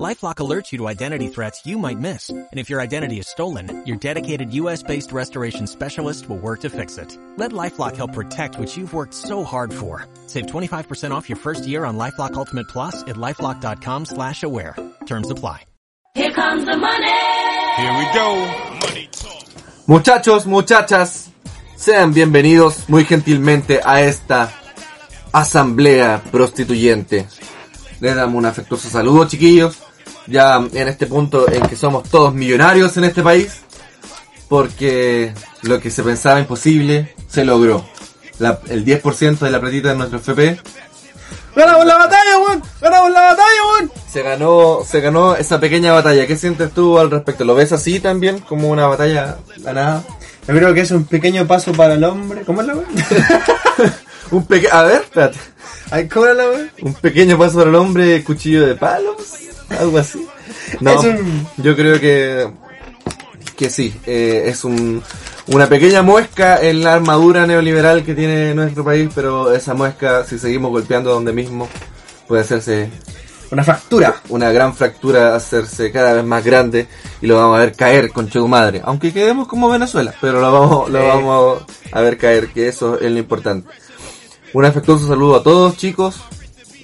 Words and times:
LifeLock 0.00 0.36
alerts 0.36 0.72
you 0.72 0.78
to 0.78 0.88
identity 0.88 1.28
threats 1.28 1.66
you 1.66 1.78
might 1.78 1.98
miss. 1.98 2.30
And 2.30 2.48
if 2.52 2.70
your 2.70 2.80
identity 2.80 3.18
is 3.18 3.28
stolen, 3.28 3.84
your 3.86 3.98
dedicated 3.98 4.54
US-based 4.54 5.12
restoration 5.12 5.66
specialist 5.66 6.28
will 6.28 6.38
work 6.38 6.60
to 6.60 6.70
fix 6.70 6.96
it. 6.96 7.16
Let 7.36 7.52
LifeLock 7.52 7.96
help 7.96 8.14
protect 8.14 8.58
what 8.58 8.74
you've 8.74 8.94
worked 8.94 9.12
so 9.14 9.44
hard 9.44 9.72
for. 9.72 10.06
Save 10.26 10.46
25% 10.46 11.10
off 11.10 11.28
your 11.28 11.36
first 11.36 11.66
year 11.66 11.84
on 11.84 11.98
LifeLock 11.98 12.34
Ultimate 12.34 12.68
Plus 12.68 13.02
at 13.02 13.16
LifeLock.com 13.16 14.06
slash 14.06 14.42
aware. 14.42 14.76
Terms 15.04 15.30
apply. 15.30 15.64
Here 16.14 16.32
comes 16.32 16.64
the 16.64 16.76
money. 16.76 17.20
Here 17.76 17.98
we 17.98 18.04
go. 18.12 18.78
Money 18.80 19.08
talk. 19.10 19.42
Muchachos, 19.86 20.46
muchachas, 20.46 21.30
sean 21.78 22.14
bienvenidos 22.14 22.88
muy 22.88 23.04
gentilmente 23.04 23.80
a 23.84 24.02
esta 24.02 24.52
asamblea 25.32 26.22
prostituyente. 26.30 27.26
Les 28.02 28.16
damos 28.16 28.34
un 28.36 28.46
afectuoso 28.46 28.90
saludo, 28.90 29.28
chiquillos. 29.28 29.76
Ya 30.26 30.56
en 30.56 30.88
este 30.88 31.06
punto 31.06 31.48
en 31.48 31.62
que 31.68 31.76
somos 31.76 32.02
todos 32.10 32.34
millonarios 32.34 32.96
en 32.96 33.04
este 33.04 33.22
país. 33.22 33.60
Porque 34.48 35.32
lo 35.62 35.78
que 35.78 35.88
se 35.88 36.02
pensaba 36.02 36.40
imposible 36.40 37.14
se 37.28 37.44
logró. 37.44 37.86
La- 38.40 38.58
el 38.68 38.84
10% 38.84 39.38
de 39.38 39.50
la 39.52 39.60
platita 39.60 39.90
de 39.90 39.94
nuestro 39.94 40.18
FP 40.18 40.58
¡Ganamos 41.54 41.86
la 41.86 41.96
batalla, 41.98 42.38
weón! 42.38 42.62
¡Ganamos 42.80 43.10
la 43.12 43.20
batalla, 43.20 43.60
weón! 43.78 43.92
se 44.10 44.22
ganó, 44.22 44.78
se 44.84 45.00
ganó 45.00 45.36
esa 45.36 45.60
pequeña 45.60 45.92
batalla. 45.92 46.26
¿Qué 46.26 46.36
sientes 46.36 46.72
tú 46.72 46.98
al 46.98 47.08
respecto? 47.08 47.44
¿Lo 47.44 47.54
ves 47.54 47.70
así 47.72 48.00
también? 48.00 48.40
Como 48.40 48.68
una 48.68 48.88
batalla 48.88 49.36
ganada. 49.58 50.02
Yo 50.48 50.54
creo 50.54 50.74
que 50.74 50.80
es 50.80 50.90
un 50.90 51.04
pequeño 51.04 51.46
paso 51.46 51.70
para 51.72 51.94
el 51.94 52.02
hombre. 52.02 52.42
¿Cómo 52.42 52.62
es 52.62 52.66
la 52.66 52.74
weón? 52.74 52.86
Un 54.32 54.46
pequeño, 54.46 54.72
a 54.72 54.82
ver, 54.84 55.02
espérate. 55.02 55.38
Ay, 55.90 56.08
¿Cómo 56.08 56.24
era 56.26 56.34
la 56.34 56.48
weón? 56.48 56.70
Un 56.82 56.94
pequeño 56.94 57.38
paso 57.38 57.58
para 57.58 57.70
el 57.70 57.76
hombre, 57.76 58.24
cuchillo 58.24 58.66
de 58.66 58.74
palos, 58.74 59.14
algo 59.78 59.98
así. 59.98 60.26
No, 60.80 60.98
un- 61.00 61.46
yo 61.58 61.76
creo 61.76 62.00
que 62.00 62.48
que 63.56 63.70
sí, 63.70 63.94
eh, 64.06 64.44
es 64.46 64.64
un, 64.64 65.02
una 65.48 65.68
pequeña 65.68 66.02
muesca 66.02 66.60
en 66.62 66.82
la 66.82 66.94
armadura 66.94 67.46
neoliberal 67.46 68.02
que 68.04 68.14
tiene 68.14 68.54
nuestro 68.54 68.82
país, 68.84 69.08
pero 69.14 69.52
esa 69.54 69.74
muesca, 69.74 70.24
si 70.24 70.38
seguimos 70.38 70.70
golpeando 70.72 71.12
donde 71.12 71.32
mismo, 71.32 71.68
puede 72.26 72.42
hacerse 72.42 72.88
Una 73.52 73.62
fractura. 73.62 74.16
una 74.30 74.50
gran 74.50 74.74
fractura, 74.74 75.36
hacerse 75.36 75.92
cada 75.92 76.14
vez 76.14 76.24
más 76.24 76.42
grande 76.44 76.88
y 77.20 77.26
lo 77.26 77.36
vamos 77.36 77.56
a 77.56 77.60
ver 77.60 77.74
caer 77.74 78.10
con 78.10 78.26
tu 78.26 78.48
madre. 78.48 78.80
Aunque 78.84 79.12
quedemos 79.12 79.46
como 79.46 79.68
Venezuela, 79.68 80.12
pero 80.20 80.40
lo 80.40 80.50
vamos, 80.52 80.90
lo 80.90 81.06
vamos 81.06 81.62
a 81.92 82.00
ver 82.00 82.16
caer, 82.16 82.48
que 82.48 82.66
eso 82.66 82.98
es 82.98 83.12
lo 83.12 83.18
importante. 83.18 83.68
Un 84.54 84.64
afectuoso 84.64 85.08
saludo 85.08 85.36
a 85.36 85.42
todos 85.42 85.76
chicos. 85.76 86.20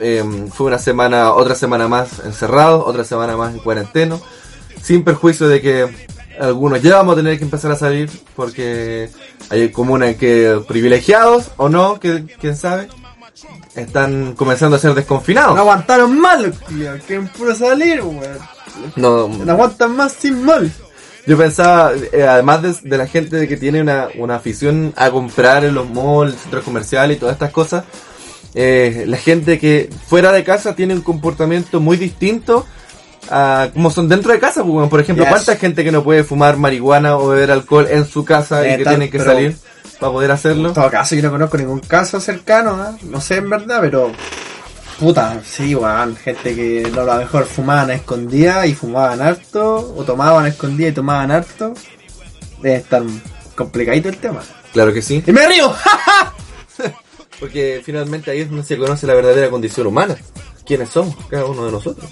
Eh, 0.01 0.25
fue 0.53 0.69
una 0.69 0.79
semana, 0.79 1.33
otra 1.33 1.55
semana 1.55 1.89
más 1.89 2.21
encerrados, 2.25 2.85
otra 2.87 3.05
semana 3.05 3.37
más 3.37 3.53
en 3.53 3.61
cuarentena. 3.61 4.19
Sin 4.81 5.05
perjuicio 5.05 5.49
de 5.49 5.61
que 5.61 6.09
algunos 6.41 6.81
ya 6.81 6.97
vamos 6.97 7.15
a 7.15 7.17
tener 7.17 7.37
que 7.37 7.45
empezar 7.45 7.73
a 7.73 7.77
salir 7.77 8.11
porque 8.37 9.11
hay 9.51 9.71
comunas 9.71 10.17
que 10.17 10.63
privilegiados 10.67 11.51
o 11.57 11.69
no, 11.69 12.01
que 12.01 12.25
quién 12.41 12.57
sabe, 12.57 12.89
están 13.75 14.35
comenzando 14.35 14.77
a 14.77 14.79
ser 14.79 14.95
desconfinados. 14.95 15.55
No 15.55 15.61
aguantaron 15.61 16.19
mal, 16.19 16.53
tíos. 16.69 17.03
Quieren 17.07 17.29
puro 17.29 17.55
salir, 17.55 18.01
weón. 18.01 18.39
No, 18.97 19.29
No 19.29 19.53
aguantan 19.53 19.95
más 19.97 20.13
sin 20.13 20.45
mal. 20.45 20.71
Yo 21.29 21.37
pensaba, 21.37 21.93
eh, 22.13 22.23
además 22.27 22.63
de, 22.63 22.75
de 22.89 22.97
la 22.97 23.07
gente 23.07 23.37
de 23.37 23.47
que 23.47 23.59
tiene 23.59 23.83
una, 23.83 24.09
una 24.19 24.37
afición 24.37 24.95
a 24.97 25.11
comprar 25.11 25.63
en 25.65 25.75
los 25.75 25.89
malls, 25.91 26.35
centros 26.41 26.65
comerciales 26.65 27.19
y 27.19 27.21
todas 27.21 27.35
estas 27.35 27.51
cosas, 27.51 27.85
eh, 28.55 29.05
la 29.07 29.19
gente 29.19 29.59
que 29.59 29.91
fuera 30.09 30.33
de 30.33 30.43
casa 30.43 30.75
tiene 30.75 30.95
un 30.95 31.03
comportamiento 31.03 31.81
muy 31.81 31.99
distinto 31.99 32.65
a 33.31 33.69
como 33.75 33.91
son 33.91 34.09
dentro 34.09 34.33
de 34.33 34.39
casa. 34.39 34.65
pues, 34.65 34.89
Por 34.89 35.01
ejemplo, 35.01 35.25
Yes. 35.27 35.31
¿cuánta 35.35 35.57
gente 35.57 35.85
que 35.85 35.93
no 35.93 36.03
puede 36.03 36.25
fumar 36.25 36.57
marihuana 36.57 37.19
o 37.19 37.29
beber 37.29 37.51
alcohol 37.51 37.87
en 37.91 38.07
su 38.07 38.25
casa 38.25 38.67
y 38.67 38.71
Eh, 38.73 38.77
que 38.79 38.85
tal, 38.85 38.95
tiene 38.97 39.11
que 39.11 39.19
salir 39.21 39.55
para 40.01 40.13
poder 40.13 40.31
hacerlo? 40.31 40.69
En 40.69 40.75
todo 40.75 40.91
caso, 40.91 41.15
yo 41.15 41.23
no 41.23 41.31
conozco 41.31 41.59
ningún 41.59 41.81
caso 41.81 42.21
cercano. 42.21 42.97
No 43.03 43.21
sé 43.21 43.37
en 43.37 43.51
verdad, 43.51 43.81
pero... 43.83 44.13
Puta, 44.99 45.41
sí, 45.45 45.75
weón. 45.75 46.17
Gente 46.17 46.55
que 46.55 46.91
no, 46.95 47.03
a 47.03 47.05
lo 47.05 47.17
mejor 47.17 47.47
fumaban 47.47 47.91
a 47.91 47.95
escondidas 47.95 48.67
y 48.67 48.75
fumaban 48.75 49.21
harto, 49.21 49.95
o 49.97 50.05
tomaban 50.05 50.45
a 50.45 50.49
escondidas 50.49 50.93
y 50.93 50.95
tomaban 50.95 51.31
harto. 51.31 51.75
Debe 52.61 52.77
estar 52.77 53.03
complicadito 53.55 54.09
el 54.09 54.17
tema. 54.17 54.43
Claro 54.73 54.93
que 54.93 55.01
sí. 55.01 55.23
¡Y 55.25 55.33
me 55.33 55.47
río! 55.47 55.73
Porque 57.41 57.81
finalmente 57.85 58.33
ahí 58.33 58.41
es 58.41 58.49
donde 58.49 58.65
se 58.65 58.77
conoce 58.77 59.07
la 59.07 59.15
verdadera 59.15 59.49
condición 59.51 59.87
humana. 59.87 60.17
¿Quiénes 60.67 60.89
somos? 60.89 61.17
Cada 61.31 61.45
uno 61.45 61.67
de 61.67 61.73
nosotros. 61.73 62.11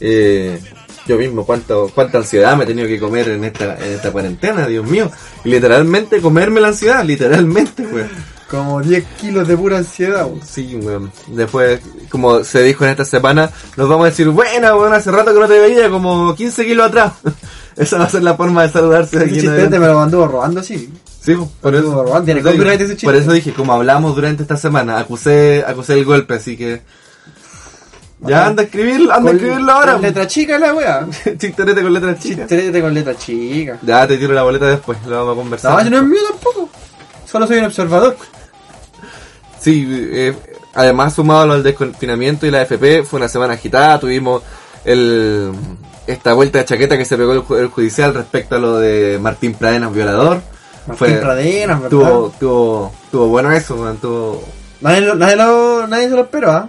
Eh, 0.00 0.60
yo 1.06 1.16
mismo, 1.16 1.46
cuánto, 1.46 1.90
cuánta 1.94 2.18
ansiedad 2.18 2.56
me 2.56 2.64
he 2.64 2.66
tenido 2.66 2.86
que 2.86 3.00
comer 3.00 3.30
en 3.30 3.44
esta, 3.44 3.76
en 3.78 3.94
esta 3.94 4.12
cuarentena, 4.12 4.66
Dios 4.66 4.86
mío. 4.86 5.10
Y 5.44 5.48
literalmente 5.48 6.20
comerme 6.20 6.60
la 6.60 6.68
ansiedad, 6.68 7.02
literalmente, 7.02 7.82
weón. 7.82 8.10
Como 8.50 8.80
10 8.82 9.04
kilos 9.20 9.46
de 9.46 9.56
pura 9.56 9.78
ansiedad, 9.78 10.26
weón. 10.26 10.40
Sí, 10.44 10.74
weón. 10.82 11.12
Después, 11.28 11.80
como 12.08 12.42
se 12.42 12.62
dijo 12.62 12.84
en 12.84 12.90
esta 12.90 13.04
semana, 13.04 13.48
nos 13.76 13.88
vamos 13.88 14.06
a 14.06 14.10
decir, 14.10 14.28
buena, 14.28 14.74
weón, 14.74 14.92
hace 14.92 15.10
rato 15.12 15.32
que 15.32 15.38
no 15.38 15.46
te 15.46 15.58
veía, 15.60 15.88
como 15.88 16.34
15 16.34 16.66
kilos 16.66 16.88
atrás. 16.88 17.12
Esa 17.76 17.98
va 17.98 18.04
a 18.04 18.08
ser 18.08 18.22
la 18.24 18.34
forma 18.34 18.62
de 18.64 18.70
saludarse 18.70 19.16
de 19.18 19.24
Ese 19.24 19.30
aquí 19.30 19.34
chiste 19.40 19.50
adelante. 19.50 19.78
me 19.78 19.86
lo 19.86 20.00
anduvo 20.00 20.26
robando 20.26 20.60
así. 20.60 20.92
Sí, 21.20 21.34
pues, 21.36 21.48
por 21.60 21.74
eso, 21.74 22.02
robando, 22.02 22.24
tiene 22.24 22.40
por 22.40 22.50
eso 22.50 22.58
copyright 22.58 22.80
dije- 22.80 22.92
ese 22.94 23.06
por 23.06 23.14
eso 23.14 23.32
dije, 23.32 23.52
como 23.52 23.72
hablamos 23.72 24.14
durante 24.16 24.42
esta 24.42 24.56
semana, 24.56 24.98
acusé, 24.98 25.64
acusé 25.66 25.94
el 25.94 26.04
golpe, 26.04 26.34
así 26.34 26.56
que... 26.56 26.82
Ya 28.22 28.48
anda 28.48 28.62
a 28.62 28.64
escribirlo, 28.66 29.14
anda 29.14 29.30
a 29.30 29.34
escribirlo 29.34 29.72
ahora. 29.72 29.92
Con 29.94 30.02
letra 30.02 30.26
chica 30.26 30.58
la 30.58 30.74
wea. 30.74 31.06
Chicterete 31.38 31.80
con 31.82 31.92
letras 31.94 32.18
chicas. 32.18 32.38
Chisterete 32.48 32.82
con 32.82 32.92
letra 32.92 33.16
chica. 33.16 33.78
Ya 33.80 34.06
te 34.06 34.18
tiro 34.18 34.34
la 34.34 34.42
boleta 34.42 34.66
después, 34.66 34.98
lo 35.06 35.16
vamos 35.18 35.32
a 35.32 35.36
conversar. 35.36 35.72
No, 35.72 35.82
yo 35.84 35.90
no 35.90 35.96
es 35.98 36.02
mío 36.04 36.20
tampoco. 36.28 36.68
Solo 37.24 37.46
soy 37.46 37.58
un 37.58 37.64
observador. 37.66 38.16
Sí, 39.60 39.86
eh, 39.90 40.34
además 40.74 41.14
sumado 41.14 41.42
a 41.42 41.46
lo 41.46 41.54
del 41.54 41.62
desconfinamiento 41.62 42.46
y 42.46 42.50
la 42.50 42.62
FP, 42.62 43.02
fue 43.04 43.18
una 43.18 43.28
semana 43.28 43.54
agitada, 43.54 43.98
tuvimos 44.00 44.42
el 44.84 45.52
esta 46.06 46.32
vuelta 46.32 46.58
de 46.58 46.64
chaqueta 46.64 46.96
que 46.98 47.04
se 47.04 47.16
pegó 47.16 47.32
el, 47.34 47.42
ju- 47.42 47.58
el 47.58 47.68
judicial 47.68 48.14
respecto 48.14 48.56
a 48.56 48.58
lo 48.58 48.78
de 48.78 49.18
Martín 49.20 49.54
Pradenas 49.54 49.92
violador. 49.92 50.40
Martín 50.86 51.20
Pradenas, 51.20 51.82
¿verdad? 51.82 51.90
tuvo, 51.90 52.32
tuvo, 52.40 52.92
tuvo 53.12 53.28
bueno 53.28 53.52
eso, 53.52 53.76
man, 53.76 53.96
tuvo... 53.98 54.42
Nadie, 54.80 55.02
lo- 55.02 55.14
nadie, 55.14 55.36
lo, 55.36 55.86
nadie 55.86 56.08
se 56.08 56.14
lo 56.16 56.22
esperó, 56.22 56.50
¿ah? 56.52 56.68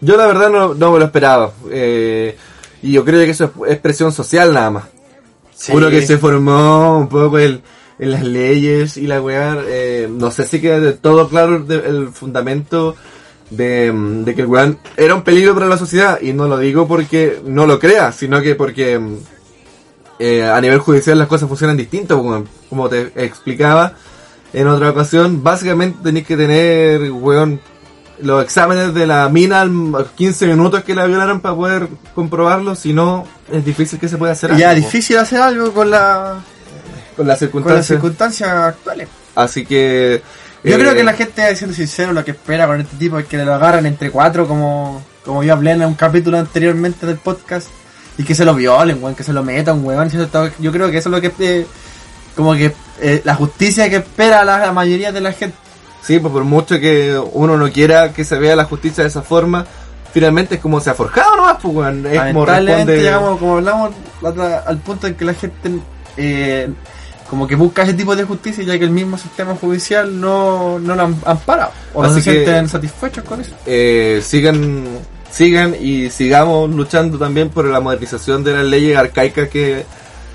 Yo 0.00 0.16
la 0.16 0.26
verdad 0.26 0.50
no, 0.50 0.74
no 0.74 0.92
me 0.92 0.98
lo 0.98 1.04
esperaba. 1.06 1.50
eh, 1.70 2.36
y 2.82 2.92
yo 2.92 3.04
creo 3.04 3.24
que 3.24 3.30
eso 3.30 3.44
es, 3.66 3.72
es 3.72 3.78
presión 3.78 4.12
social 4.12 4.52
nada 4.52 4.70
más. 4.70 4.84
Uno 5.72 5.88
que 5.90 6.06
se 6.06 6.18
formó 6.18 6.98
un 6.98 7.08
poco 7.08 7.38
el- 7.38 7.62
en 7.98 8.10
las 8.10 8.24
leyes 8.24 8.96
y 8.96 9.06
la 9.06 9.20
weá, 9.20 9.58
eh, 9.66 10.08
no 10.10 10.30
sé 10.30 10.46
si 10.46 10.60
queda 10.60 10.80
de 10.80 10.92
todo 10.92 11.28
claro 11.28 11.60
de- 11.60 11.86
el 11.88 12.08
fundamento 12.08 12.96
de, 13.50 13.92
mm, 13.92 14.24
de 14.24 14.34
que 14.34 14.40
el 14.42 14.46
weón 14.48 14.78
era 14.96 15.14
un 15.14 15.22
peligro 15.22 15.54
para 15.54 15.66
la 15.66 15.76
sociedad. 15.78 16.18
Y 16.20 16.32
no 16.32 16.48
lo 16.48 16.58
digo 16.58 16.88
porque 16.88 17.40
no 17.44 17.66
lo 17.66 17.78
crea, 17.78 18.10
sino 18.12 18.40
que 18.40 18.54
porque 18.54 18.98
mm, 18.98 19.16
eh, 20.18 20.44
a 20.44 20.60
nivel 20.60 20.78
judicial 20.78 21.18
las 21.18 21.28
cosas 21.28 21.48
funcionan 21.48 21.76
distinto, 21.76 22.16
como, 22.18 22.44
como 22.68 22.88
te 22.88 23.12
explicaba 23.16 23.92
en 24.52 24.66
otra 24.68 24.90
ocasión. 24.90 25.42
Básicamente 25.42 25.98
tenéis 26.02 26.26
que 26.26 26.36
tener, 26.36 27.10
weón, 27.10 27.60
los 28.20 28.42
exámenes 28.44 28.94
de 28.94 29.06
la 29.06 29.28
mina 29.28 29.62
al- 29.62 29.70
a 29.94 29.98
los 30.00 30.10
15 30.12 30.46
minutos 30.46 30.84
que 30.84 30.94
la 30.94 31.06
violaron 31.06 31.40
para 31.40 31.56
poder 31.56 31.88
comprobarlo, 32.14 32.74
si 32.76 32.92
no 32.92 33.26
es 33.50 33.64
difícil 33.64 33.98
que 33.98 34.08
se 34.08 34.16
pueda 34.16 34.32
hacer 34.32 34.56
ya, 34.56 34.70
algo, 34.70 34.82
po. 34.82 34.86
difícil 34.86 35.18
hacer 35.18 35.40
algo 35.40 35.72
con, 35.72 35.90
la, 35.90 36.36
con 37.16 37.26
las 37.26 37.38
con 37.46 37.66
las 37.66 37.86
circunstancias. 37.86 38.50
actuales. 38.50 39.08
Así 39.34 39.64
que. 39.64 40.22
Yo 40.64 40.76
eh, 40.76 40.78
creo 40.78 40.94
que 40.94 41.02
la 41.02 41.14
gente, 41.14 41.54
siendo 41.56 41.74
sincero, 41.74 42.12
lo 42.12 42.24
que 42.24 42.32
espera 42.32 42.66
con 42.66 42.80
este 42.80 42.96
tipo 42.96 43.18
es 43.18 43.26
que 43.26 43.38
lo 43.38 43.54
agarran 43.54 43.84
entre 43.86 44.10
cuatro, 44.10 44.46
como, 44.46 45.02
como 45.24 45.42
yo 45.42 45.54
hablé 45.54 45.72
en 45.72 45.84
un 45.84 45.94
capítulo 45.94 46.38
anteriormente 46.38 47.04
del 47.04 47.16
podcast, 47.16 47.68
y 48.16 48.22
que 48.22 48.34
se 48.34 48.44
lo 48.44 48.54
violen, 48.54 49.02
weón, 49.02 49.16
que 49.16 49.24
se 49.24 49.32
lo 49.32 49.42
metan, 49.42 49.84
weón. 49.84 50.08
Yo 50.58 50.72
creo 50.72 50.90
que 50.90 50.98
eso 50.98 51.08
es 51.08 51.12
lo 51.12 51.20
que. 51.20 51.32
eh, 51.40 51.66
como 52.36 52.54
que 52.54 52.72
eh, 53.00 53.20
la 53.24 53.34
justicia 53.34 53.90
que 53.90 53.96
espera 53.96 54.44
la, 54.44 54.58
la 54.58 54.72
mayoría 54.72 55.12
de 55.12 55.20
la 55.20 55.32
gente. 55.32 55.56
Sí, 56.02 56.18
pues 56.18 56.32
por 56.32 56.44
mucho 56.44 56.80
que 56.80 57.20
uno 57.32 57.56
no 57.56 57.70
quiera 57.70 58.12
que 58.12 58.24
se 58.24 58.38
vea 58.38 58.56
la 58.56 58.64
justicia 58.64 59.04
de 59.04 59.08
esa 59.08 59.22
forma, 59.22 59.64
finalmente 60.12 60.56
es 60.56 60.60
como 60.60 60.80
se 60.80 60.90
ha 60.90 60.94
forjado 60.94 61.36
nomás, 61.36 61.58
pues, 61.60 61.74
weón. 61.74 62.06
Es 62.06 62.20
como 62.20 62.46
responde. 62.46 63.00
llegamos, 63.00 63.38
como 63.38 63.56
hablamos 63.56 63.92
al 64.66 64.78
punto 64.78 65.06
en 65.06 65.14
que 65.14 65.24
la 65.24 65.34
gente 65.34 65.70
eh, 66.16 66.68
como 67.32 67.46
que 67.48 67.54
busca 67.56 67.82
ese 67.82 67.94
tipo 67.94 68.14
de 68.14 68.24
justicia 68.24 68.62
ya 68.62 68.78
que 68.78 68.84
el 68.84 68.90
mismo 68.90 69.16
sistema 69.16 69.54
judicial 69.54 70.20
no, 70.20 70.78
no 70.78 70.94
lo 70.94 71.02
am- 71.02 71.16
ampara 71.24 71.70
o 71.94 72.02
no 72.02 72.10
Así 72.10 72.20
se 72.20 72.30
que- 72.30 72.36
sienten 72.44 72.68
satisfechos 72.68 73.24
con 73.24 73.40
eso. 73.40 73.52
eh, 73.64 74.20
sigan 74.22 74.84
sigan 75.30 75.74
y 75.80 76.10
sigamos 76.10 76.68
luchando 76.68 77.16
también 77.16 77.48
por 77.48 77.64
la 77.64 77.80
modernización 77.80 78.44
de 78.44 78.52
las 78.52 78.64
leyes 78.66 78.98
arcaicas 78.98 79.48
que 79.48 79.86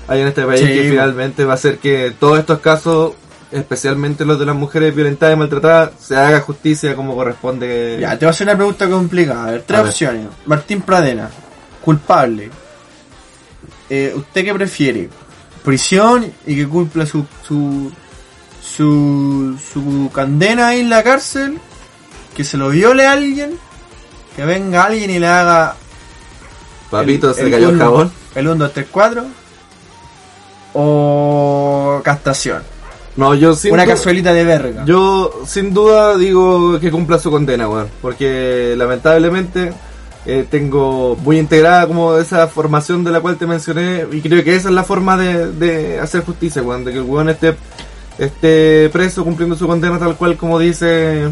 hay 0.08 0.22
en 0.22 0.26
este 0.26 0.42
país, 0.42 0.58
Sí, 0.60 0.66
que 0.66 0.88
finalmente 0.90 1.44
va 1.44 1.52
a 1.52 1.54
hacer 1.54 1.78
que 1.78 2.12
todos 2.18 2.40
estos 2.40 2.58
casos, 2.58 3.12
especialmente 3.52 4.24
los 4.24 4.36
de 4.40 4.46
las 4.46 4.56
mujeres 4.56 4.92
violentadas 4.92 5.36
y 5.36 5.38
maltratadas, 5.38 5.90
se 6.00 6.16
haga 6.16 6.40
justicia 6.40 6.96
como 6.96 7.14
corresponde. 7.14 7.98
Ya, 8.00 8.18
te 8.18 8.24
voy 8.24 8.30
a 8.30 8.30
hacer 8.30 8.48
una 8.48 8.56
pregunta 8.56 8.90
complicada. 8.90 9.44
A 9.46 9.50
ver, 9.52 9.62
tres 9.64 9.78
A 9.78 9.82
ver. 9.82 9.90
opciones. 9.92 10.26
Martín 10.46 10.80
Pradena, 10.80 11.30
culpable. 11.84 12.50
Eh, 13.88 14.12
¿Usted 14.16 14.44
qué 14.44 14.52
prefiere? 14.54 15.08
¿Prisión 15.64 16.32
y 16.46 16.56
que 16.56 16.68
cumpla 16.68 17.06
su, 17.06 17.26
su, 17.46 17.92
su, 18.62 19.58
su 19.72 20.10
condena 20.12 20.68
ahí 20.68 20.80
en 20.80 20.90
la 20.90 21.02
cárcel? 21.02 21.58
¿Que 22.36 22.44
se 22.44 22.56
lo 22.56 22.70
viole 22.70 23.06
a 23.06 23.12
alguien? 23.12 23.58
¿Que 24.36 24.44
venga 24.44 24.84
alguien 24.84 25.10
y 25.10 25.18
le 25.18 25.26
haga 25.26 25.76
Papito, 26.90 27.34
se 27.34 27.42
el 27.42 27.50
cayó 27.50 27.70
el 27.70 27.78
jabón. 27.78 28.10
El 28.34 28.48
1, 28.48 28.64
2, 28.64 28.72
3, 28.72 28.86
4. 28.90 29.24
O 30.74 32.00
castración. 32.04 32.62
No, 33.16 33.34
yo 33.34 33.54
sin 33.54 33.72
Una 33.72 33.84
cazuelita 33.84 34.32
de 34.32 34.44
verga. 34.44 34.84
Yo 34.84 35.42
sin 35.44 35.74
duda 35.74 36.16
digo 36.16 36.78
que 36.78 36.90
cumpla 36.90 37.18
su 37.18 37.30
condena, 37.30 37.68
weón. 37.68 37.88
Porque 38.00 38.74
lamentablemente 38.76 39.72
eh, 40.30 40.46
tengo 40.48 41.16
muy 41.16 41.38
integrada 41.38 41.86
como 41.86 42.18
esa 42.18 42.46
formación 42.48 43.02
de 43.02 43.10
la 43.10 43.20
cual 43.20 43.38
te 43.38 43.46
mencioné. 43.46 44.06
Y 44.12 44.20
creo 44.20 44.44
que 44.44 44.54
esa 44.54 44.68
es 44.68 44.74
la 44.74 44.84
forma 44.84 45.16
de, 45.16 45.52
de 45.52 45.98
hacer 45.98 46.22
justicia, 46.22 46.62
weón. 46.62 46.84
De 46.84 46.92
que 46.92 46.98
el 46.98 47.04
weón 47.04 47.30
esté, 47.30 47.56
esté 48.18 48.90
preso 48.90 49.24
cumpliendo 49.24 49.56
su 49.56 49.66
condena 49.66 49.98
tal 49.98 50.16
cual 50.16 50.36
como 50.36 50.58
dice 50.58 51.30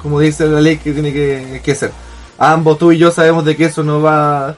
como 0.00 0.18
dice 0.18 0.46
la 0.46 0.62
ley 0.62 0.78
que 0.78 0.92
tiene 0.92 1.12
que, 1.12 1.60
que 1.62 1.74
ser. 1.74 1.92
Ambos, 2.38 2.78
tú 2.78 2.90
y 2.90 2.96
yo 2.96 3.10
sabemos 3.10 3.44
de 3.44 3.54
que 3.54 3.66
eso 3.66 3.82
no 3.82 4.00
va, 4.00 4.56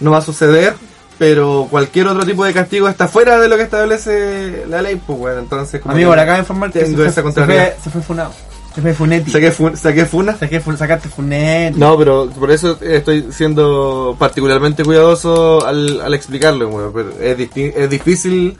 no 0.00 0.12
va 0.12 0.18
a 0.18 0.22
suceder. 0.22 0.74
Pero 1.18 1.66
cualquier 1.70 2.06
otro 2.06 2.24
tipo 2.24 2.42
de 2.44 2.54
castigo 2.54 2.88
está 2.88 3.06
fuera 3.06 3.38
de 3.38 3.48
lo 3.48 3.56
que 3.56 3.64
establece 3.64 4.64
la 4.68 4.80
ley, 4.80 4.98
pues 5.04 5.18
bueno, 5.18 5.40
entonces 5.40 5.80
como 5.80 5.92
Amigo, 5.92 6.14
le 6.14 6.22
acabo 6.22 6.36
de 6.36 6.40
informar 6.42 6.70
que 6.70 6.86
se 6.86 6.94
fue, 6.94 7.10
se, 7.10 7.22
fue, 7.22 7.76
se 7.82 7.90
fue 7.90 8.00
funado. 8.00 8.32
Se 8.78 8.82
fue 8.82 8.94
funeti. 8.94 9.28
Saqué, 9.32 9.50
fu- 9.50 9.74
saqué 9.76 10.06
funa. 10.06 10.36
Saqué 10.36 10.60
fu- 10.60 10.76
sacaste 10.76 11.08
funet. 11.08 11.74
No, 11.74 11.98
pero 11.98 12.30
por 12.30 12.52
eso 12.52 12.78
estoy 12.80 13.26
siendo 13.32 14.14
particularmente 14.16 14.84
cuidadoso 14.84 15.66
al, 15.66 16.00
al 16.00 16.14
explicarlo, 16.14 16.68
weón. 16.68 16.92
Pero 16.92 17.10
es, 17.20 17.56
es 17.76 17.90
difícil 17.90 18.56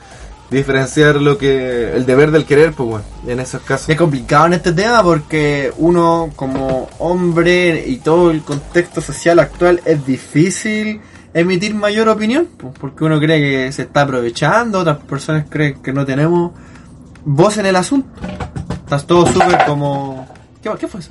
diferenciar 0.51 1.17
lo 1.23 1.39
que 1.39 1.93
el 1.93 2.05
deber 2.05 2.33
del 2.33 2.47
querer, 2.47 2.73
pues, 2.73 2.89
weón, 2.89 3.03
en 3.29 3.39
esos 3.39 3.63
casos. 3.63 3.89
Es 3.91 3.97
complicado 3.97 4.47
en 4.47 4.55
este 4.55 4.73
tema 4.73 5.05
porque 5.05 5.73
uno 5.79 6.31
como 6.35 6.89
hombre 6.99 7.85
y 7.87 7.99
todo 7.99 8.33
el 8.33 8.43
contexto 8.43 9.01
social 9.01 9.39
actual 9.39 9.81
es 9.85 10.05
difícil 10.05 11.01
emitir 11.33 11.77
mayor 11.77 12.09
opinión, 12.09 12.49
pues, 12.57 12.75
porque 12.81 13.05
uno 13.05 13.21
cree 13.21 13.39
que 13.41 13.71
se 13.73 13.83
está 13.83 14.03
aprovechando, 14.03 14.81
otras 14.81 14.99
personas 14.99 15.45
creen 15.49 15.81
que 15.81 15.93
no 15.93 16.05
tenemos 16.05 16.51
voz 17.25 17.59
en 17.59 17.67
el 17.67 17.77
asunto. 17.77 18.09
Estás 18.89 19.07
todo 19.07 19.27
súper 19.27 19.67
como... 19.67 20.27
¿Qué, 20.63 20.71
¿Qué 20.81 20.89
fue 20.89 21.01
eso? 21.01 21.11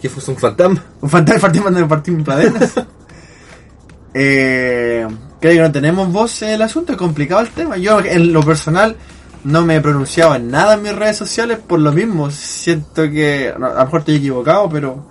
Que 0.00 0.08
fue 0.08 0.34
un 0.34 0.40
fantasma. 0.40 0.82
Un 1.00 1.08
fantasma 1.08 1.40
partiendo 1.40 1.70
de 1.70 1.86
Martín 1.86 2.24
Pradenas. 2.24 2.72
eh, 4.14 5.06
creo 5.40 5.52
que 5.54 5.60
no 5.60 5.70
tenemos 5.72 6.12
voz 6.12 6.42
en 6.42 6.48
el 6.50 6.62
asunto, 6.62 6.90
es 6.92 6.98
complicado 6.98 7.42
el 7.42 7.50
tema. 7.50 7.76
Yo 7.76 8.00
en 8.00 8.32
lo 8.32 8.42
personal 8.42 8.96
no 9.44 9.62
me 9.62 9.76
he 9.76 9.80
pronunciado 9.80 10.34
en 10.34 10.50
nada 10.50 10.74
en 10.74 10.82
mis 10.82 10.96
redes 10.96 11.16
sociales 11.16 11.58
por 11.64 11.78
lo 11.78 11.92
mismo. 11.92 12.28
Siento 12.32 13.02
que, 13.10 13.52
a 13.54 13.58
lo 13.58 13.84
mejor 13.84 14.00
estoy 14.00 14.16
equivocado, 14.16 14.68
pero 14.68 15.06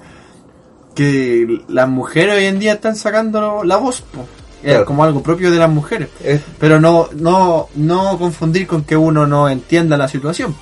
que 0.94 1.62
las 1.70 1.88
mujeres 1.88 2.36
hoy 2.36 2.46
en 2.46 2.60
día 2.60 2.74
están 2.74 2.98
sacando 2.98 3.64
la 3.64 3.78
voz. 3.78 4.02
po. 4.02 4.26
Claro. 4.62 4.86
como 4.86 5.04
algo 5.04 5.24
propio 5.24 5.50
de 5.50 5.58
las 5.58 5.70
mujeres. 5.72 6.10
Es- 6.24 6.42
Pero 6.60 6.80
no, 6.80 7.08
no, 7.16 7.70
no 7.76 8.18
confundir 8.20 8.68
con 8.68 8.84
que 8.84 8.96
uno 8.96 9.26
no 9.26 9.50
entienda 9.50 9.98
la 9.98 10.08
situación. 10.08 10.54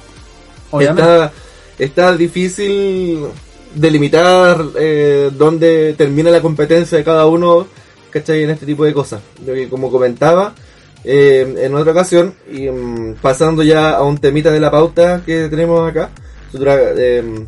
Obviamente. 0.71 1.01
Está, 1.01 1.31
está 1.77 2.15
difícil 2.17 3.25
delimitar 3.73 4.63
eh, 4.77 5.29
dónde 5.37 5.93
termina 5.97 6.29
la 6.31 6.41
competencia 6.41 6.97
de 6.97 7.03
cada 7.03 7.25
uno, 7.27 7.67
¿cachai? 8.09 8.43
En 8.43 8.49
este 8.51 8.65
tipo 8.65 8.83
de 8.85 8.93
cosas. 8.93 9.21
Yo 9.45 9.53
como 9.69 9.91
comentaba 9.91 10.53
eh, 11.03 11.55
en 11.59 11.75
otra 11.75 11.91
ocasión, 11.91 12.33
y 12.51 12.67
mm, 12.69 13.15
pasando 13.21 13.63
ya 13.63 13.91
a 13.91 14.03
un 14.03 14.17
temita 14.17 14.51
de 14.51 14.59
la 14.59 14.69
pauta 14.71 15.21
que 15.25 15.47
tenemos 15.49 15.89
acá, 15.89 16.09
eh, 16.53 17.45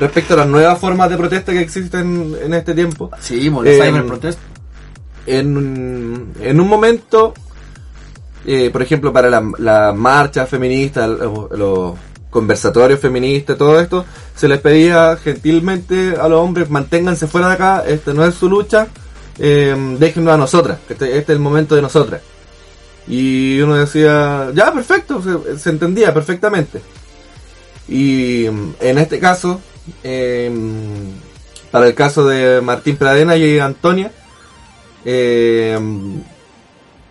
respecto 0.00 0.34
a 0.34 0.38
las 0.38 0.46
nuevas 0.46 0.78
formas 0.78 1.10
de 1.10 1.16
protesta 1.16 1.52
que 1.52 1.60
existen 1.60 2.34
en 2.42 2.54
este 2.54 2.74
tiempo. 2.74 3.10
Sí, 3.20 3.46
Eh, 3.64 3.80
cyberprotesta. 3.82 4.40
en, 5.26 5.56
un- 5.56 6.32
en 6.40 6.60
un 6.60 6.66
momento, 6.68 7.34
eh, 8.46 8.70
por 8.70 8.80
ejemplo, 8.82 9.12
para 9.12 9.28
la, 9.28 9.42
la 9.58 9.92
marcha 9.92 10.46
feminista, 10.46 11.06
los, 11.06 11.50
los 11.52 11.92
conversatorios 12.30 13.00
feministas, 13.00 13.56
todo 13.56 13.80
esto, 13.80 14.04
se 14.34 14.48
les 14.48 14.60
pedía 14.60 15.16
gentilmente 15.16 16.14
a 16.20 16.28
los 16.28 16.40
hombres, 16.40 16.70
manténganse 16.70 17.26
fuera 17.26 17.48
de 17.48 17.54
acá, 17.54 17.84
esta 17.86 18.12
no 18.12 18.24
es 18.24 18.34
su 18.34 18.48
lucha, 18.48 18.88
eh, 19.38 19.74
déjennos 19.98 20.34
a 20.34 20.36
nosotras, 20.36 20.78
este, 20.88 21.06
este 21.16 21.32
es 21.32 21.36
el 21.36 21.40
momento 21.40 21.74
de 21.74 21.82
nosotras. 21.82 22.20
Y 23.06 23.58
uno 23.60 23.76
decía, 23.76 24.50
ya, 24.54 24.72
perfecto, 24.72 25.22
se, 25.56 25.70
entendía 25.70 26.12
perfectamente. 26.12 26.80
Y 27.88 28.46
mm, 28.50 28.74
en 28.80 28.98
este 28.98 29.18
caso, 29.18 29.60
eh, 30.04 30.50
para 31.70 31.86
el 31.86 31.94
caso 31.94 32.26
de 32.26 32.60
Martín 32.60 32.96
Pradena 32.96 33.36
y 33.36 33.58
Antonia, 33.58 34.12
eh, 35.04 35.78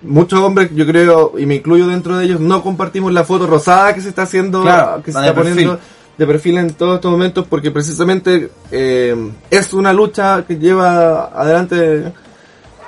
muchos 0.08 0.40
hombres, 0.40 0.70
yo 0.74 0.86
creo, 0.86 1.34
y 1.38 1.46
me 1.46 1.56
incluyo 1.56 1.88
dentro 1.88 2.18
de 2.18 2.26
ellos, 2.26 2.40
no 2.40 2.64
compartimos 2.64 3.14
la 3.14 3.24
foto 3.24 3.46
rosada 3.48 3.94
que 3.94 4.02
se 4.02 4.10
está 4.10 4.24
haciendo, 4.24 4.62
Claro, 4.62 5.02
que 5.04 5.12
se 5.12 5.20
está 5.20 5.34
perfil. 5.34 5.54
poniendo 5.54 5.80
de 6.18 6.26
perfil 6.26 6.58
en 6.58 6.74
todos 6.74 6.96
estos 6.96 7.12
momentos, 7.12 7.46
porque 7.48 7.70
precisamente 7.72 8.50
eh, 8.72 9.16
es 9.52 9.74
una 9.74 9.94
lucha 9.94 10.44
que 10.48 10.58
lleva 10.58 11.26
adelante 11.26 12.12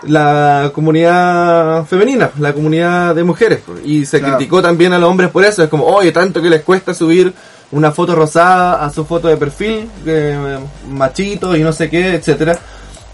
la 0.04 0.72
comunidad 0.74 1.86
femenina, 1.86 2.32
la 2.40 2.54
comunidad 2.54 3.14
de 3.14 3.24
mujeres, 3.24 3.60
y 3.84 4.06
se 4.06 4.20
Claro. 4.20 4.38
criticó 4.38 4.62
también 4.62 4.94
a 4.94 5.00
los 5.00 5.10
hombres 5.10 5.30
por 5.30 5.44
eso, 5.44 5.62
es 5.64 5.70
como, 5.70 5.86
oye, 5.86 6.12
tanto 6.12 6.42
que 6.42 6.50
les 6.50 6.62
cuesta 6.64 6.94
subir 6.94 7.34
una 7.72 7.92
foto 7.92 8.16
rosada 8.16 8.84
a 8.84 8.90
su 8.90 9.06
foto 9.06 9.28
de 9.28 9.38
perfil, 9.38 9.88
que, 10.04 10.58
machito 10.90 11.56
y 11.56 11.62
no 11.62 11.72
sé 11.74 11.90
qué, 11.90 12.16
etcétera. 12.16 12.58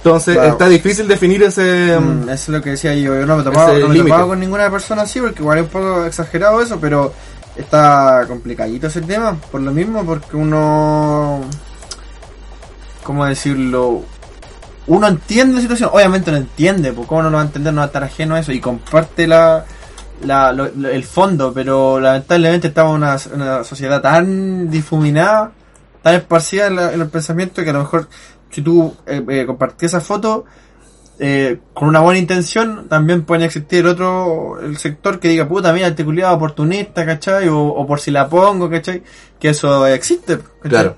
Entonces 0.06 0.36
Claro. 0.36 0.52
está 0.52 0.68
difícil 0.70 1.08
definir 1.08 1.42
ese... 1.42 1.98
Mm, 2.00 2.24
eso 2.30 2.32
es 2.34 2.50
lo 2.50 2.62
que 2.62 2.70
decía 2.72 2.94
yo. 2.94 3.16
Yo 3.16 3.26
no 3.26 3.38
me 3.38 3.44
topaba, 3.44 3.72
ese 3.72 3.82
no 3.82 3.88
me 4.04 4.10
con 4.28 4.40
ninguna 4.40 4.70
persona 4.70 5.02
así, 5.02 5.20
porque 5.20 5.42
igual 5.42 5.58
es 5.58 5.64
un 5.64 5.70
poco 5.72 6.06
exagerado 6.06 6.62
eso, 6.62 6.78
pero 6.80 7.12
está 7.56 8.24
complicadito 8.28 8.86
ese 8.86 9.02
tema, 9.02 9.36
por 9.52 9.62
lo 9.62 9.72
mismo, 9.72 10.06
porque 10.06 10.38
uno. 10.38 11.42
¿Cómo 13.04 13.26
decirlo? 13.26 14.04
Uno 14.88 15.08
entiende 15.08 15.56
la 15.56 15.62
situación, 15.62 15.90
obviamente 15.92 16.30
lo 16.30 16.38
entiende, 16.38 16.94
porque 16.94 17.08
cómo 17.10 17.24
no 17.24 17.32
lo 17.32 17.38
va 17.38 17.42
a 17.42 17.46
entender, 17.48 17.74
no 17.74 17.80
va 17.80 17.86
a 17.86 17.88
estar 17.88 18.04
ajeno 18.04 18.36
a 18.36 18.40
eso, 18.40 18.52
y 18.52 18.60
comparte 18.60 19.26
la, 19.26 19.66
la, 20.24 20.52
lo- 20.52 20.70
lo- 20.76 20.90
el 20.90 21.04
fondo, 21.04 21.52
pero 21.52 22.00
lamentablemente 22.00 22.68
estamos 22.68 22.92
en 22.92 22.98
una, 23.02 23.18
en 23.34 23.42
una 23.42 23.64
sociedad 23.64 24.02
tan 24.02 24.70
difuminada, 24.70 25.52
tan 26.04 26.14
esparcida 26.14 26.68
en, 26.68 26.76
la- 26.76 26.94
en 26.94 27.02
el 27.02 27.08
pensamiento, 27.10 27.64
que 27.64 27.72
a 27.72 27.74
lo 27.74 27.80
mejor 27.80 28.08
si 28.56 28.62
tú 28.62 28.94
eh, 29.06 29.22
eh, 29.28 29.48
esa 29.82 30.00
foto, 30.00 30.46
eh, 31.20 31.60
con 31.74 31.90
una 31.90 32.00
buena 32.00 32.20
intención, 32.20 32.88
también 32.88 33.24
puede 33.24 33.44
existir 33.44 33.86
otro, 33.86 34.62
el 34.62 34.78
sector 34.78 35.20
que 35.20 35.28
diga, 35.28 35.46
puta, 35.46 35.74
mira, 35.74 35.88
este 35.88 36.06
culiado 36.06 36.36
oportunista, 36.36 37.06
¿cachai? 37.06 37.50
O, 37.50 37.60
o 37.60 37.86
por 37.86 38.00
si 38.00 38.12
la 38.12 38.30
pongo, 38.30 38.70
¿cachai? 38.70 39.04
Que 39.38 39.50
eso 39.50 39.86
existe, 39.88 40.38
¿cachai? 40.38 40.70
Claro. 40.70 40.96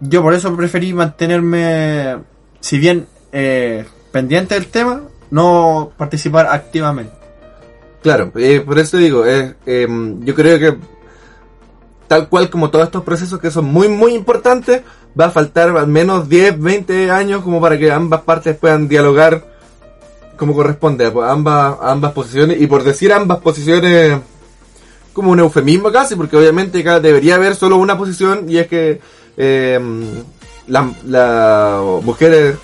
Yo 0.00 0.22
por 0.22 0.34
eso 0.34 0.56
preferí 0.56 0.92
mantenerme, 0.92 2.16
si 2.58 2.78
bien 2.80 3.06
eh, 3.30 3.84
pendiente 4.10 4.56
del 4.56 4.66
tema, 4.66 5.02
no 5.30 5.92
participar 5.96 6.48
activamente. 6.48 7.14
Claro, 8.02 8.32
eh, 8.34 8.60
por 8.60 8.80
eso 8.80 8.96
digo, 8.96 9.24
em, 9.24 10.24
yo 10.24 10.34
creo 10.34 10.58
que 10.58 10.76
tal 12.08 12.28
cual 12.28 12.50
como 12.50 12.70
todos 12.70 12.86
estos 12.86 13.02
procesos 13.02 13.40
que 13.40 13.50
son 13.50 13.64
muy, 13.64 13.88
muy 13.88 14.14
importantes, 14.14 14.82
va 15.18 15.26
a 15.26 15.30
faltar 15.30 15.76
al 15.76 15.86
menos 15.86 16.28
10, 16.28 16.60
20 16.60 17.10
años 17.10 17.42
como 17.42 17.60
para 17.60 17.78
que 17.78 17.90
ambas 17.92 18.22
partes 18.22 18.56
puedan 18.56 18.88
dialogar 18.88 19.44
como 20.36 20.54
corresponde 20.54 21.06
a 21.06 21.30
ambas, 21.30 21.76
ambas 21.80 22.12
posiciones. 22.12 22.60
Y 22.60 22.66
por 22.66 22.82
decir 22.82 23.12
ambas 23.12 23.38
posiciones, 23.38 24.18
como 25.12 25.30
un 25.30 25.38
eufemismo 25.38 25.92
casi, 25.92 26.16
porque 26.16 26.36
obviamente 26.36 26.80
acá 26.80 26.98
debería 26.98 27.36
haber 27.36 27.54
solo 27.54 27.76
una 27.76 27.96
posición 27.96 28.46
y 28.48 28.58
es 28.58 28.66
que 28.66 29.00
em, 29.36 30.04
las 30.66 30.84
mujeres 32.02 32.56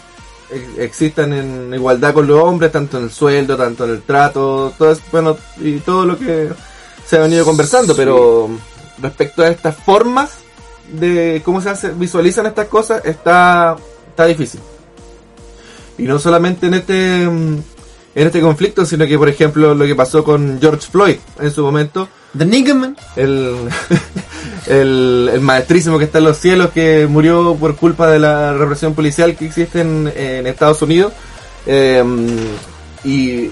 ex- 0.51 0.79
existan 0.79 1.33
en 1.33 1.73
igualdad 1.75 2.13
con 2.13 2.27
los 2.27 2.43
hombres, 2.43 2.73
tanto 2.73 2.99
en 2.99 3.05
el 3.05 3.11
sueldo, 3.13 3.57
tanto 3.57 3.85
en 3.85 3.91
el 3.91 4.03
trato, 4.03 4.73
todo 4.77 4.91
es- 4.91 5.01
bueno, 5.13 5.37
y 5.61 5.79
todo 5.79 6.05
lo 6.05 6.19
que 6.19 6.49
se 7.07 7.17
ha 7.19 7.21
venido 7.21 7.45
conversando, 7.45 7.95
pero 7.95 8.49
respecto 9.01 9.43
a 9.43 9.49
estas 9.49 9.77
formas 9.77 10.31
de 10.93 11.43
cómo 11.45 11.61
se 11.61 11.71
hace, 11.71 11.91
visualizan 11.91 12.47
estas 12.47 12.69
cosas, 12.69 13.05
está, 13.05 13.77
está 14.09 14.27
difícil. 14.27 14.61
Y 15.99 16.05
no 16.05 16.19
solamente 16.19 16.67
en 16.67 16.75
este 16.75 17.29
mm, 17.29 17.59
en 18.15 18.27
este 18.27 18.41
conflicto, 18.41 18.85
sino 18.85 19.07
que 19.07 19.19
por 19.19 19.29
ejemplo 19.29 19.75
lo 19.75 19.87
que 19.87 19.95
pasó 19.95 20.25
con 20.25 20.59
George 20.61 20.89
Floyd 20.91 21.17
en 21.41 21.51
su 21.51 21.63
momento, 21.63 22.09
The 22.37 22.45
Niggerman. 22.45 22.97
el, 23.17 23.55
el, 24.67 25.31
el 25.33 25.41
maestrísimo 25.41 25.99
que 25.99 26.05
está 26.05 26.19
en 26.19 26.25
los 26.25 26.39
cielos 26.39 26.71
que 26.71 27.07
murió 27.07 27.55
por 27.55 27.77
culpa 27.77 28.09
de 28.09 28.19
la 28.19 28.53
represión 28.55 28.95
policial 28.95 29.37
que 29.37 29.47
existe 29.47 29.81
en, 29.81 30.13
en 30.15 30.47
Estados 30.47 30.83
Unidos. 30.83 31.13
Eh, 31.67 32.03
y 33.05 33.51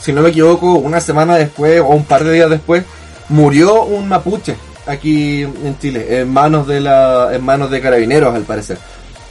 si 0.00 0.12
no 0.12 0.22
me 0.22 0.30
equivoco, 0.30 0.74
una 0.74 1.00
semana 1.00 1.36
después 1.36 1.80
o 1.80 1.88
un 1.88 2.04
par 2.04 2.24
de 2.24 2.32
días 2.32 2.50
después, 2.50 2.84
murió 3.28 3.82
un 3.82 4.08
mapuche 4.08 4.56
aquí 4.88 5.42
en 5.42 5.78
Chile, 5.78 6.20
en 6.20 6.32
manos 6.32 6.66
de 6.66 6.80
la, 6.80 7.34
en 7.34 7.44
manos 7.44 7.70
de 7.70 7.80
carabineros 7.80 8.34
al 8.34 8.42
parecer. 8.42 8.78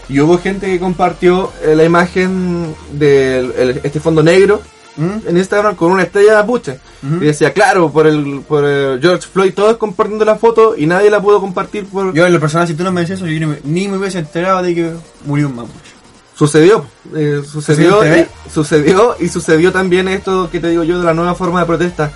Y 0.09 0.19
hubo 0.19 0.37
gente 0.37 0.67
que 0.67 0.79
compartió 0.79 1.51
eh, 1.61 1.75
la 1.75 1.83
imagen 1.83 2.73
de 2.93 3.81
este 3.83 3.99
fondo 3.99 4.23
negro 4.23 4.61
¿Mm? 4.95 5.27
en 5.27 5.37
Instagram 5.37 5.75
con 5.75 5.91
una 5.91 6.03
estrella 6.03 6.35
mapuche. 6.35 6.79
Ujú. 7.03 7.15
Y 7.15 7.27
decía, 7.27 7.51
claro, 7.51 7.91
por 7.91 8.07
el, 8.07 8.41
por 8.47 8.63
el 8.63 9.01
George 9.01 9.27
Floyd, 9.31 9.53
todos 9.53 9.77
compartiendo 9.77 10.23
la 10.23 10.37
foto 10.37 10.75
y 10.77 10.85
nadie 10.85 11.09
la 11.09 11.21
pudo 11.21 11.41
compartir 11.41 11.85
por... 11.85 12.13
Yo 12.13 12.25
en 12.25 12.33
lo 12.33 12.39
personal, 12.39 12.67
si 12.67 12.73
tú 12.73 12.83
no 12.83 12.91
me 12.91 13.01
decías 13.01 13.19
eso, 13.19 13.27
yo 13.27 13.39
ni 13.39 13.45
me, 13.45 13.59
ni 13.63 13.87
me 13.87 13.97
hubiese 13.97 14.19
enterado 14.19 14.61
de 14.63 14.73
que 14.73 14.91
murió 15.25 15.47
un 15.47 15.55
mapuche. 15.55 15.97
Sucedió, 16.35 16.85
eh, 17.15 17.41
sucedió, 17.51 18.05
y, 18.05 18.27
sucedió 18.53 19.15
y 19.19 19.27
sucedió 19.27 19.71
también 19.71 20.07
esto 20.07 20.49
que 20.51 20.59
te 20.59 20.69
digo 20.69 20.83
yo 20.83 20.99
de 20.99 21.05
la 21.05 21.15
nueva 21.15 21.33
forma 21.33 21.61
de 21.61 21.65
protesta 21.65 22.11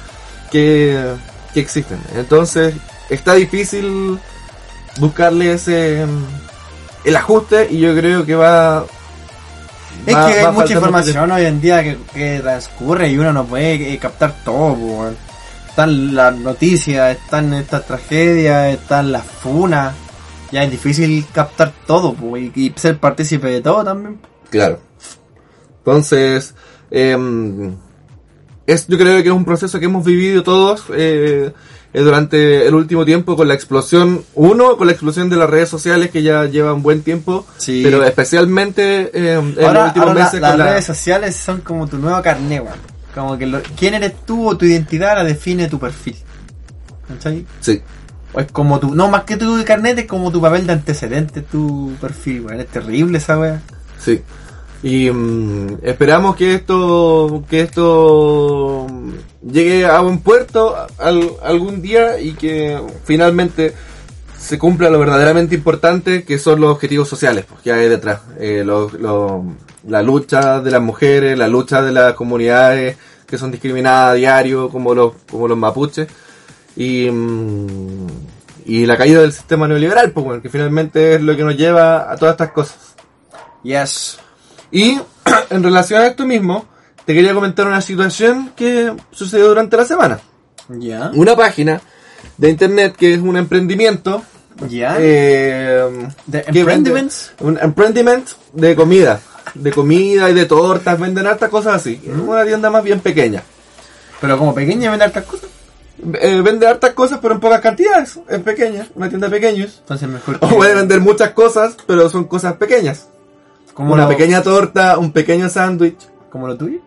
que, 0.52 0.96
que 1.56 1.60
existen. 1.60 2.00
Entonces 2.16 2.76
está 3.14 3.34
difícil 3.36 4.20
buscarle 4.98 5.54
ese 5.54 6.06
mm, 6.06 7.08
el 7.08 7.16
ajuste 7.16 7.68
y 7.72 7.80
yo 7.80 7.96
creo 7.96 8.26
que 8.26 8.36
va 8.36 8.86
Es 10.06 10.16
va- 10.16 10.28
que 10.28 10.34
hay 10.40 10.52
mucha 10.54 10.74
información 10.74 11.32
hoy 11.32 11.46
en 11.46 11.62
día 11.62 11.84
que, 11.84 11.98
que 12.14 12.40
transcurre 12.40 13.10
y 13.10 13.18
uno 13.18 13.32
no 13.34 13.46
puede 13.46 13.94
eh, 13.94 13.98
captar 13.98 14.36
todo, 14.44 14.74
weón. 14.74 15.18
Están 15.70 16.14
las 16.16 16.36
noticias, 16.36 17.16
están 17.18 17.54
estas 17.54 17.86
tragedias, 17.86 18.74
están 18.74 19.12
las 19.12 19.24
funas. 19.26 19.94
Ya 20.52 20.64
es 20.64 20.72
difícil 20.72 21.26
captar 21.34 21.72
todo, 21.88 22.14
po, 22.14 22.36
y, 22.36 22.52
y 22.54 22.74
ser 22.76 22.98
partícipe 23.00 23.48
de 23.48 23.62
todo 23.62 23.84
también. 23.86 24.20
Claro. 24.50 24.80
Entonces, 25.78 26.54
em, 26.92 27.74
es, 28.74 28.88
yo 28.88 28.98
creo 28.98 29.22
que 29.22 29.30
es 29.30 29.34
un 29.36 29.46
proceso 29.46 29.80
que 29.80 29.86
hemos 29.86 30.04
vivido 30.06 30.44
todos 30.44 30.84
eh, 30.96 31.52
eh, 31.94 32.02
durante 32.02 32.68
el 32.68 32.74
último 32.76 33.04
tiempo 33.06 33.36
con 33.36 33.48
la 33.48 33.54
explosión, 33.54 34.24
uno, 34.36 34.78
con 34.78 34.88
la 34.88 34.94
explosión 34.94 35.30
de 35.30 35.36
las 35.36 35.50
redes 35.50 35.70
sociales 35.70 36.10
que 36.10 36.24
ya 36.24 36.46
llevan 36.46 36.82
buen 36.82 37.02
tiempo, 37.02 37.46
Sí. 37.58 37.82
pero 37.84 38.04
especialmente 38.04 39.12
em, 39.34 39.54
en 39.58 39.66
Ahora, 39.66 39.80
los 39.80 39.88
últimos 39.90 40.08
ahora 40.08 40.20
la- 40.20 40.26
meses 40.26 40.42
las 40.42 40.58
la... 40.58 40.66
redes 40.66 40.86
sociales 40.86 41.36
son 41.36 41.62
como 41.62 41.88
tu 41.88 41.98
nuevo 41.98 42.22
carnet, 42.22 42.62
weón. 42.64 42.80
Como 43.14 43.38
que 43.38 43.46
lo- 43.46 43.62
quién 43.78 43.94
eres 43.94 44.14
tú 44.26 44.48
o 44.48 44.58
tu 44.58 44.66
identidad 44.66 45.16
la 45.16 45.24
define 45.26 45.68
tu 45.68 45.78
perfil. 45.80 46.16
¿Cachai? 47.08 47.46
Sí, 47.60 47.82
O 48.34 48.40
es 48.40 48.50
como 48.54 48.80
tu, 48.80 48.96
no 48.96 49.10
más 49.10 49.24
que 49.26 49.36
tu 49.36 49.62
carnet, 49.66 50.00
es 50.00 50.06
como 50.06 50.32
tu 50.32 50.40
papel 50.40 50.66
de 50.66 50.72
antecedente, 50.74 51.42
tu 51.42 51.92
perfil, 52.00 52.46
weón. 52.46 52.62
Es 52.62 52.68
terrible 52.68 53.18
esa 53.18 53.38
weá. 53.38 53.62
sí. 54.00 54.22
Y 54.84 55.12
mm, 55.12 55.78
esperamos 55.84 56.36
que 56.36 56.56
esto 56.56 57.44
que 57.50 57.62
esto 57.62 58.88
llegue 59.44 59.86
a 59.86 60.00
buen 60.00 60.20
puerto 60.20 60.76
al- 60.98 61.32
algún 61.44 61.82
día 61.82 62.20
y 62.20 62.34
que 62.34 62.80
finalmente 63.04 63.74
se 64.40 64.58
cumpla 64.58 64.90
lo 64.90 64.98
verdaderamente 64.98 65.54
importante 65.54 66.24
que 66.24 66.40
son 66.40 66.62
los 66.62 66.72
objetivos 66.72 67.08
sociales 67.08 67.46
pues, 67.48 67.62
que 67.62 67.72
hay 67.72 67.88
detrás. 67.90 68.22
Eh, 68.40 68.64
lo- 68.66 68.90
la 69.88 70.02
lucha 70.02 70.62
de 70.62 70.72
las 70.72 70.82
mujeres, 70.82 71.38
la 71.38 71.48
lucha 71.48 71.82
de 71.82 71.92
las 71.92 72.14
comunidades 72.14 72.98
que 73.28 73.38
son 73.38 73.50
discriminadas 73.52 74.12
a 74.12 74.14
diario, 74.16 74.70
como 74.70 74.94
los, 74.94 75.14
como 75.30 75.48
los 75.48 75.58
mapuches, 75.58 76.08
y, 76.76 77.10
mm, 77.10 78.08
y 78.66 78.86
la 78.86 78.98
caída 78.98 79.22
del 79.22 79.32
sistema 79.32 79.68
neoliberal, 79.68 80.12
pues, 80.12 80.26
bueno, 80.26 80.42
que 80.42 80.50
finalmente 80.50 81.16
es 81.16 81.22
lo 81.22 81.36
que 81.38 81.44
nos 81.44 81.56
lleva 81.56 82.12
a 82.12 82.16
todas 82.18 82.34
estas 82.34 82.52
cosas. 82.52 82.78
Yes. 83.64 84.20
Y 84.72 85.00
en 85.50 85.64
relación 85.64 86.02
a 86.02 86.08
esto 86.08 86.26
mismo, 86.26 86.66
te 87.06 87.14
quería 87.14 87.34
comentar 87.34 87.68
una 87.68 87.82
situación 87.82 88.52
que 88.56 88.94
sucedió 89.12 89.48
durante 89.50 89.78
la 89.78 89.86
semana. 89.86 90.20
Ya. 90.70 91.12
Una 91.14 91.36
página 91.36 91.82
de 92.38 92.50
internet 92.50 92.96
que 92.98 93.14
es 93.14 93.20
un 93.20 93.36
emprendimiento. 93.38 94.24
Ya. 94.70 94.96
eh, 95.00 95.84
¿De 96.28 96.44
que 96.44 96.60
emprendiments? 96.60 97.34
vende- 97.40 97.48
Un 97.50 97.60
emprendiment 97.64 98.28
de 98.54 98.76
comida. 98.76 99.20
De 99.56 99.72
comida 99.72 100.30
y 100.30 100.34
de 100.34 100.46
tortas, 100.46 101.00
venden 101.00 101.28
hartas 101.28 101.50
cosas 101.50 101.76
así. 101.76 102.00
Es 102.06 102.16
una 102.18 102.46
tienda 102.46 102.70
más 102.70 102.84
bien 102.84 103.00
pequeña. 103.02 103.44
Pero 104.22 104.38
como 104.38 104.54
pequeña 104.54 104.90
vende 104.92 105.06
hartas 105.06 105.26
cosas. 105.26 105.50
Eh, 106.22 106.42
vende 106.44 106.68
hartas 106.68 106.94
cosas 106.94 107.20
pero 107.22 107.34
en 107.34 107.40
pocas 107.40 107.60
cantidades. 107.60 108.20
Es 108.30 108.40
pequeña, 108.40 108.88
una 108.96 109.10
tienda 109.10 109.28
de 109.28 109.36
pequeños. 109.40 109.80
Entonces 109.80 110.08
mejor 110.08 110.40
que... 110.40 110.46
O 110.46 110.50
puede 110.50 110.76
vender 110.76 111.02
muchas 111.02 111.32
cosas, 111.32 111.76
pero 111.88 112.08
son 112.10 112.26
cosas 112.26 112.54
pequeñas. 112.54 113.08
Como 113.74 113.94
una 113.94 114.04
lo- 114.04 114.10
pequeña 114.10 114.42
torta, 114.44 114.98
un 114.98 115.12
pequeño 115.12 115.50
sándwich. 115.50 115.98
Como 116.30 116.48
lo 116.48 116.56
tuyo. 116.58 116.80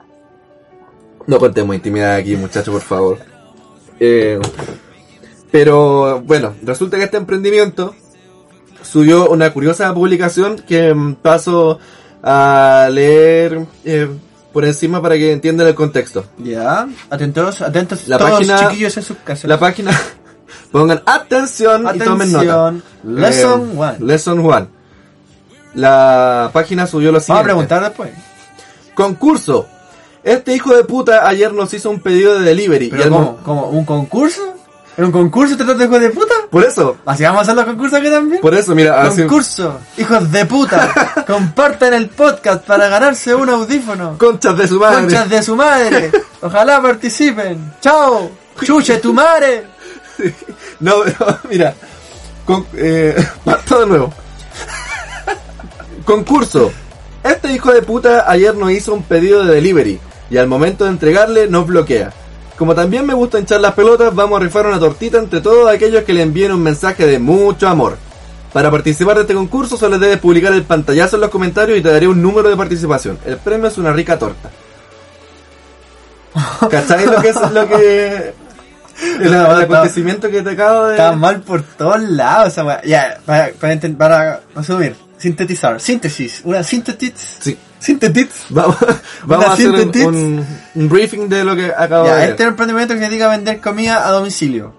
No 1.27 1.39
contemos 1.39 1.75
intimidad 1.75 2.15
aquí, 2.17 2.37
muchachos, 2.37 2.73
por 2.73 2.83
favor. 2.83 3.19
Eh, 4.01 4.39
pero 5.51 6.21
bueno, 6.23 6.55
resulta 6.63 6.97
que 6.99 7.05
este 7.05 7.17
emprendimiento 7.17 7.95
subió 8.83 9.29
una 9.31 9.53
curiosa 9.53 9.93
publicación 9.95 10.57
que 10.67 10.93
mm, 10.95 11.15
paso 11.17 11.79
a 12.23 12.89
leer 12.91 13.67
eh, 13.85 14.09
por 14.53 14.65
encima 14.65 15.01
para 15.01 15.15
que 15.17 15.33
entiendan 15.33 15.67
el 15.67 15.75
contexto. 15.75 16.25
Ya. 16.39 16.87
Atentos, 17.11 17.61
atentos 17.63 18.09
La 18.09 18.19
todos 18.19 18.33
página- 18.33 18.69
chiquillos 18.69 18.97
en 18.97 19.03
sus 19.03 19.17
casas. 19.19 19.45
La 19.49 19.59
página, 19.59 19.91
pongan 20.73 21.03
atención, 21.07 21.87
y 21.95 21.99
tomen 21.99 22.33
nota. 22.33 22.75
Lesson 23.05 23.71
Eh, 23.73 23.79
one. 23.79 23.97
Lesson 24.01 24.39
1. 24.41 24.69
La 25.75 26.51
página 26.53 26.87
subió 26.87 27.11
lo 27.13 27.19
Vamos 27.19 27.23
a 27.23 27.27
siguiente. 27.27 27.45
preguntar 27.45 27.83
después. 27.83 28.11
Concurso. 28.95 29.69
Este 30.23 30.55
hijo 30.55 30.75
de 30.75 30.85
puta 30.85 31.27
ayer 31.29 31.53
nos 31.53 31.73
hizo 31.75 31.91
un 31.91 32.01
pedido 32.01 32.39
de 32.39 32.45
delivery. 32.45 32.87
y 32.87 32.91
¿Pero 32.91 33.03
al 33.05 33.11
cómo? 33.11 33.21
mo- 33.25 33.39
¿Cómo? 33.45 33.67
¿Un 33.69 33.85
concurso? 33.85 34.41
¿En 34.97 35.05
un 35.07 35.11
concurso 35.13 35.57
te 35.57 35.65
tratas 35.65 35.79
de 35.81 35.85
hijo 35.87 35.99
de 35.99 36.11
puta? 36.11 36.35
Por 36.51 36.65
eso, 36.65 36.97
¿Así 37.05 37.25
vamos 37.25 37.41
a 37.41 37.43
hacer 37.43 37.57
los 37.57 37.65
concursos 37.65 37.99
aquí 37.99 38.09
también? 38.09 38.41
por 38.41 38.55
eso, 38.55 38.75
mira, 38.77 39.03
así- 39.03 39.23
Concurso, 39.23 39.81
hijos 39.99 40.31
de 40.31 40.47
puta, 40.47 41.25
compartan 41.27 41.95
el 41.95 42.09
podcast 42.09 42.65
para 42.65 42.87
ganarse 42.89 43.35
un 43.35 43.49
audífono. 43.51 44.17
conchas 44.19 44.57
de 44.57 44.69
su 44.69 44.79
madre. 44.79 45.01
Conchas 45.03 45.29
de 45.29 45.43
su 45.43 45.57
madre, 45.57 46.13
ojalá 46.41 46.81
participen. 46.81 47.73
Chao, 47.81 48.31
chuche 48.63 48.99
tu 48.99 49.13
madre. 49.13 49.65
No, 50.81 51.05
no, 51.05 51.39
mira. 51.51 51.75
Con, 52.45 52.65
eh, 52.77 53.17
parto 53.45 53.81
de 53.81 53.87
nuevo. 53.87 54.15
Concurso. 56.05 56.71
Este 57.23 57.53
hijo 57.55 57.73
de 57.73 57.81
puta 57.81 58.31
ayer 58.31 58.55
nos 58.55 58.71
hizo 58.71 58.93
un 58.93 59.03
pedido 59.03 59.43
de 59.45 59.55
delivery 59.55 59.99
y 60.29 60.37
al 60.37 60.47
momento 60.47 60.85
de 60.85 60.91
entregarle 60.91 61.49
nos 61.49 61.67
bloquea. 61.67 62.13
Como 62.59 62.75
también 62.75 63.07
me 63.07 63.15
gusta 63.15 63.39
hinchar 63.39 63.63
las 63.63 63.73
pelotas, 63.73 64.15
vamos 64.15 64.39
a 64.39 64.45
rifar 64.45 64.67
una 64.67 64.79
tortita 64.79 65.19
entre 65.19 65.41
todos 65.41 65.73
aquellos 65.73 66.05
que 66.05 66.13
le 66.13 66.23
envíen 66.23 66.53
un 66.53 66.63
mensaje 66.63 67.07
de 67.07 67.19
mucho 67.19 67.69
amor. 67.69 67.97
Para 68.53 68.71
participar 68.71 69.17
de 69.17 69.23
este 69.23 69.35
concurso 69.35 69.79
solo 69.79 69.99
debes 69.99 70.19
publicar 70.19 70.53
el 70.53 70.63
pantallazo 70.65 71.17
en 71.17 71.23
los 71.23 71.31
comentarios 71.31 71.79
y 71.79 71.83
te 71.83 71.91
daré 71.91 72.07
un 72.07 72.21
número 72.21 72.51
de 72.51 72.57
participación. 72.57 73.19
El 73.25 73.39
premio 73.39 73.69
es 73.69 73.79
una 73.79 73.93
rica 73.93 74.19
torta. 74.19 74.51
¿Cachai 76.71 77.07
lo 77.07 77.23
que 77.23 77.29
es 77.31 77.51
lo 77.51 77.69
que... 77.69 78.44
El, 79.21 79.27
el 79.27 79.35
acontecimiento 79.35 80.31
que 80.31 80.43
te 80.43 80.51
acabo 80.51 80.87
de... 80.87 80.93
Está 80.95 81.13
mal 81.13 81.41
por 81.41 81.63
todos 81.63 82.01
lados 82.03 82.49
esa 82.49 82.65
weá. 82.65 82.81
Ya, 82.85 83.19
para, 83.25 83.51
para, 83.61 83.79
para 83.97 84.41
resumir, 84.55 84.95
sintetizar, 85.19 85.81
síntesis, 85.81 86.41
una 86.45 86.63
síntesis. 86.63 87.13
Sí. 87.41 87.59
Vamos, 88.51 88.77
vamos 89.27 89.47
a 89.47 89.53
hacer 89.53 89.71
un, 89.71 90.45
un- 90.75 90.89
briefing 90.89 91.29
de 91.29 91.45
lo 91.45 91.55
que 91.55 91.71
acabo 91.77 92.05
de 92.09 92.15
ver. 92.15 92.31
este 92.31 92.43
es 92.43 92.47
un 92.47 92.53
emprendimiento 92.53 92.95
que 92.95 93.01
se 93.01 93.07
dedica 93.09 93.27
a 93.27 93.37
vender 93.37 93.61
comida 93.61 94.07
a 94.07 94.11
domicilio. 94.11 94.73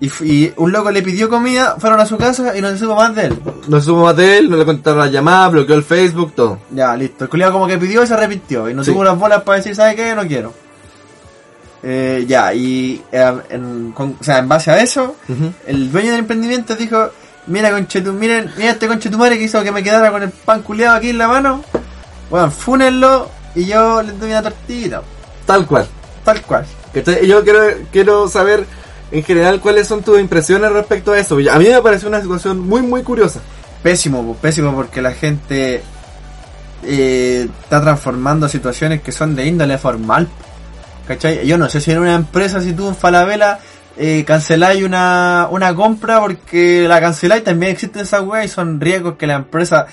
Y, 0.00 0.10
y 0.24 0.52
un 0.56 0.72
loco 0.72 0.90
le 0.90 1.02
pidió 1.02 1.28
comida, 1.30 1.76
fueron 1.78 2.00
a 2.00 2.06
su 2.06 2.16
casa 2.18 2.56
y 2.56 2.60
no 2.60 2.68
se 2.70 2.78
supo 2.78 2.94
más 2.96 3.14
de 3.14 3.26
él. 3.26 3.38
No 3.68 3.80
supo 3.80 4.04
más 4.04 4.16
de 4.16 4.38
él, 4.38 4.50
no 4.50 4.56
le 4.56 4.64
contaron 4.66 5.00
la 5.00 5.06
llamada, 5.08 5.48
bloqueó 5.48 5.74
el 5.74 5.82
Facebook, 5.82 6.32
todo. 6.34 6.58
Ya, 6.70 6.94
listo. 6.96 7.24
El 7.24 7.30
culiado 7.30 7.52
como 7.54 7.66
que 7.66 7.78
pidió 7.78 8.02
y 8.02 8.06
se 8.06 8.12
arrepintió. 8.14 8.68
Y 8.70 8.74
no 8.74 8.84
Sí. 8.84 8.92
tuvo 8.92 9.04
las 9.04 9.18
bolas 9.18 9.42
para 9.42 9.56
decir, 9.58 9.74
¿sabe 9.74 9.94
qué? 9.96 10.14
No 10.14 10.26
quiero. 10.26 10.52
Eh, 11.88 12.24
ya, 12.26 12.52
y 12.52 13.00
eh, 13.12 13.32
en, 13.50 13.92
con- 13.92 14.16
o 14.20 14.24
sea, 14.24 14.38
en 14.38 14.48
base 14.48 14.72
a 14.72 14.80
eso, 14.82 15.14
el 15.68 15.92
dueño 15.92 16.10
del 16.10 16.20
emprendimiento 16.20 16.74
dijo, 16.74 17.10
mira 17.46 17.70
conchetu, 17.70 18.12
miren, 18.12 18.50
mira 18.56 18.72
este 18.72 18.88
conchetumare 18.88 19.38
que 19.38 19.44
hizo 19.44 19.62
que 19.62 19.70
me 19.70 19.84
quedara 19.84 20.10
con 20.10 20.20
el 20.24 20.30
pan 20.30 20.62
culiado 20.62 20.96
aquí 20.96 21.10
en 21.10 21.18
la 21.18 21.28
mano. 21.28 21.62
Bueno, 22.28 22.50
fúnenlo 22.50 23.30
y 23.54 23.66
yo 23.66 24.02
les 24.02 24.18
doy 24.18 24.30
una 24.30 24.42
tortita. 24.42 25.02
Tal 25.46 25.64
cual. 25.64 25.86
Tal 26.24 26.42
cual. 26.42 26.66
Y 27.22 27.26
Yo 27.28 27.44
quiero, 27.44 27.60
quiero 27.92 28.28
saber 28.28 28.64
en 29.12 29.22
general 29.22 29.60
cuáles 29.60 29.86
son 29.86 30.02
tus 30.02 30.18
impresiones 30.18 30.72
respecto 30.72 31.12
a 31.12 31.20
eso. 31.20 31.36
A 31.36 31.58
mí 31.60 31.68
me 31.68 31.80
pareció 31.82 32.08
una 32.08 32.20
situación 32.20 32.58
muy, 32.58 32.82
muy 32.82 33.04
curiosa. 33.04 33.38
Pésimo, 33.84 34.34
pésimo 34.42 34.74
porque 34.74 35.00
la 35.00 35.12
gente 35.12 35.82
eh, 36.82 37.48
está 37.62 37.80
transformando 37.80 38.48
situaciones 38.48 39.02
que 39.02 39.12
son 39.12 39.36
de 39.36 39.46
índole 39.46 39.78
formal. 39.78 40.26
¿Cachai? 41.06 41.46
Yo 41.46 41.56
no 41.58 41.68
sé 41.68 41.80
si 41.80 41.92
en 41.92 41.98
una 41.98 42.14
empresa, 42.14 42.60
si 42.60 42.72
tú 42.72 42.88
en 42.88 42.96
Falabella 42.96 43.60
eh, 43.96 44.24
canceláis 44.26 44.82
una, 44.82 45.48
una 45.50 45.74
compra 45.74 46.20
porque 46.20 46.86
la 46.88 47.00
canceláis, 47.00 47.44
también 47.44 47.72
existen 47.72 48.02
esas 48.02 48.22
weas 48.22 48.46
y 48.46 48.48
son 48.48 48.80
riesgos 48.80 49.16
que 49.16 49.26
la 49.26 49.34
empresa 49.34 49.86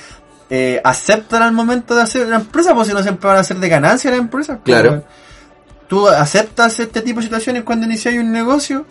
eh, 0.50 0.82
aceptan 0.84 1.44
al 1.44 1.52
momento 1.52 1.96
de 1.96 2.02
hacer 2.02 2.26
una 2.26 2.38
empresa, 2.38 2.74
pues 2.74 2.88
si 2.88 2.94
no 2.94 3.02
siempre 3.02 3.28
van 3.28 3.38
a 3.38 3.44
ser 3.44 3.58
de 3.58 3.70
ganancia 3.70 4.12
la 4.12 4.18
empresa. 4.18 4.60
pues, 4.64 4.82
Claro. 4.82 5.04
Tú 5.88 6.08
aceptas 6.10 6.80
este 6.80 7.02
tipo 7.02 7.20
de 7.20 7.26
situaciones 7.26 7.64
cuando 7.64 7.86
iniciáis 7.86 8.20
un 8.20 8.32
negocio 8.32 8.86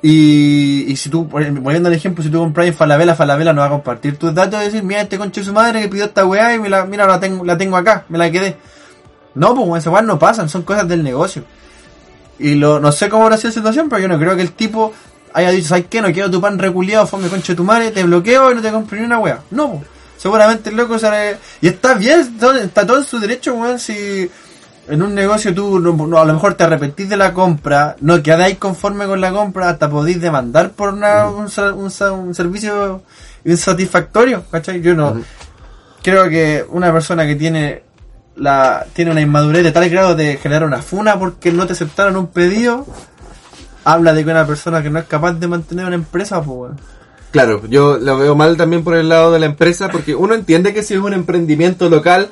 y, 0.00 0.84
y 0.88 0.96
si 0.96 1.10
tú, 1.10 1.28
poniendo 1.28 1.88
el 1.88 1.94
ejemplo, 1.94 2.22
si 2.22 2.30
tú 2.30 2.38
compras 2.38 2.66
en 2.66 2.74
Falabella, 2.74 3.14
Falabella 3.14 3.52
no 3.52 3.60
va 3.60 3.66
a 3.66 3.70
compartir 3.70 4.16
tus 4.16 4.32
datos 4.34 4.60
y 4.62 4.64
decir, 4.66 4.82
mira 4.82 5.02
este 5.02 5.18
conche 5.18 5.42
su 5.42 5.52
madre 5.52 5.80
que 5.82 5.88
pidió 5.88 6.04
esta 6.04 6.24
weá 6.24 6.54
y 6.54 6.58
me 6.58 6.68
la, 6.68 6.84
mira, 6.86 7.06
la 7.06 7.20
tengo, 7.20 7.44
la 7.44 7.58
tengo 7.58 7.76
acá, 7.76 8.04
me 8.08 8.16
la 8.16 8.30
quedé. 8.30 8.56
No, 9.38 9.54
pues 9.54 9.82
esas 9.82 9.92
weas 9.92 10.04
no 10.06 10.18
pasan, 10.18 10.48
son 10.48 10.62
cosas 10.62 10.86
del 10.88 11.02
negocio. 11.02 11.44
Y 12.38 12.54
lo, 12.54 12.78
no 12.80 12.92
sé 12.92 13.08
cómo 13.08 13.24
habrá 13.24 13.36
sido 13.36 13.48
la 13.50 13.54
situación, 13.54 13.88
pero 13.88 14.02
yo 14.02 14.08
no 14.08 14.18
creo 14.18 14.36
que 14.36 14.42
el 14.42 14.52
tipo 14.52 14.92
haya 15.32 15.50
dicho, 15.50 15.68
¿sabes 15.68 15.86
qué? 15.90 16.00
No 16.00 16.12
quiero 16.12 16.30
tu 16.30 16.40
pan 16.40 16.58
reculeado, 16.58 17.06
fome 17.06 17.28
conche 17.28 17.52
de 17.52 17.56
tu 17.56 17.64
madre, 17.64 17.90
te 17.90 18.02
bloqueo 18.04 18.52
y 18.52 18.54
no 18.54 18.62
te 18.62 18.70
compro 18.70 18.98
ni 18.98 19.04
una 19.04 19.18
wea. 19.18 19.40
No, 19.50 19.70
pues. 19.72 19.82
Seguramente 20.18 20.70
el 20.70 20.76
loco 20.76 20.98
se 20.98 21.38
Y 21.60 21.68
está 21.68 21.94
bien, 21.94 22.20
está- 22.20 22.58
está 22.60 22.86
todo 22.86 22.98
en 22.98 23.04
su 23.04 23.20
derecho, 23.20 23.54
weón, 23.54 23.78
si 23.78 24.28
en 24.88 25.02
un 25.02 25.14
negocio 25.14 25.54
tú 25.54 25.78
no- 25.78 25.92
no, 26.06 26.18
a 26.18 26.24
lo 26.24 26.32
mejor 26.32 26.54
te 26.54 26.64
arrepentís 26.64 27.08
de 27.08 27.16
la 27.16 27.32
compra, 27.32 27.94
no 28.00 28.20
quedáis 28.22 28.58
conforme 28.58 29.06
con 29.06 29.20
la 29.20 29.30
compra, 29.32 29.68
hasta 29.68 29.88
podéis 29.88 30.20
demandar 30.20 30.70
por 30.70 30.92
una, 30.94 31.28
un, 31.28 31.46
un 31.46 31.92
un 32.28 32.34
servicio 32.34 33.02
insatisfactorio, 33.44 34.44
¿cachai? 34.50 34.80
Yo 34.80 34.94
no 34.94 35.20
creo 36.02 36.28
que 36.28 36.64
una 36.70 36.92
persona 36.92 37.26
que 37.26 37.36
tiene 37.36 37.82
la 38.38 38.86
tiene 38.92 39.10
una 39.10 39.20
inmadurez 39.20 39.62
de 39.64 39.72
tal 39.72 39.88
grado 39.90 40.14
de 40.14 40.36
generar 40.36 40.64
una 40.64 40.80
funa 40.82 41.18
porque 41.18 41.52
no 41.52 41.66
te 41.66 41.72
aceptaron 41.74 42.16
un 42.16 42.28
pedido, 42.28 42.86
habla 43.84 44.12
de 44.12 44.24
que 44.24 44.30
una 44.30 44.46
persona 44.46 44.82
que 44.82 44.90
no 44.90 44.98
es 44.98 45.06
capaz 45.06 45.32
de 45.34 45.46
mantener 45.48 45.86
una 45.86 45.94
empresa, 45.96 46.42
pues. 46.42 46.72
Claro, 47.30 47.62
yo 47.68 47.98
lo 47.98 48.16
veo 48.16 48.34
mal 48.34 48.56
también 48.56 48.82
por 48.84 48.94
el 48.94 49.08
lado 49.08 49.32
de 49.32 49.38
la 49.38 49.46
empresa, 49.46 49.88
porque 49.90 50.14
uno 50.14 50.34
entiende 50.34 50.72
que 50.72 50.82
si 50.82 50.94
es 50.94 51.00
un 51.00 51.12
emprendimiento 51.12 51.90
local, 51.90 52.30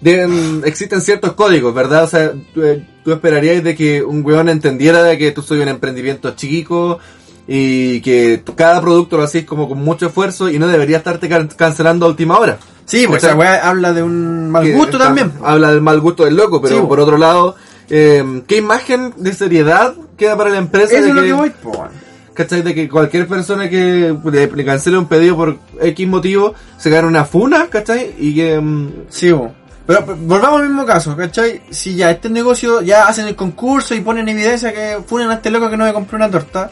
deben- 0.00 0.62
existen 0.64 1.00
ciertos 1.00 1.32
códigos, 1.34 1.74
¿verdad? 1.74 2.04
O 2.04 2.08
sea, 2.08 2.32
tú, 2.54 2.62
eh, 2.64 2.86
tú 3.04 3.12
esperarías 3.12 3.62
de 3.62 3.74
que 3.76 4.02
un 4.02 4.24
weón 4.24 4.48
entendiera 4.48 5.02
de 5.02 5.18
que 5.18 5.30
tú 5.32 5.42
soy 5.42 5.60
un 5.60 5.68
emprendimiento 5.68 6.32
chico 6.34 6.98
y 7.46 8.00
que 8.00 8.42
cada 8.56 8.80
producto 8.80 9.16
lo 9.16 9.22
hacís 9.24 9.44
como 9.44 9.68
con 9.68 9.78
mucho 9.78 10.06
esfuerzo 10.06 10.48
y 10.50 10.58
no 10.58 10.66
debería 10.68 10.98
estarte 10.98 11.28
can- 11.28 11.48
cancelando 11.48 12.06
a 12.06 12.08
última 12.08 12.38
hora. 12.38 12.58
Sí, 12.88 13.06
pues 13.06 13.22
¿Cachai? 13.22 13.30
esa 13.30 13.38
weá 13.38 13.68
habla 13.68 13.92
de 13.92 14.02
un 14.02 14.50
mal 14.50 14.64
Que 14.64 14.72
gusto 14.72 14.92
está- 14.96 15.04
también. 15.04 15.32
Habla 15.44 15.70
del 15.70 15.80
mal 15.82 16.00
gusto 16.00 16.24
del 16.24 16.34
loco, 16.36 16.60
pero 16.60 16.76
Sí, 16.80 16.82
por 16.88 16.98
otro 17.00 17.18
lado, 17.18 17.54
eh, 17.90 18.42
¿qué 18.46 18.56
imagen 18.56 19.12
de 19.16 19.32
seriedad 19.34 19.94
queda 20.16 20.36
para 20.36 20.50
la 20.50 20.58
empresa? 20.58 20.94
Eso 20.94 21.02
de 21.04 21.08
es 21.10 21.14
lo 21.14 21.20
que- 21.20 21.26
que 21.28 21.32
voy, 21.34 21.52
weón. 21.64 22.08
¿Cachai? 22.34 22.62
De 22.62 22.74
que 22.74 22.88
cualquier 22.88 23.26
persona 23.26 23.68
que 23.68 24.14
le, 24.32 24.46
le 24.46 24.64
cancele 24.64 24.96
un 24.96 25.06
pedido 25.06 25.36
por 25.36 25.58
X 25.80 26.06
motivo 26.08 26.54
se 26.78 26.88
gana 26.88 27.08
una 27.08 27.24
funa, 27.24 27.66
¿cachai? 27.68 28.14
Y 28.18 28.34
que... 28.34 28.60
mm, 28.60 28.92
Sí, 29.08 29.32
bo. 29.32 29.52
pero 29.86 30.06
pero 30.06 30.16
volvamos 30.20 30.60
al 30.60 30.68
mismo 30.68 30.86
caso, 30.86 31.16
¿cachai? 31.16 31.62
Si 31.70 31.94
ya 31.96 32.10
este 32.12 32.28
negocio 32.30 32.80
ya 32.80 33.08
hacen 33.08 33.26
el 33.26 33.34
concurso 33.34 33.94
y 33.94 34.00
ponen 34.00 34.28
evidencia 34.28 34.72
que 34.72 34.98
funen 35.06 35.30
a 35.30 35.34
este 35.34 35.50
loco 35.50 35.68
que 35.68 35.76
no 35.76 35.84
me 35.84 35.92
compró 35.92 36.16
una 36.16 36.30
torta. 36.30 36.70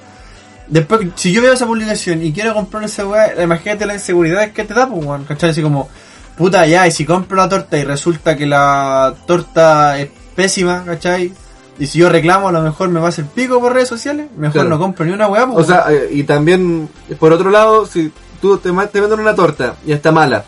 Después, 0.68 1.08
si 1.14 1.32
yo 1.32 1.42
veo 1.42 1.52
esa 1.52 1.66
publicación 1.66 2.22
y 2.22 2.32
quiero 2.32 2.52
comprar 2.54 2.84
esa 2.84 3.06
weá, 3.06 3.40
imagínate 3.42 3.86
la 3.86 3.94
inseguridad 3.94 4.50
que 4.50 4.64
te 4.64 4.74
da, 4.74 4.88
pues, 4.88 5.04
weón, 5.04 5.24
¿cachai? 5.24 5.50
Así 5.50 5.62
como, 5.62 5.88
puta, 6.36 6.66
ya, 6.66 6.86
y 6.86 6.90
si 6.90 7.04
compro 7.04 7.36
la 7.36 7.48
torta 7.48 7.78
y 7.78 7.84
resulta 7.84 8.36
que 8.36 8.46
la 8.46 9.14
torta 9.26 9.98
es 10.00 10.08
pésima, 10.34 10.82
¿cachai? 10.84 11.32
Y 11.78 11.86
si 11.86 11.98
yo 11.98 12.08
reclamo, 12.08 12.48
a 12.48 12.52
lo 12.52 12.62
mejor 12.62 12.88
me 12.88 12.98
va 13.00 13.06
a 13.06 13.08
hacer 13.10 13.26
pico 13.26 13.60
por 13.60 13.74
redes 13.74 13.88
sociales, 13.88 14.28
mejor 14.36 14.54
Claro. 14.62 14.70
no 14.70 14.78
compro 14.78 15.04
ni 15.04 15.12
una 15.12 15.28
weá, 15.28 15.46
pues, 15.46 15.58
o 15.58 15.64
sea, 15.64 15.86
eh, 15.90 16.08
y 16.10 16.24
también, 16.24 16.88
por 17.18 17.32
otro 17.32 17.50
lado, 17.50 17.86
si 17.86 18.12
tú 18.40 18.58
te, 18.58 18.70
te 18.72 19.00
venden 19.00 19.20
una 19.20 19.34
torta 19.34 19.76
y 19.86 19.92
está 19.92 20.10
mala, 20.10 20.44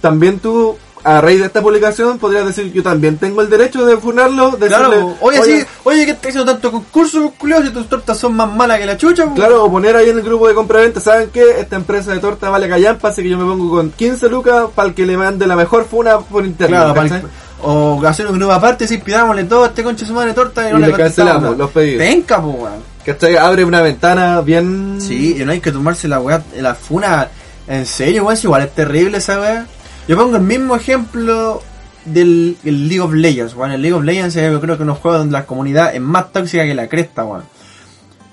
también 0.00 0.38
tú, 0.38 0.78
a 1.02 1.20
raíz 1.20 1.40
de 1.40 1.46
esta 1.46 1.62
publicación, 1.62 2.18
podrías 2.18 2.46
decir, 2.46 2.72
yo 2.72 2.82
también 2.82 3.16
tengo 3.16 3.40
el 3.40 3.48
derecho 3.48 3.84
de 3.86 3.96
funarlo, 3.96 4.52
de 4.52 4.66
Claro, 4.66 4.90
decirle, 4.90 5.14
po. 5.18 5.26
oye, 5.26 5.42
sí, 5.44 5.66
oye, 5.84 6.04
que 6.04 6.10
estás 6.12 6.28
haciendo 6.28 6.52
tanto 6.52 6.70
concurso, 6.70 7.20
pues, 7.22 7.34
culiao, 7.38 7.62
si 7.62 7.70
tus 7.70 7.88
tortas 7.88 8.18
son 8.18 8.34
más 8.34 8.52
malas 8.52 8.78
que 8.78 8.86
la 8.86 8.96
chucha, 8.96 9.24
pues. 9.24 9.36
Claro, 9.36 9.64
o 9.64 9.70
poner 9.70 9.96
ahí 9.96 10.10
en 10.10 10.18
el 10.18 10.22
grupo 10.24 10.48
de 10.48 10.54
compra-venta, 10.54 11.00
¿saben 11.00 11.30
qué? 11.32 11.60
Esta 11.60 11.76
empresa 11.76 12.12
de 12.12 12.18
torta 12.18 12.50
vale 12.50 12.68
callampa, 12.68 13.08
así 13.08 13.22
que 13.22 13.28
yo 13.30 13.38
me 13.38 13.44
pongo 13.44 13.70
con 13.70 13.90
15 13.90 14.28
lucas 14.28 14.66
para 14.74 14.88
el 14.88 14.94
que 14.94 15.06
le 15.06 15.16
mande 15.16 15.46
la 15.46 15.56
mejor 15.56 15.86
funa 15.86 16.18
por 16.18 16.44
internet. 16.44 16.80
Claro, 16.92 17.28
o 17.62 18.00
hacer 18.06 18.26
un 18.26 18.38
grupo 18.38 18.52
aparte, 18.52 18.86
si 18.86 18.98
pidámosle 18.98 19.44
todo 19.44 19.64
a 19.64 19.66
este 19.68 19.82
conche 19.82 20.06
su 20.06 20.14
madre 20.14 20.32
torta 20.32 20.68
y 20.68 20.72
no 20.72 20.78
Y 20.78 20.82
le, 20.82 20.88
le 20.88 20.94
cancelamos 20.94 21.56
los 21.56 21.70
pedidos. 21.70 21.98
Venga, 21.98 22.40
pues, 22.40 22.54
weón. 22.56 22.90
¿Cachai? 23.04 23.36
Abre 23.36 23.64
una 23.64 23.80
ventana 23.82 24.40
bien... 24.40 24.98
Sí, 25.00 25.36
y 25.40 25.44
no 25.44 25.52
hay 25.52 25.60
que 25.60 25.72
tomarse 25.72 26.08
la 26.08 26.20
weá, 26.20 26.42
la 26.58 26.74
funa 26.74 27.28
en 27.66 27.86
serio, 27.86 28.24
weón, 28.24 28.36
si 28.36 28.46
igual 28.46 28.62
es 28.62 28.74
terrible 28.74 29.18
esa 29.18 29.40
weá. 29.40 29.66
Yo 30.08 30.16
pongo 30.16 30.36
el 30.36 30.42
mismo 30.42 30.76
ejemplo 30.76 31.62
del 32.04 32.56
el 32.64 32.88
League 32.88 33.00
of 33.00 33.12
Legends, 33.12 33.54
weón. 33.54 33.72
El 33.72 33.82
League 33.82 33.94
of 33.94 34.04
Legends 34.04 34.36
es, 34.36 34.50
yo 34.50 34.60
creo 34.60 34.76
que 34.76 34.82
unos 34.82 34.98
juegos 34.98 35.20
donde 35.20 35.32
la 35.32 35.46
comunidad 35.46 35.94
es 35.94 36.00
más 36.00 36.32
tóxica 36.32 36.64
que 36.64 36.74
la 36.74 36.88
cresta, 36.88 37.24
weón. 37.24 37.44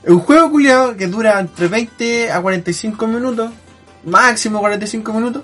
Un 0.05 0.19
juego 0.19 0.49
culiado 0.49 0.95
que 0.95 1.07
dura 1.07 1.39
entre 1.39 1.67
20 1.67 2.31
a 2.31 2.41
45 2.41 3.07
minutos, 3.07 3.51
máximo 4.05 4.59
45 4.59 5.13
minutos, 5.13 5.43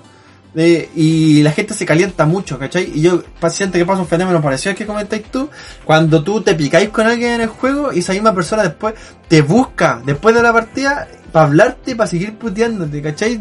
eh, 0.56 0.88
y 0.94 1.42
la 1.42 1.52
gente 1.52 1.74
se 1.74 1.84
calienta 1.84 2.26
mucho, 2.26 2.58
¿cachai? 2.58 2.90
Y 2.94 3.02
yo 3.02 3.22
siento 3.50 3.78
que 3.78 3.84
pasa 3.84 4.00
un 4.00 4.08
fenómeno 4.08 4.40
parecido 4.40 4.70
al 4.70 4.76
que 4.76 4.86
comentáis 4.86 5.24
tú, 5.24 5.50
cuando 5.84 6.22
tú 6.22 6.40
te 6.42 6.54
picáis 6.54 6.90
con 6.90 7.06
alguien 7.06 7.32
en 7.32 7.40
el 7.42 7.48
juego 7.48 7.92
y 7.92 7.98
esa 7.98 8.12
misma 8.12 8.34
persona 8.34 8.62
después 8.62 8.94
te 9.28 9.42
busca, 9.42 10.00
después 10.04 10.34
de 10.34 10.42
la 10.42 10.52
partida, 10.52 11.08
para 11.32 11.46
hablarte, 11.46 11.96
para 11.96 12.08
seguir 12.08 12.38
puteándote, 12.38 13.02
¿cachai? 13.02 13.40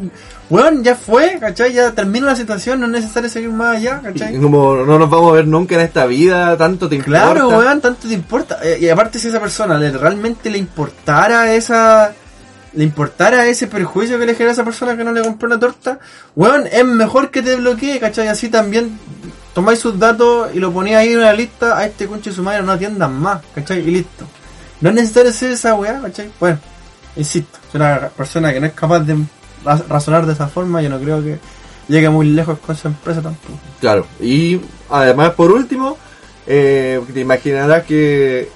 Weón, 0.50 0.84
ya 0.84 0.96
fue, 0.96 1.38
¿cachai? 1.40 1.74
Ya 1.74 1.92
terminó 1.92 2.26
la 2.26 2.36
situación, 2.36 2.80
no 2.80 2.88
es 2.88 2.92
necesario 2.92 3.30
seguir 3.30 3.52
más 3.52 3.78
allá, 3.78 4.00
Y 4.02 4.06
¿cachai? 4.06 4.40
Como 4.40 4.78
no 4.78 4.98
nos 4.98 5.08
vamos 5.08 5.32
a 5.32 5.36
ver 5.36 5.48
nunca 5.48 5.76
en 5.76 5.82
esta 5.82 6.08
vida, 6.08 6.58
tanto 6.58 6.90
te 6.90 6.96
importa. 6.96 7.32
Claro, 7.32 7.50
weón, 7.50 7.80
tanto 7.82 8.08
te 8.08 8.16
importa. 8.16 8.58
Eh, 8.64 8.80
y 8.82 8.90
aparte 8.90 9.20
si 9.20 9.28
esa 9.28 9.40
persona 9.40 9.78
le, 9.78 9.92
realmente 9.92 10.50
le 10.50 10.58
importara 10.58 11.54
esa... 11.54 12.16
Le 12.76 12.84
importara 12.84 13.46
ese 13.48 13.68
perjuicio 13.68 14.18
que 14.18 14.26
le 14.26 14.34
genera 14.34 14.52
a 14.52 14.54
esa 14.54 14.64
persona 14.64 14.98
que 14.98 15.04
no 15.04 15.12
le 15.12 15.22
compró 15.22 15.48
la 15.48 15.60
torta, 15.60 16.00
weón, 16.36 16.68
es 16.72 16.84
mejor 16.86 17.30
que 17.30 17.42
te 17.44 17.56
bloquee, 17.56 18.00
¿cachai? 18.00 18.28
Así 18.28 18.50
también 18.50 18.98
tomáis 19.54 19.78
sus 19.80 20.00
datos 20.00 20.50
y 20.56 20.60
lo 20.60 20.72
ponéis 20.74 20.96
ahí 20.96 21.14
en 21.14 21.20
una 21.20 21.34
lista, 21.34 21.78
a 21.78 21.86
este 21.86 22.08
conche 22.08 22.32
su 22.32 22.42
madre 22.42 22.64
no 22.64 22.72
atiendan 22.72 23.14
más, 23.20 23.42
¿cachai? 23.54 23.80
Y 23.88 23.92
listo. 23.92 24.26
No 24.82 24.90
es 24.90 24.96
necesario 24.96 25.30
hacer 25.30 25.52
esa 25.52 25.76
weá, 25.76 26.02
¿cachai? 26.02 26.32
Bueno, 26.40 26.58
insisto, 27.16 27.60
si 27.72 27.78
una 27.78 28.10
persona 28.10 28.52
que 28.52 28.60
no 28.60 28.66
es 28.66 28.74
capaz 28.74 29.02
de 29.02 29.18
ra- 29.64 29.84
razonar 29.88 30.26
de 30.26 30.34
esa 30.34 30.48
forma, 30.48 30.82
yo 30.82 30.90
no 30.90 31.00
creo 31.00 31.22
que 31.24 31.38
llegue 31.88 32.10
muy 32.10 32.28
lejos 32.30 32.58
con 32.58 32.76
su 32.76 32.88
empresa 32.88 33.22
tampoco. 33.22 33.60
Claro. 33.80 34.08
Y 34.20 34.60
además, 34.90 35.32
por 35.32 35.52
último, 35.52 35.96
eh, 36.48 37.00
te 37.14 37.20
imaginarás 37.20 37.84
que 37.84 38.50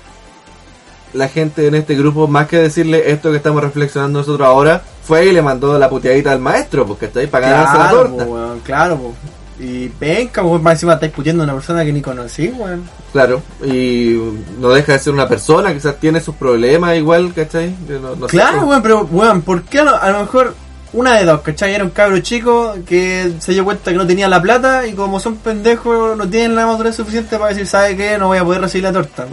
la 1.13 1.27
gente 1.29 1.67
en 1.67 1.75
este 1.75 1.95
grupo, 1.95 2.27
más 2.27 2.47
que 2.47 2.57
decirle 2.57 3.11
esto 3.11 3.31
que 3.31 3.37
estamos 3.37 3.61
reflexionando 3.63 4.19
nosotros 4.19 4.47
ahora, 4.47 4.81
fue 5.03 5.25
y 5.27 5.31
le 5.31 5.41
mandó 5.41 5.77
la 5.79 5.89
puteadita 5.89 6.31
al 6.31 6.39
maestro, 6.39 6.85
porque 6.85 7.05
está 7.05 7.19
ahí 7.21 7.27
para 7.27 7.49
ganarse 7.49 7.77
la 7.77 7.89
torta. 7.89 8.25
po, 8.25 8.31
weón, 8.31 8.59
claro, 8.59 8.97
po. 8.97 9.13
Y 9.59 9.87
penca, 9.89 10.43
weón, 10.43 10.61
más 10.61 10.73
encima 10.73 10.93
estáis 10.93 11.11
puteando 11.13 11.41
a 11.41 11.45
una 11.45 11.53
persona 11.53 11.83
que 11.83 11.91
ni 11.93 12.01
conocí, 12.01 12.49
weón. 12.49 12.83
Claro. 13.11 13.41
Y 13.65 14.19
no 14.59 14.69
deja 14.69 14.93
de 14.93 14.99
ser 14.99 15.13
una 15.13 15.27
persona, 15.27 15.73
quizás 15.73 15.95
tiene 15.99 16.19
sus 16.21 16.35
problemas 16.35 16.95
igual, 16.95 17.33
¿cachai? 17.33 17.73
No- 17.89 18.15
no 18.15 18.27
Claro, 18.27 18.57
pues. 18.59 18.69
weón, 18.69 18.81
pero, 18.83 19.07
weón, 19.11 19.41
¿por 19.41 19.63
qué 19.63 19.79
a 19.79 19.83
lo, 19.85 19.95
a 19.99 20.09
lo 20.11 20.19
mejor 20.19 20.53
una 20.93 21.15
de 21.17 21.25
dos, 21.25 21.41
cachai? 21.41 21.73
Era 21.73 21.83
un 21.85 21.89
cabro 21.89 22.19
chico 22.19 22.75
que 22.85 23.33
se 23.39 23.53
dio 23.53 23.63
cuenta 23.65 23.91
que 23.91 23.97
no 23.97 24.05
tenía 24.05 24.27
la 24.27 24.41
plata 24.41 24.85
y 24.85 24.93
como 24.93 25.19
son 25.19 25.37
pendejos 25.37 26.15
no 26.17 26.27
tienen 26.29 26.53
la 26.55 26.67
madurez 26.67 26.95
suficiente 26.95 27.37
para 27.37 27.49
decir, 27.49 27.65
¿sabe 27.65 27.97
qué? 27.97 28.17
No 28.19 28.27
voy 28.27 28.37
a 28.37 28.43
poder 28.43 28.61
recibir 28.61 28.83
la 28.83 28.91
torta. 28.93 29.25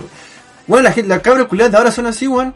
Bueno, 0.67 0.85
la 0.85 0.93
gente, 0.93 1.09
los 1.15 1.23
cabros 1.23 1.47
culiados 1.49 1.73
de 1.73 1.79
ahora 1.79 1.91
son 1.91 2.07
así, 2.07 2.27
weón. 2.27 2.55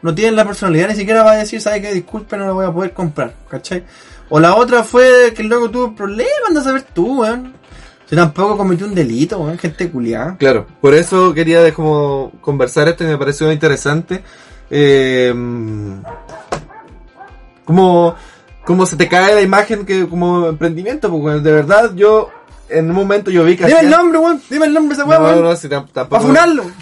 No 0.00 0.14
tienen 0.14 0.36
la 0.36 0.44
personalidad 0.44 0.88
ni 0.88 0.94
siquiera 0.94 1.24
para 1.24 1.38
decir, 1.38 1.60
¿sabe 1.60 1.82
qué? 1.82 1.92
Disculpe, 1.92 2.36
no 2.36 2.46
la 2.46 2.52
voy 2.52 2.64
a 2.66 2.70
poder 2.72 2.92
comprar, 2.92 3.34
¿cachai? 3.48 3.84
O 4.28 4.38
la 4.38 4.54
otra 4.54 4.84
fue 4.84 5.32
que 5.34 5.42
el 5.42 5.48
loco 5.48 5.70
tuvo 5.70 5.94
problemas, 5.94 6.32
anda 6.46 6.60
a 6.60 6.64
saber 6.64 6.82
tú, 6.82 7.22
weón. 7.22 7.54
Si 8.08 8.14
tampoco 8.16 8.56
cometió 8.56 8.86
un 8.86 8.94
delito, 8.94 9.38
weón, 9.38 9.58
gente 9.58 9.90
culiada. 9.90 10.36
Claro, 10.38 10.66
por 10.80 10.94
eso 10.94 11.34
quería 11.34 11.60
de 11.62 11.72
como 11.72 12.30
conversar 12.40 12.86
esto 12.88 13.02
y 13.04 13.08
me 13.08 13.18
pareció 13.18 13.50
interesante. 13.52 14.22
Eh, 14.70 15.34
como, 17.64 18.14
como 18.64 18.86
se 18.86 18.96
te 18.96 19.08
cae 19.08 19.34
la 19.34 19.42
imagen 19.42 19.84
que 19.84 20.08
como 20.08 20.46
emprendimiento, 20.46 21.10
porque 21.10 21.40
de 21.40 21.52
verdad 21.52 21.92
yo 21.94 22.30
en 22.68 22.88
un 22.90 22.96
momento 22.96 23.30
yo 23.30 23.44
vi 23.44 23.56
que 23.56 23.66
Dime 23.66 23.80
el 23.80 23.90
nombre, 23.90 24.18
weón, 24.18 24.40
dime 24.48 24.66
el 24.66 24.74
nombre 24.74 24.96
de 24.96 25.02
esa 25.02 25.08
weón, 25.08 25.22
No, 25.22 25.28
weón. 25.28 25.42
no, 25.42 25.56
si 25.56 25.68
tam- 25.68 25.82
Para 25.86 25.92
tampoco. 26.08 26.22
funarlo. 26.22 26.64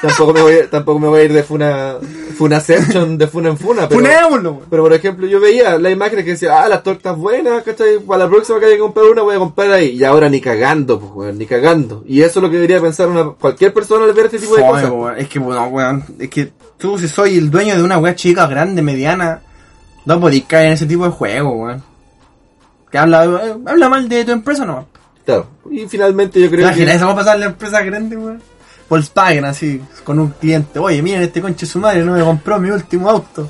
tampoco 0.00 0.32
me 0.32 0.42
voy, 0.42 0.54
tampoco 0.70 0.98
me 0.98 1.08
voy 1.08 1.20
a 1.20 1.24
ir 1.24 1.32
de 1.32 1.42
funa, 1.42 1.96
funaception, 2.36 3.18
de 3.18 3.26
funa 3.26 3.50
en 3.50 3.58
funa, 3.58 3.88
pero, 3.88 4.00
Funémoslo, 4.00 4.50
weón. 4.52 4.64
pero 4.70 4.82
por 4.84 4.92
ejemplo 4.92 5.26
yo 5.26 5.40
veía 5.40 5.78
la 5.78 5.90
imagen 5.90 6.18
que 6.24 6.32
decía, 6.32 6.62
ah, 6.62 6.68
las 6.68 6.82
tortas 6.82 7.16
buenas, 7.16 7.62
¿cachai? 7.62 7.98
Para 8.00 8.24
la 8.24 8.30
próxima 8.30 8.60
que 8.60 8.66
haya 8.66 8.74
que 8.76 8.80
comprar 8.80 9.06
una 9.06 9.22
voy 9.22 9.36
a 9.36 9.38
comprar 9.38 9.72
ahí, 9.72 9.96
y 9.96 10.04
ahora 10.04 10.28
ni 10.28 10.40
cagando, 10.40 11.00
pues, 11.00 11.12
weón, 11.14 11.38
ni 11.38 11.46
cagando. 11.46 12.04
Y 12.06 12.22
eso 12.22 12.38
es 12.38 12.42
lo 12.42 12.50
que 12.50 12.56
debería 12.56 12.80
pensar 12.80 13.08
una, 13.08 13.30
cualquier 13.30 13.72
persona 13.72 14.04
al 14.04 14.12
ver 14.12 14.26
este 14.26 14.38
tipo 14.38 14.56
de 14.56 14.62
cosas. 14.62 14.90
weón. 14.90 15.18
Es 15.18 15.28
que, 15.28 15.38
bueno, 15.38 15.66
weón, 15.68 16.04
es 16.18 16.28
que 16.28 16.52
tú 16.78 16.98
si 16.98 17.08
soy 17.08 17.36
el 17.36 17.50
dueño 17.50 17.76
de 17.76 17.82
una 17.82 17.98
weá 17.98 18.14
chica, 18.14 18.46
grande, 18.46 18.82
mediana, 18.82 19.42
no 20.04 20.20
podés 20.20 20.44
caer 20.44 20.68
en 20.68 20.72
ese 20.74 20.86
tipo 20.86 21.04
de 21.04 21.10
juego, 21.10 21.50
weón. 21.50 21.82
Que 22.90 22.98
habla, 22.98 23.24
eh, 23.24 23.56
habla 23.66 23.88
mal 23.88 24.08
de 24.08 24.24
tu 24.24 24.32
empresa, 24.32 24.64
no. 24.64 24.86
Claro. 25.26 25.46
Y 25.70 25.86
finalmente 25.86 26.40
yo 26.40 26.48
creo 26.48 26.62
Imagina, 26.62 26.92
que... 26.92 26.96
eso 26.96 27.06
va 27.06 27.12
a 27.12 27.16
pasar 27.16 27.34
en 27.34 27.40
la 27.40 27.46
empresa 27.46 27.82
grande, 27.82 28.16
weón. 28.16 28.40
Volkswagen, 28.88 29.44
así, 29.44 29.82
con 30.04 30.18
un 30.18 30.30
cliente. 30.30 30.78
Oye, 30.78 31.02
miren, 31.02 31.22
este 31.22 31.40
conche 31.42 31.66
su 31.66 31.78
madre 31.78 32.02
no 32.04 32.12
me 32.12 32.22
compró 32.24 32.58
mi 32.58 32.70
último 32.70 33.08
auto. 33.10 33.48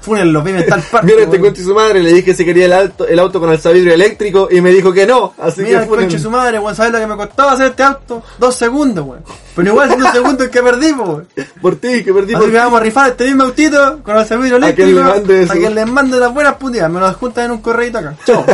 Fúnenlo, 0.00 0.42
vive 0.42 0.60
en 0.60 0.66
tal 0.68 0.80
parte. 0.82 1.06
Mira 1.12 1.24
este 1.24 1.40
conche 1.40 1.62
su 1.62 1.74
madre, 1.74 2.00
le 2.00 2.12
dije 2.12 2.32
si 2.32 2.44
quería 2.44 2.66
el 2.66 2.72
auto, 2.72 3.06
el 3.06 3.18
auto 3.18 3.40
con 3.40 3.50
alzavidrio 3.50 3.92
eléctrico 3.92 4.48
y 4.50 4.60
me 4.60 4.70
dijo 4.70 4.92
que 4.92 5.04
no, 5.06 5.34
así 5.38 5.62
Mira 5.62 5.80
que 5.80 5.84
el 5.84 5.90
funen- 5.90 5.96
conche 6.02 6.18
su 6.20 6.30
madre, 6.30 6.58
weón. 6.60 6.74
¿Sabes 6.76 6.92
lo 6.92 6.98
que 7.00 7.06
me 7.08 7.16
costó 7.16 7.48
hacer 7.50 7.66
este 7.66 7.82
auto? 7.82 8.22
Dos 8.38 8.54
segundos, 8.54 9.04
weón. 9.04 9.24
Pero 9.56 9.68
igual 9.70 9.90
son 9.90 9.98
dos 9.98 10.12
segundos 10.12 10.48
que 10.48 10.62
perdimos, 10.62 11.08
weón. 11.08 11.28
por 11.60 11.76
ti, 11.76 12.04
que 12.04 12.14
perdí 12.14 12.32
Así 12.34 12.42
por 12.44 12.52
que 12.52 12.56
vamos 12.58 12.80
a 12.80 12.84
rifar 12.84 13.10
este 13.10 13.24
mismo 13.26 13.42
autito 13.42 14.00
con 14.04 14.16
el 14.16 14.24
servicio 14.26 14.56
A 14.56 14.60
quien 14.60 14.72
eléctrico. 14.88 15.02
mande. 15.02 15.46
A 15.50 15.52
quien 15.52 15.74
le 15.74 15.84
mande 15.86 16.18
las 16.20 16.32
buenas 16.32 16.54
putidas. 16.54 16.88
Me 16.90 17.00
lo 17.00 17.12
juntan 17.14 17.46
en 17.46 17.50
un 17.50 17.58
correito 17.58 17.98
acá. 17.98 18.14
Chao. 18.24 18.46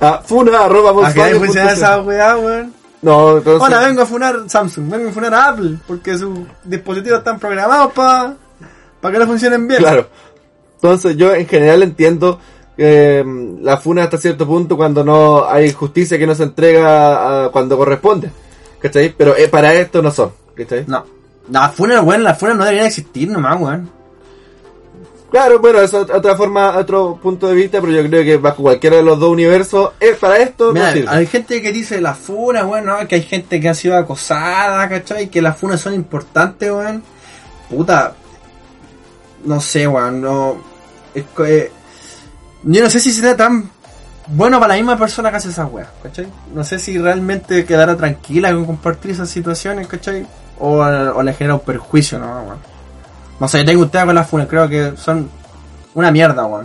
a 0.00 0.18
funa 0.18 0.64
arroba 0.66 0.90
¿A 1.08 1.12
qué 1.14 1.32
Volkswagen 1.34 1.68
esa 1.70 2.00
weá, 2.02 2.36
weón? 2.36 2.72
No, 3.02 3.38
entonces... 3.38 3.62
Hola, 3.66 3.80
vengo 3.86 4.02
a 4.02 4.06
funar 4.06 4.36
Samsung, 4.48 4.88
vengo 4.90 5.08
a 5.10 5.12
funar 5.12 5.34
a 5.34 5.48
Apple, 5.48 5.76
porque 5.86 6.16
sus 6.16 6.38
dispositivos 6.64 7.18
están 7.18 7.38
programados 7.38 7.92
para 7.92 8.36
que 9.12 9.18
no 9.18 9.26
funcionen 9.26 9.66
bien. 9.66 9.80
Claro. 9.80 10.08
Entonces 10.76 11.16
yo 11.16 11.34
en 11.34 11.46
general 11.46 11.82
entiendo 11.82 12.38
eh, 12.76 13.24
la 13.60 13.76
funa 13.76 14.04
hasta 14.04 14.18
cierto 14.18 14.46
punto 14.46 14.76
cuando 14.76 15.04
no 15.04 15.48
hay 15.48 15.72
justicia 15.72 16.18
que 16.18 16.26
no 16.26 16.34
se 16.34 16.44
entrega 16.44 17.46
a- 17.46 17.50
cuando 17.50 17.76
corresponde. 17.76 18.30
¿Cachai? 18.80 19.14
Pero 19.16 19.36
eh, 19.36 19.48
para 19.48 19.74
esto 19.74 20.00
no 20.02 20.10
son. 20.10 20.32
¿Cachai? 20.54 20.84
No. 20.86 21.04
La 21.50 21.68
funa, 21.70 22.00
weón, 22.02 22.22
la 22.22 22.34
funa 22.34 22.54
no 22.54 22.64
debería 22.64 22.86
existir 22.86 23.28
nomás, 23.28 23.60
weón. 23.60 23.90
Claro, 25.32 25.58
bueno, 25.60 25.80
es 25.80 25.92
otra 25.94 26.36
forma, 26.36 26.76
otro 26.76 27.18
punto 27.20 27.48
de 27.48 27.54
vista, 27.54 27.80
pero 27.80 27.92
yo 27.92 28.06
creo 28.08 28.22
que 28.22 28.36
bajo 28.36 28.62
cualquiera 28.62 28.96
de 28.96 29.02
los 29.02 29.18
dos 29.18 29.30
universos, 29.30 29.92
es 29.98 30.16
para 30.18 30.36
esto 30.36 30.72
Mira, 30.72 30.94
no 30.94 31.10
hay 31.10 31.26
gente 31.26 31.60
que 31.62 31.72
dice 31.72 32.00
la 32.00 32.14
funa, 32.14 32.64
weón, 32.66 32.84
no, 32.84 33.08
que 33.08 33.14
hay 33.16 33.22
gente 33.22 33.58
que 33.58 33.68
ha 33.70 33.74
sido 33.74 33.96
acosada, 33.96 34.86
¿cachai? 34.88 35.28
Que 35.28 35.40
las 35.42 35.56
funas 35.56 35.80
son 35.80 35.94
importantes, 35.94 36.70
weón. 36.70 37.02
Puta. 37.70 38.12
No 39.44 39.58
sé, 39.60 39.88
weón, 39.88 40.20
no. 40.20 40.56
es 41.14 41.24
co- 41.34 41.46
eh, 41.46 41.72
yo 42.64 42.82
no 42.82 42.90
sé 42.90 43.00
si 43.00 43.10
será 43.10 43.36
tan 43.36 43.70
bueno 44.28 44.60
para 44.60 44.74
la 44.74 44.80
misma 44.80 44.96
persona 44.98 45.30
que 45.30 45.36
hace 45.38 45.48
esas 45.48 45.68
weas, 45.72 45.88
¿cachai? 46.02 46.26
No 46.54 46.62
sé 46.62 46.78
si 46.78 46.96
realmente 46.98 47.64
quedará 47.64 47.96
tranquila 47.96 48.52
con 48.52 48.66
compartir 48.66 49.10
esas 49.12 49.30
situaciones, 49.30 49.86
¿cachai? 49.88 50.26
O, 50.58 50.76
o 50.76 51.22
le 51.22 51.32
genera 51.32 51.54
un 51.54 51.60
perjuicio, 51.60 52.18
¿no, 52.18 52.26
weón? 52.42 52.71
No 53.42 53.48
sé, 53.48 53.64
tengo 53.64 53.82
usted 53.82 54.04
con 54.04 54.14
las 54.14 54.28
funas, 54.30 54.46
creo 54.46 54.68
que 54.68 54.92
son 54.96 55.28
una 55.94 56.12
mierda, 56.12 56.46
weón. 56.46 56.64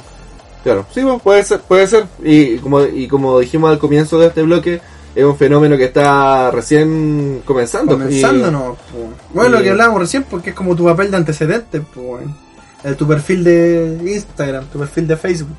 Claro, 0.64 0.86
sí, 0.94 1.02
bueno, 1.02 1.18
puede 1.18 1.44
ser, 1.44 1.60
puede 1.62 1.88
ser. 1.88 2.06
Y 2.24 2.58
como, 2.58 2.84
y 2.84 3.08
como 3.08 3.40
dijimos 3.40 3.72
al 3.72 3.80
comienzo 3.80 4.20
de 4.20 4.28
este 4.28 4.44
bloque, 4.44 4.80
es 5.16 5.24
un 5.26 5.36
fenómeno 5.36 5.76
que 5.76 5.86
está 5.86 6.52
recién 6.52 7.42
comenzando. 7.46 7.94
Comenzando, 7.94 8.50
Y- 8.50 8.52
no, 8.52 8.60
po. 8.76 9.10
Bueno, 9.34 9.58
lo 9.58 9.64
que 9.64 9.72
hablábamos 9.72 10.02
recién, 10.02 10.26
porque 10.30 10.52
es 10.52 10.56
como 10.56 10.76
tu 10.76 10.86
papel 10.86 11.10
de 11.10 11.18
antecedente, 11.18 11.82
pues, 11.82 12.96
tu 12.96 13.08
perfil 13.08 13.44
de 13.44 14.00
Instagram, 14.14 14.66
tu 14.68 14.78
perfil 14.78 15.08
de 15.08 15.18
Facebook. 15.18 15.58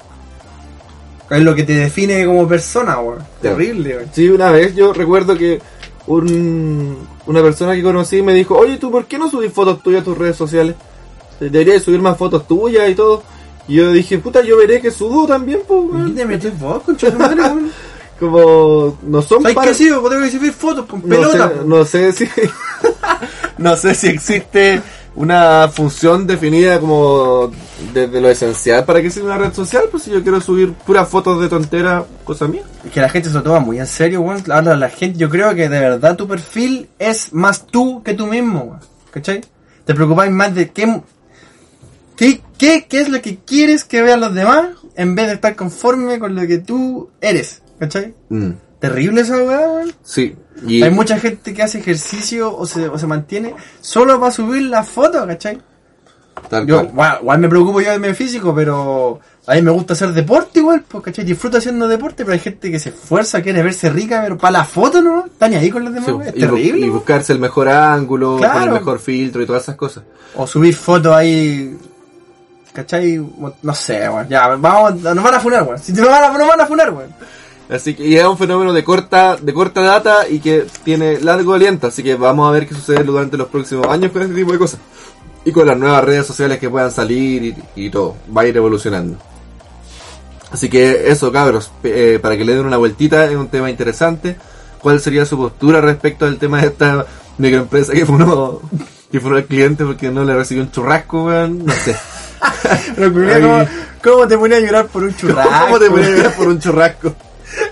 Es 1.30 1.40
lo 1.42 1.52
que 1.52 1.64
te 1.64 1.74
define 1.74 2.24
como 2.26 2.46
persona, 2.46 3.00
weón. 3.00 3.24
Terrible, 3.42 3.96
weón. 3.96 4.08
Sí, 4.12 4.28
una 4.28 4.52
vez 4.52 4.72
yo 4.76 4.92
recuerdo 4.92 5.36
que 5.36 5.60
un, 6.06 6.96
una 7.26 7.42
persona 7.42 7.74
que 7.74 7.82
conocí 7.82 8.22
me 8.22 8.34
dijo, 8.34 8.56
oye, 8.56 8.76
¿tú 8.78 8.92
por 8.92 9.06
qué 9.06 9.18
no 9.18 9.28
subís 9.28 9.52
fotos 9.52 9.82
tuyas 9.82 10.02
a 10.02 10.04
tus 10.04 10.16
redes 10.16 10.36
sociales? 10.36 10.76
Deberías 11.40 11.82
subir 11.82 12.00
más 12.00 12.16
fotos 12.16 12.46
tuyas 12.46 12.88
y 12.90 12.94
todo. 12.94 13.22
Y 13.66 13.74
yo 13.76 13.92
dije, 13.92 14.18
puta, 14.18 14.42
yo 14.42 14.56
veré 14.56 14.80
que 14.80 14.90
subo 14.90 15.26
también, 15.26 15.60
pues, 15.66 15.80
¿Y 15.80 15.92
weón. 15.94 16.14
te 16.14 16.24
metes 16.24 16.58
vos, 16.58 16.82
concha 16.82 17.06
de 17.06 17.12
tu 17.12 17.18
madre, 17.18 17.40
weón? 17.42 17.70
Como, 18.18 18.98
no 19.02 19.22
son 19.22 19.42
¿Sabes 19.42 19.54
para- 19.54 19.68
qué 19.68 19.74
sí? 19.74 19.90
Vos 19.90 20.10
tengo 20.10 20.24
que 20.24 20.30
subir 20.32 20.52
fotos 20.52 20.86
con 20.86 21.00
no 21.02 21.08
pelota, 21.08 21.48
sé, 21.50 21.54
no 21.64 21.84
sé 21.84 22.12
si 22.12 22.28
no 23.58 23.76
sé 23.76 23.94
si 23.94 24.08
existe 24.08 24.82
una 25.14 25.68
función 25.68 26.26
definida 26.26 26.80
como 26.80 27.50
desde 27.92 28.20
lo 28.20 28.28
esencial 28.28 28.84
para 28.84 29.00
que 29.02 29.10
sea 29.10 29.22
una 29.24 29.38
red 29.38 29.52
social 29.52 29.84
pues 29.90 30.02
si 30.04 30.10
yo 30.10 30.22
quiero 30.22 30.40
subir 30.40 30.72
puras 30.72 31.08
fotos 31.08 31.40
de 31.40 31.48
tontera 31.48 32.04
cosa 32.24 32.46
mía 32.48 32.62
Es 32.84 32.90
que 32.92 33.00
la 33.00 33.08
gente 33.08 33.28
se 33.28 33.34
lo 33.36 33.42
toma 33.44 33.60
muy 33.60 33.78
en 33.78 33.86
serio, 33.86 34.20
weón. 34.20 34.42
Ahora 34.50 34.76
la 34.76 34.90
gente, 34.90 35.16
yo 35.18 35.28
creo 35.30 35.54
que 35.54 35.68
de 35.68 35.78
verdad 35.80 36.16
tu 36.16 36.26
perfil 36.26 36.88
es 36.98 37.32
más 37.32 37.66
tú 37.68 38.02
que 38.02 38.14
tú 38.14 38.26
mismo, 38.26 38.60
weón. 38.64 38.80
¿Cachai? 39.12 39.40
Te 39.84 39.94
preocupáis 39.94 40.32
más 40.32 40.54
de 40.56 40.70
qué, 40.70 41.02
qué, 42.18 42.42
qué, 42.58 42.86
qué 42.88 43.00
es 43.00 43.08
lo 43.08 43.22
que 43.22 43.38
quieres 43.38 43.84
que 43.84 44.02
vean 44.02 44.20
los 44.20 44.34
demás 44.34 44.66
en 44.96 45.14
vez 45.14 45.28
de 45.28 45.34
estar 45.34 45.56
conforme 45.56 46.18
con 46.18 46.34
lo 46.34 46.46
que 46.46 46.58
tú 46.58 47.08
eres. 47.20 47.62
¿Cachai? 47.78 48.12
Mm, 48.28 48.50
Terrible 48.80 49.20
esa 49.22 49.36
weá, 49.38 49.60
weón. 49.70 49.92
sí 50.02 50.36
y 50.66 50.82
Hay 50.82 50.90
mucha 50.90 51.18
gente 51.20 51.54
que 51.54 51.62
hace 51.62 51.78
ejercicio 51.78 52.56
o 52.56 52.66
se, 52.66 52.88
o 52.88 52.98
se 52.98 53.06
mantiene 53.06 53.54
solo 53.80 54.18
para 54.20 54.32
subir 54.32 54.62
la 54.62 54.82
foto, 54.84 55.24
¿cachai? 55.26 55.58
tal 56.50 56.66
Yo, 56.66 56.76
cual. 56.78 56.88
igual, 56.92 57.18
igual 57.22 57.38
me 57.40 57.48
preocupo 57.48 57.80
yo 57.80 57.90
de 57.92 57.98
mi 58.00 58.12
físico, 58.14 58.52
pero 58.54 59.18
a 59.46 59.54
mí 59.54 59.62
me 59.62 59.70
gusta 59.72 59.92
hacer 59.94 60.12
deporte 60.12 60.58
igual, 60.60 60.84
pues, 60.86 61.02
¿cachai? 61.04 61.24
Disfruto 61.24 61.58
haciendo 61.58 61.86
deporte, 61.88 62.24
pero 62.24 62.32
hay 62.34 62.38
gente 62.40 62.70
que 62.70 62.78
se 62.78 62.90
esfuerza, 62.90 63.42
quiere 63.42 63.62
verse 63.62 63.90
rica, 63.90 64.20
pero 64.22 64.36
para 64.38 64.52
la 64.58 64.64
foto 64.64 65.00
no, 65.02 65.26
está 65.26 65.48
ni 65.48 65.56
ahí 65.56 65.70
con 65.70 65.84
los 65.84 65.92
demás, 65.94 66.08
Sí, 66.10 66.28
es 66.28 66.34
y, 66.36 66.38
bu- 66.38 66.40
terrible. 66.40 66.86
y 66.86 66.88
buscarse 66.90 67.32
el 67.32 67.38
mejor 67.40 67.68
ángulo 67.68 68.36
Claro. 68.38 68.54
con 68.54 68.62
el 68.68 68.74
mejor 68.74 68.98
filtro 69.00 69.42
y 69.42 69.46
todas 69.46 69.62
esas 69.62 69.76
cosas 69.76 70.04
O 70.36 70.46
subir 70.46 70.74
fotos 70.76 71.14
ahí, 71.14 71.76
¿cachai? 72.72 73.24
No 73.62 73.74
sé, 73.74 74.08
weón. 74.08 74.28
Ya, 74.28 74.48
vamos, 74.48 74.96
nos 75.02 75.22
van 75.22 75.34
a 75.34 75.40
funar, 75.40 75.62
weón. 75.64 75.78
Si 75.78 75.92
nos 75.92 76.08
van 76.08 76.24
a, 76.24 76.38
nos 76.38 76.48
van 76.48 76.60
a 76.60 76.66
funar, 76.66 76.92
weón. 76.92 77.14
así 77.68 77.94
que 77.94 78.06
y 78.06 78.16
es 78.16 78.24
un 78.24 78.38
fenómeno 78.38 78.72
de 78.72 78.82
corta 78.82 79.36
de 79.36 79.52
corta 79.52 79.82
data 79.82 80.28
y 80.28 80.40
que 80.40 80.66
tiene 80.84 81.20
largo 81.20 81.52
aliento 81.52 81.86
así 81.88 82.02
que 82.02 82.14
vamos 82.14 82.48
a 82.48 82.52
ver 82.52 82.66
qué 82.66 82.74
sucede 82.74 83.04
durante 83.04 83.36
los 83.36 83.48
próximos 83.48 83.86
años 83.88 84.10
con 84.10 84.22
este 84.22 84.34
tipo 84.34 84.52
de 84.52 84.58
cosas 84.58 84.80
y 85.44 85.52
con 85.52 85.66
las 85.66 85.76
nuevas 85.76 86.02
redes 86.02 86.26
sociales 86.26 86.58
que 86.58 86.70
puedan 86.70 86.90
salir 86.90 87.44
y, 87.44 87.56
y 87.76 87.90
todo 87.90 88.16
va 88.34 88.42
a 88.42 88.46
ir 88.46 88.56
evolucionando 88.56 89.18
Así 90.50 90.68
que 90.68 91.10
eso, 91.10 91.30
cabros, 91.30 91.70
eh, 91.84 92.18
para 92.22 92.36
que 92.36 92.44
le 92.44 92.54
den 92.54 92.66
una 92.66 92.78
vueltita, 92.78 93.24
es 93.26 93.36
un 93.36 93.48
tema 93.48 93.70
interesante. 93.70 94.36
¿Cuál 94.80 95.00
sería 95.00 95.26
su 95.26 95.36
postura 95.36 95.80
respecto 95.80 96.24
al 96.24 96.38
tema 96.38 96.60
de 96.60 96.68
esta 96.68 97.04
microempresa 97.36 97.92
que 97.92 98.06
funó, 98.06 98.62
que 99.10 99.20
funó 99.20 99.36
al 99.36 99.44
cliente 99.44 99.84
porque 99.84 100.10
no 100.10 100.24
le 100.24 100.34
recibió 100.34 100.62
un 100.62 100.70
churrasco, 100.70 101.24
weón? 101.24 101.66
No 101.66 101.72
sé. 101.72 101.96
Pero. 102.96 103.40
¿cómo, 103.40 103.68
¿cómo 104.02 104.28
te 104.28 104.38
ponía 104.38 104.56
a 104.58 104.60
llorar 104.60 104.86
por 104.86 105.04
un 105.04 105.16
churrasco? 105.16 105.52
¿Cómo 105.64 105.78
te 105.78 105.88
weón? 105.88 106.00
puede 106.00 106.22
ver 106.22 106.32
por 106.34 106.48
un 106.48 106.58
churrasco? 106.58 107.14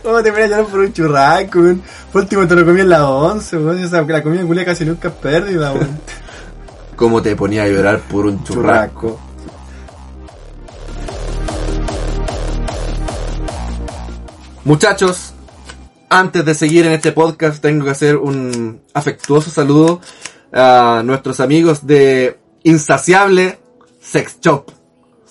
¿Cómo 0.03 0.23
te 0.23 0.31
ponías 0.31 0.47
a 0.47 0.51
llorar 0.51 0.67
por 0.67 0.81
un 0.81 0.93
churrasco, 0.93 1.59
weón? 1.61 1.83
Por 2.13 2.23
último 2.23 2.47
te 2.47 2.57
lo 2.57 2.65
comí 2.65 2.81
en 2.81 2.89
la 2.89 3.09
11, 3.09 3.57
weón. 3.59 3.85
O 3.85 3.89
sea, 3.89 4.03
la 4.03 4.23
comida 4.23 4.43
culia 4.43 4.65
casi 4.65 4.85
nunca 4.85 5.09
es 5.09 5.15
pérdida, 5.15 5.73
weón. 5.73 6.01
¿Cómo 6.97 7.21
te 7.21 7.37
ponía 7.37 7.65
a 7.65 7.69
llorar 7.69 8.01
por 8.01 8.27
un 8.27 8.43
churrasco? 8.43 9.21
Muchachos, 14.65 15.33
antes 16.09 16.45
de 16.45 16.55
seguir 16.55 16.87
en 16.87 16.93
este 16.93 17.13
podcast 17.13 17.63
tengo 17.63 17.85
que 17.85 17.91
hacer 17.91 18.17
un 18.17 18.81
afectuoso 18.95 19.51
saludo 19.51 20.01
a 20.53 21.03
nuestros 21.05 21.39
amigos 21.39 21.87
de 21.87 22.39
Insaciable 22.65 23.61
Sex 24.07 24.39
Shop. 24.41 24.71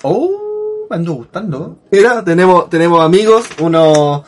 Oh, 0.04 0.88
me 0.90 0.96
ando 0.98 1.14
gustando. 1.14 1.78
Mira, 1.92 2.24
tenemos, 2.24 2.70
tenemos 2.70 3.04
amigos, 3.04 3.46
unos 3.60 4.24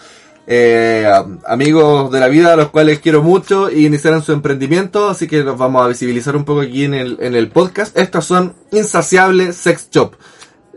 eh, 0.47 1.05
am- 1.13 1.39
amigos 1.45 2.09
de 2.11 2.19
la 2.19 2.27
vida 2.29 2.53
a 2.53 2.55
los 2.55 2.69
cuales 2.69 2.99
quiero 2.99 3.21
mucho 3.21 3.69
y 3.69 3.85
iniciaron 3.85 4.23
su 4.23 4.31
emprendimiento, 4.31 5.09
así 5.09 5.27
que 5.27 5.43
los 5.43 5.57
vamos 5.57 5.83
a 5.83 5.87
visibilizar 5.89 6.35
un 6.35 6.45
poco 6.45 6.61
aquí 6.61 6.85
en 6.85 6.93
el, 6.93 7.17
en 7.19 7.35
el 7.35 7.49
podcast. 7.49 7.97
Estos 7.97 8.25
son 8.25 8.55
Insaciable 8.71 9.51
Sex 9.53 9.89
Shop, 9.91 10.13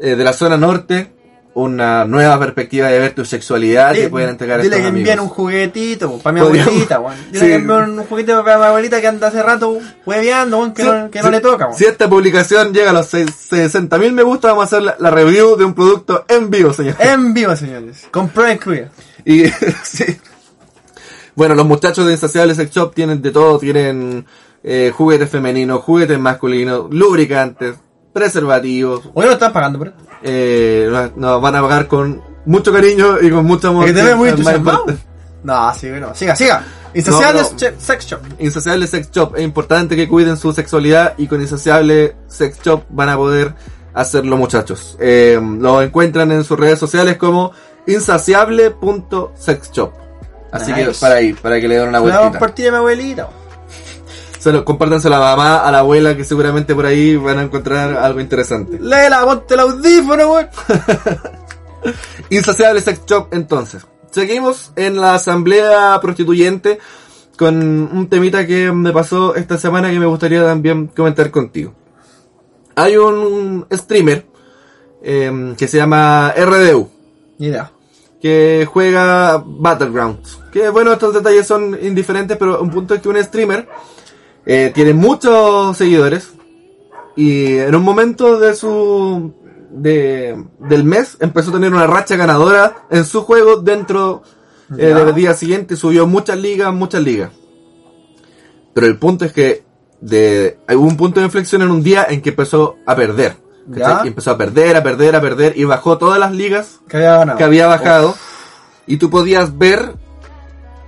eh, 0.00 0.16
de 0.16 0.24
la 0.24 0.32
zona 0.32 0.56
norte, 0.56 1.12
una 1.52 2.04
nueva 2.04 2.38
perspectiva 2.38 2.86
de 2.88 2.98
ver 3.00 3.12
tu 3.12 3.24
sexualidad 3.24 3.92
que 3.92 4.04
Eh, 4.04 4.08
pueden 4.08 4.28
entregar 4.30 4.62
Dile 4.62 4.76
estos 4.76 4.82
que 4.92 4.96
envíen 4.96 5.14
un 5.14 5.18
amigos. 5.20 5.36
juguetito, 5.36 6.18
para 6.18 6.34
mi 6.34 6.40
Podríamos- 6.40 6.68
abuelita, 6.68 7.00
weón. 7.00 7.16
Dile 7.32 7.38
Sí. 7.40 7.46
que 7.46 7.54
envíen 7.54 7.98
un 7.98 8.04
juguetito 8.06 8.44
para 8.44 8.58
mi 8.58 8.64
abuelita 8.66 9.00
que 9.00 9.06
anda 9.08 9.26
hace 9.28 9.42
rato 9.42 9.78
hueveando, 10.06 10.58
weón, 10.58 10.72
que, 10.74 10.82
Sí, 10.82 10.88
no, 10.88 11.10
que 11.10 11.18
no 11.18 11.24
sí. 11.26 11.30
le 11.32 11.40
toca, 11.40 11.64
weón. 11.66 11.76
Si 11.78 11.84
esta 11.86 12.08
publicación 12.08 12.72
llega 12.72 12.90
a 12.90 12.92
los 12.92 13.06
60.000 13.12 14.12
me 14.12 14.22
gusta, 14.22 14.48
vamos 14.48 14.62
a 14.62 14.66
hacer 14.66 14.82
la, 14.82 14.96
la 15.00 15.10
review 15.10 15.56
de 15.56 15.64
un 15.64 15.74
producto 15.74 16.24
en 16.28 16.50
vivo, 16.50 16.72
señor. 16.72 16.94
En 17.00 17.34
vivo, 17.34 17.56
señores. 17.56 18.06
Con 18.12 18.28
prueba 18.28 18.52
incluida. 18.52 18.90
Y 19.24 19.44
sí. 19.82 20.04
Bueno, 21.34 21.54
los 21.54 21.66
muchachos 21.66 22.06
de 22.06 22.12
Insaciable 22.12 22.54
Sex 22.54 22.70
Shop 22.72 22.94
tienen 22.94 23.22
de 23.22 23.30
todo, 23.30 23.58
tienen 23.58 24.26
eh, 24.62 24.92
juguetes 24.94 25.30
femeninos, 25.30 25.80
juguetes 25.82 26.18
masculinos, 26.18 26.86
lubricantes, 26.90 27.76
preservativos. 28.12 29.08
Hoy 29.14 29.26
no 29.26 29.32
están 29.32 29.52
pagando 29.52 29.84
esto. 29.84 29.96
Eh, 30.22 31.10
nos, 31.16 31.40
van 31.40 31.54
a 31.56 31.62
pagar 31.62 31.86
con 31.88 32.22
mucho 32.44 32.72
cariño 32.72 33.16
y 33.20 33.30
con 33.30 33.44
mucho 33.44 33.68
amor. 33.68 33.86
Que 33.86 33.92
te 33.92 34.02
ves 34.02 34.16
muy. 34.16 34.30
No, 35.42 35.74
sí, 35.74 35.88
no. 35.88 36.14
Siga, 36.14 36.36
siga. 36.36 36.62
Insaciable 36.92 37.40
No, 37.42 37.48
pero- 37.58 37.80
sex 37.80 38.06
shop. 38.06 38.20
Insaciable 38.40 38.86
Sex 38.86 39.10
Shop. 39.12 39.36
Es 39.36 39.42
importante 39.44 39.94
que 39.96 40.08
cuiden 40.08 40.36
su 40.36 40.52
sexualidad 40.52 41.14
y 41.18 41.28
con 41.28 41.40
Insaciable 41.40 42.16
Sex 42.26 42.58
Shop 42.62 42.82
van 42.90 43.08
a 43.10 43.16
poder 43.16 43.54
hacerlo 43.94 44.36
muchachos. 44.36 44.96
Eh, 45.00 45.40
lo 45.40 45.80
encuentran 45.82 46.30
en 46.32 46.42
sus 46.44 46.58
redes 46.58 46.78
sociales 46.80 47.16
como 47.16 47.52
insaciable.sexshop. 47.86 49.92
Así 50.52 50.72
Nice. 50.72 50.84
que 50.90 50.96
para 51.00 51.14
ahí, 51.14 51.32
para 51.32 51.60
que 51.60 51.68
le 51.68 51.78
den 51.78 51.88
una 51.90 52.00
Una 52.00 52.18
vueltita. 52.18 52.38
partida 52.40 52.64
de 52.66 52.70
mi 52.72 52.76
abuelita. 52.78 53.28
Se 54.40 54.50
lo, 54.52 54.64
compártanse 54.64 55.08
a 55.08 55.10
la 55.10 55.20
mamá, 55.20 55.58
a 55.58 55.70
la 55.70 55.80
abuela, 55.80 56.16
que 56.16 56.24
seguramente 56.24 56.74
por 56.74 56.86
ahí 56.86 57.14
van 57.14 57.38
a 57.38 57.42
encontrar 57.42 57.94
algo 57.98 58.20
interesante. 58.20 58.78
Léela, 58.80 59.22
ponte 59.22 59.52
el 59.52 59.60
audífono, 59.60 60.32
weón. 60.32 60.48
Insaciable 62.30 62.80
Sex 62.80 63.02
Shop, 63.06 63.28
entonces. 63.32 63.86
Seguimos 64.10 64.72
en 64.76 64.98
la 64.98 65.14
asamblea 65.14 65.98
prostituyente 66.00 66.78
con 67.36 67.54
un 67.54 68.08
temita 68.08 68.46
que 68.46 68.72
me 68.72 68.92
pasó 68.92 69.34
esta 69.34 69.58
semana 69.58 69.90
que 69.90 70.00
me 70.00 70.06
gustaría 70.06 70.42
también 70.42 70.86
comentar 70.86 71.30
contigo. 71.30 71.74
Hay 72.76 72.96
un 72.96 73.66
streamer 73.70 74.26
eh, 75.02 75.54
que 75.58 75.68
se 75.68 75.76
llama 75.76 76.32
RDU, 76.34 76.88
idea. 77.38 77.72
que 78.22 78.66
juega 78.70 79.44
Battlegrounds. 79.46 80.38
Que 80.50 80.70
bueno, 80.70 80.92
estos 80.92 81.12
detalles 81.12 81.46
son 81.46 81.78
indiferentes, 81.82 82.38
pero 82.38 82.62
un 82.62 82.70
punto 82.70 82.94
es 82.94 83.02
que 83.02 83.08
un 83.10 83.22
streamer 83.22 83.68
eh, 84.52 84.72
tiene 84.74 84.94
muchos 84.94 85.76
seguidores 85.76 86.32
y 87.14 87.56
en 87.56 87.72
un 87.72 87.84
momento 87.84 88.40
de 88.40 88.56
su 88.56 89.32
de, 89.70 90.44
del 90.58 90.82
mes 90.82 91.16
empezó 91.20 91.50
a 91.50 91.52
tener 91.52 91.72
una 91.72 91.86
racha 91.86 92.16
ganadora 92.16 92.82
en 92.90 93.04
su 93.04 93.22
juego 93.22 93.58
dentro 93.58 94.24
eh, 94.76 94.86
del 94.86 95.14
día 95.14 95.34
siguiente 95.34 95.76
subió 95.76 96.08
muchas 96.08 96.36
ligas, 96.36 96.74
muchas 96.74 97.00
ligas. 97.00 97.30
Pero 98.74 98.88
el 98.88 98.98
punto 98.98 99.24
es 99.24 99.32
que 99.32 99.62
de, 100.00 100.58
hubo 100.74 100.82
un 100.82 100.96
punto 100.96 101.20
de 101.20 101.26
inflexión 101.26 101.62
en 101.62 101.70
un 101.70 101.84
día 101.84 102.04
en 102.10 102.20
que 102.20 102.30
empezó 102.30 102.74
a 102.86 102.96
perder. 102.96 103.36
empezó 104.04 104.32
a 104.32 104.36
perder, 104.36 104.76
a 104.76 104.82
perder, 104.82 105.14
a 105.14 105.20
perder 105.20 105.56
y 105.56 105.62
bajó 105.62 105.96
todas 105.96 106.18
las 106.18 106.32
ligas 106.32 106.80
Que 106.88 106.96
había 106.96 107.18
ganado. 107.18 107.38
que 107.38 107.44
había 107.44 107.68
bajado 107.68 108.16
y 108.88 108.96
tú 108.96 109.10
podías 109.10 109.56
ver 109.56 109.94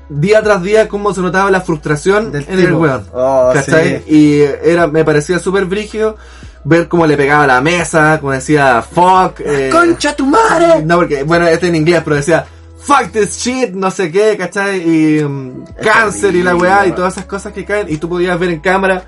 día 0.09 0.43
tras 0.43 0.63
día 0.63 0.89
cómo 0.89 1.13
se 1.15 1.21
notaba 1.21 1.51
la 1.51 1.61
frustración 1.61 2.33
Del 2.33 2.45
en 2.49 2.59
el 2.59 2.73
weón. 2.75 3.05
Oh, 3.13 3.51
¿Cachai? 3.55 4.03
sí. 4.07 4.15
Y 4.15 4.41
era, 4.69 4.87
me 4.87 5.05
parecía 5.05 5.39
súper 5.39 5.65
brígido 5.67 6.17
ver 6.65 6.87
cómo 6.89 7.07
le 7.07 7.17
pegaba 7.17 7.45
a 7.45 7.47
la 7.47 7.61
mesa, 7.61 8.19
como 8.21 8.33
decía 8.33 8.83
fuck. 8.83 9.41
eh, 9.41 9.69
¡Concha 9.73 10.15
tu 10.15 10.27
madre! 10.27 10.83
no, 10.85 10.97
porque, 10.97 11.23
bueno, 11.25 11.47
este 11.47 11.69
en 11.69 11.77
inglés, 11.77 12.03
pero 12.05 12.17
decía 12.17 12.47
fuck 12.79 13.11
this 13.13 13.37
shit, 13.39 13.71
no 13.71 13.91
sé 13.91 14.11
qué, 14.11 14.37
¿cachai? 14.37 14.81
Y 14.81 15.23
mm, 15.25 15.65
cáncer 15.83 16.35
y 16.35 16.43
la 16.43 16.55
weá 16.57 16.87
y 16.87 16.93
todas 16.93 17.15
esas 17.15 17.27
cosas 17.27 17.53
que 17.53 17.65
caen 17.65 17.87
y 17.89 17.97
tú 17.97 18.09
podías 18.09 18.39
ver 18.39 18.51
en 18.51 18.61
cámara 18.61 19.05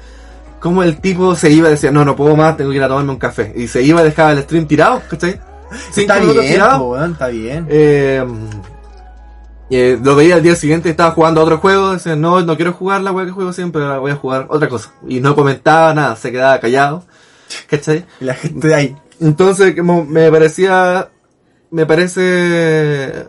cómo 0.60 0.82
el 0.82 0.98
tipo 1.00 1.34
se 1.34 1.50
iba 1.50 1.68
y 1.68 1.72
decía, 1.72 1.90
no, 1.90 2.04
no 2.04 2.16
puedo 2.16 2.34
más, 2.36 2.56
tengo 2.56 2.70
que 2.70 2.76
ir 2.76 2.82
a 2.82 2.88
tomarme 2.88 3.10
un 3.12 3.18
café. 3.18 3.52
Y 3.54 3.66
se 3.68 3.82
iba 3.82 4.00
y 4.00 4.04
dejaba 4.04 4.32
el 4.32 4.42
stream 4.44 4.66
tirado, 4.66 5.02
¿cachai? 5.10 5.38
Cinco 5.90 6.12
Está 6.14 6.18
bien, 6.20 6.46
tirado. 6.52 6.78
po, 6.78 6.92
weón, 6.92 7.12
está 7.12 7.26
bien. 7.28 7.66
Eh, 7.68 8.24
eh, 9.70 9.98
lo 10.02 10.14
veía 10.14 10.36
al 10.36 10.42
día 10.42 10.56
siguiente, 10.56 10.90
estaba 10.90 11.12
jugando 11.12 11.40
a 11.40 11.44
otro 11.44 11.58
juego, 11.58 11.92
decía, 11.92 12.16
no, 12.16 12.40
no 12.42 12.56
quiero 12.56 12.72
jugar 12.72 13.00
la 13.02 13.12
weá 13.12 13.26
que 13.26 13.32
juego 13.32 13.52
siempre, 13.52 13.82
ahora 13.82 13.98
voy 13.98 14.12
a 14.12 14.16
jugar 14.16 14.46
otra 14.50 14.68
cosa. 14.68 14.92
Y 15.08 15.20
no 15.20 15.34
comentaba 15.34 15.94
nada, 15.94 16.16
se 16.16 16.30
quedaba 16.30 16.60
callado. 16.60 17.04
¿Cachai? 17.68 18.04
Y 18.20 18.24
la 18.24 18.34
gente 18.34 18.68
de 18.68 18.74
ahí. 18.74 18.96
Entonces, 19.20 19.74
como 19.76 20.04
me 20.04 20.30
parecía, 20.30 21.10
me 21.70 21.86
parece 21.86 23.26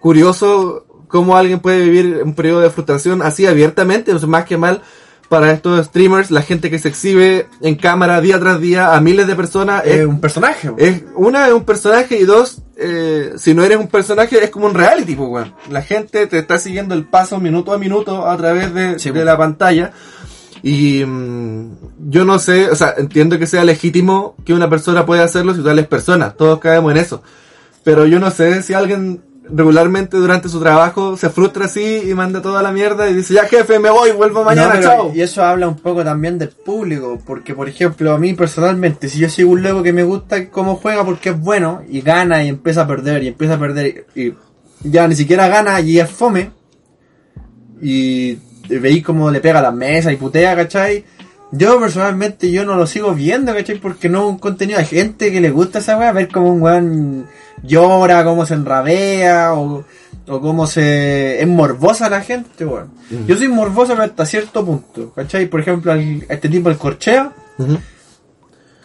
curioso 0.00 0.86
cómo 1.08 1.36
alguien 1.36 1.60
puede 1.60 1.80
vivir 1.82 2.22
un 2.24 2.34
periodo 2.34 2.60
de 2.60 2.70
frustración 2.70 3.22
así 3.22 3.46
abiertamente, 3.46 4.12
más 4.26 4.44
que 4.44 4.56
mal 4.56 4.82
para 5.28 5.52
estos 5.52 5.86
streamers, 5.86 6.30
la 6.30 6.42
gente 6.42 6.70
que 6.70 6.78
se 6.78 6.88
exhibe 6.88 7.48
en 7.60 7.76
cámara 7.76 8.20
día 8.20 8.38
tras 8.38 8.60
día 8.60 8.94
a 8.94 9.00
miles 9.00 9.26
de 9.26 9.34
personas, 9.34 9.84
Es 9.84 10.00
es 10.00 10.06
un 10.06 10.20
personaje, 10.20 10.70
es, 10.76 11.02
una, 11.14 11.46
es 11.48 11.54
un 11.54 11.64
personaje 11.64 12.18
y 12.18 12.24
dos, 12.24 12.62
eh, 12.76 13.32
si 13.36 13.54
no 13.54 13.62
eres 13.64 13.78
un 13.78 13.88
personaje 13.88 14.42
es 14.42 14.50
como 14.50 14.66
un 14.66 14.74
reality, 14.74 15.14
pues, 15.14 15.28
weón. 15.28 15.54
La 15.70 15.82
gente 15.82 16.26
te 16.26 16.38
está 16.38 16.58
siguiendo 16.58 16.94
el 16.94 17.04
paso 17.04 17.38
minuto 17.40 17.72
a 17.72 17.78
minuto 17.78 18.26
a 18.28 18.36
través 18.36 18.74
de, 18.74 18.98
Sí, 18.98 19.10
de 19.10 19.24
la 19.24 19.36
pantalla. 19.36 19.92
Y 20.62 21.04
mm, 21.04 21.70
yo 22.08 22.24
no 22.24 22.38
sé, 22.38 22.70
o 22.70 22.74
sea, 22.74 22.94
entiendo 22.96 23.38
que 23.38 23.46
sea 23.46 23.64
legítimo 23.64 24.34
que 24.44 24.54
una 24.54 24.70
persona 24.70 25.04
pueda 25.04 25.22
hacerlo 25.24 25.54
si 25.54 25.62
tal 25.62 25.78
es 25.78 25.86
persona, 25.86 26.30
todos 26.30 26.58
caemos 26.58 26.92
en 26.92 26.98
eso. 26.98 27.22
Pero 27.82 28.06
yo 28.06 28.18
no 28.18 28.30
sé 28.30 28.62
si 28.62 28.72
alguien 28.72 29.22
regularmente 29.50 30.16
durante 30.16 30.48
su 30.48 30.58
trabajo 30.60 31.16
se 31.16 31.28
frustra 31.30 31.66
así 31.66 32.02
y 32.08 32.14
manda 32.14 32.40
toda 32.40 32.62
la 32.62 32.72
mierda 32.72 33.08
y 33.08 33.14
dice, 33.14 33.34
ya 33.34 33.44
jefe, 33.44 33.78
me 33.78 33.90
voy, 33.90 34.12
vuelvo 34.12 34.42
mañana, 34.42 34.74
No, 34.74 34.80
chao. 34.80 35.12
Y 35.14 35.20
eso 35.20 35.42
habla 35.42 35.68
un 35.68 35.76
poco 35.76 36.02
también 36.02 36.38
del 36.38 36.48
público, 36.48 37.20
porque 37.26 37.54
por 37.54 37.68
ejemplo, 37.68 38.12
a 38.12 38.18
mí 38.18 38.32
personalmente, 38.34 39.08
si 39.08 39.18
yo 39.18 39.28
sigo 39.28 39.52
un 39.52 39.62
loco 39.62 39.82
que 39.82 39.92
me 39.92 40.02
gusta 40.02 40.48
cómo 40.48 40.76
juega 40.76 41.04
porque 41.04 41.30
es 41.30 41.38
bueno, 41.38 41.82
y 41.88 42.00
gana 42.00 42.42
y 42.44 42.48
empieza 42.48 42.82
a 42.82 42.86
perder, 42.86 43.22
y 43.22 43.28
empieza 43.28 43.54
a 43.54 43.58
perder, 43.58 44.06
y 44.14 44.34
ya 44.82 45.06
ni 45.08 45.14
siquiera 45.14 45.48
gana 45.48 45.80
y 45.80 45.98
es 45.98 46.10
fome, 46.10 46.50
y 47.80 48.38
veis 48.68 49.04
cómo 49.04 49.30
le 49.30 49.40
pega 49.40 49.58
a 49.58 49.62
la 49.62 49.72
mesa 49.72 50.12
y 50.12 50.16
putea, 50.16 50.56
¿cachai? 50.56 51.04
Yo 51.56 51.78
personalmente 51.80 52.50
yo 52.50 52.64
no 52.64 52.74
lo 52.76 52.86
sigo 52.86 53.14
viendo, 53.14 53.54
¿cachai? 53.54 53.78
Porque 53.78 54.08
no 54.08 54.20
es 54.24 54.30
un 54.32 54.38
contenido 54.38 54.78
de 54.78 54.84
gente 54.86 55.30
que 55.32 55.40
le 55.40 55.50
gusta 55.50 55.78
esa 55.78 55.96
weá, 55.96 56.12
ver 56.12 56.28
cómo 56.28 56.52
un 56.52 56.62
weón 56.62 57.26
llora, 57.62 58.24
cómo 58.24 58.44
se 58.46 58.54
enrabea, 58.54 59.54
o, 59.54 59.84
o 60.28 60.40
cómo 60.40 60.66
se... 60.66 61.40
es 61.40 61.46
morbosa 61.46 62.08
la 62.10 62.20
gente, 62.22 62.64
weón. 62.66 62.90
Yo 63.26 63.36
soy 63.36 63.48
morboso 63.48 63.92
pero 63.92 64.04
hasta 64.04 64.26
cierto 64.26 64.64
punto, 64.64 65.12
¿cachai? 65.14 65.46
Por 65.46 65.60
ejemplo, 65.60 65.92
al- 65.92 66.26
a 66.28 66.34
este 66.34 66.48
tipo 66.48 66.68
el 66.70 66.76
corchea. 66.76 67.32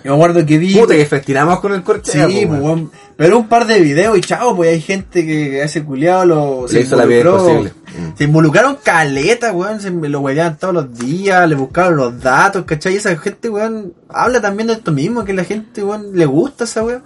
Yo 0.04 0.12
me 0.12 0.16
acuerdo 0.16 0.46
que 0.46 0.58
vi... 0.58 0.76
Puta 0.76 0.94
que 0.96 1.06
festinamos 1.06 1.60
con 1.60 1.74
el 1.74 1.84
corte. 1.84 2.12
Sí, 2.12 2.46
pues, 2.46 2.62
weón. 2.62 2.90
pero 3.18 3.38
un 3.38 3.48
par 3.50 3.68
de 3.68 3.80
videos 3.82 4.18
y 4.18 4.22
chao, 4.22 4.56
pues 4.56 4.70
hay 4.72 4.82
gente 4.82 5.26
que 5.26 5.62
ese 5.62 5.84
culiado 5.84 6.26
lo 6.26 6.66
Le 6.68 6.82
hizo 6.82 6.96
la 6.96 7.06
vida 7.06 7.20
involucró. 7.20 7.50
imposible. 7.50 7.74
Se 8.18 8.24
involucraron 8.24 8.78
caleta, 8.82 9.52
weón, 9.52 9.82
se 9.82 9.90
lo 9.92 10.20
hueveaban 10.22 10.58
todos 10.58 10.74
los 10.74 10.98
días, 10.98 11.50
le 11.50 11.56
buscaron 11.56 11.98
los 11.98 12.22
datos, 12.22 12.64
¿cachai? 12.64 12.94
Y 12.94 12.98
esa 12.98 13.18
gente, 13.18 13.50
weón, 13.50 13.94
habla 14.08 14.40
también 14.40 14.68
de 14.68 14.74
esto 14.74 14.92
mismo, 14.92 15.26
que 15.26 15.34
la 15.34 15.44
gente, 15.44 15.84
weón, 15.84 16.12
le 16.14 16.26
gusta 16.26 16.64
esa 16.64 16.84
weón. 16.84 17.04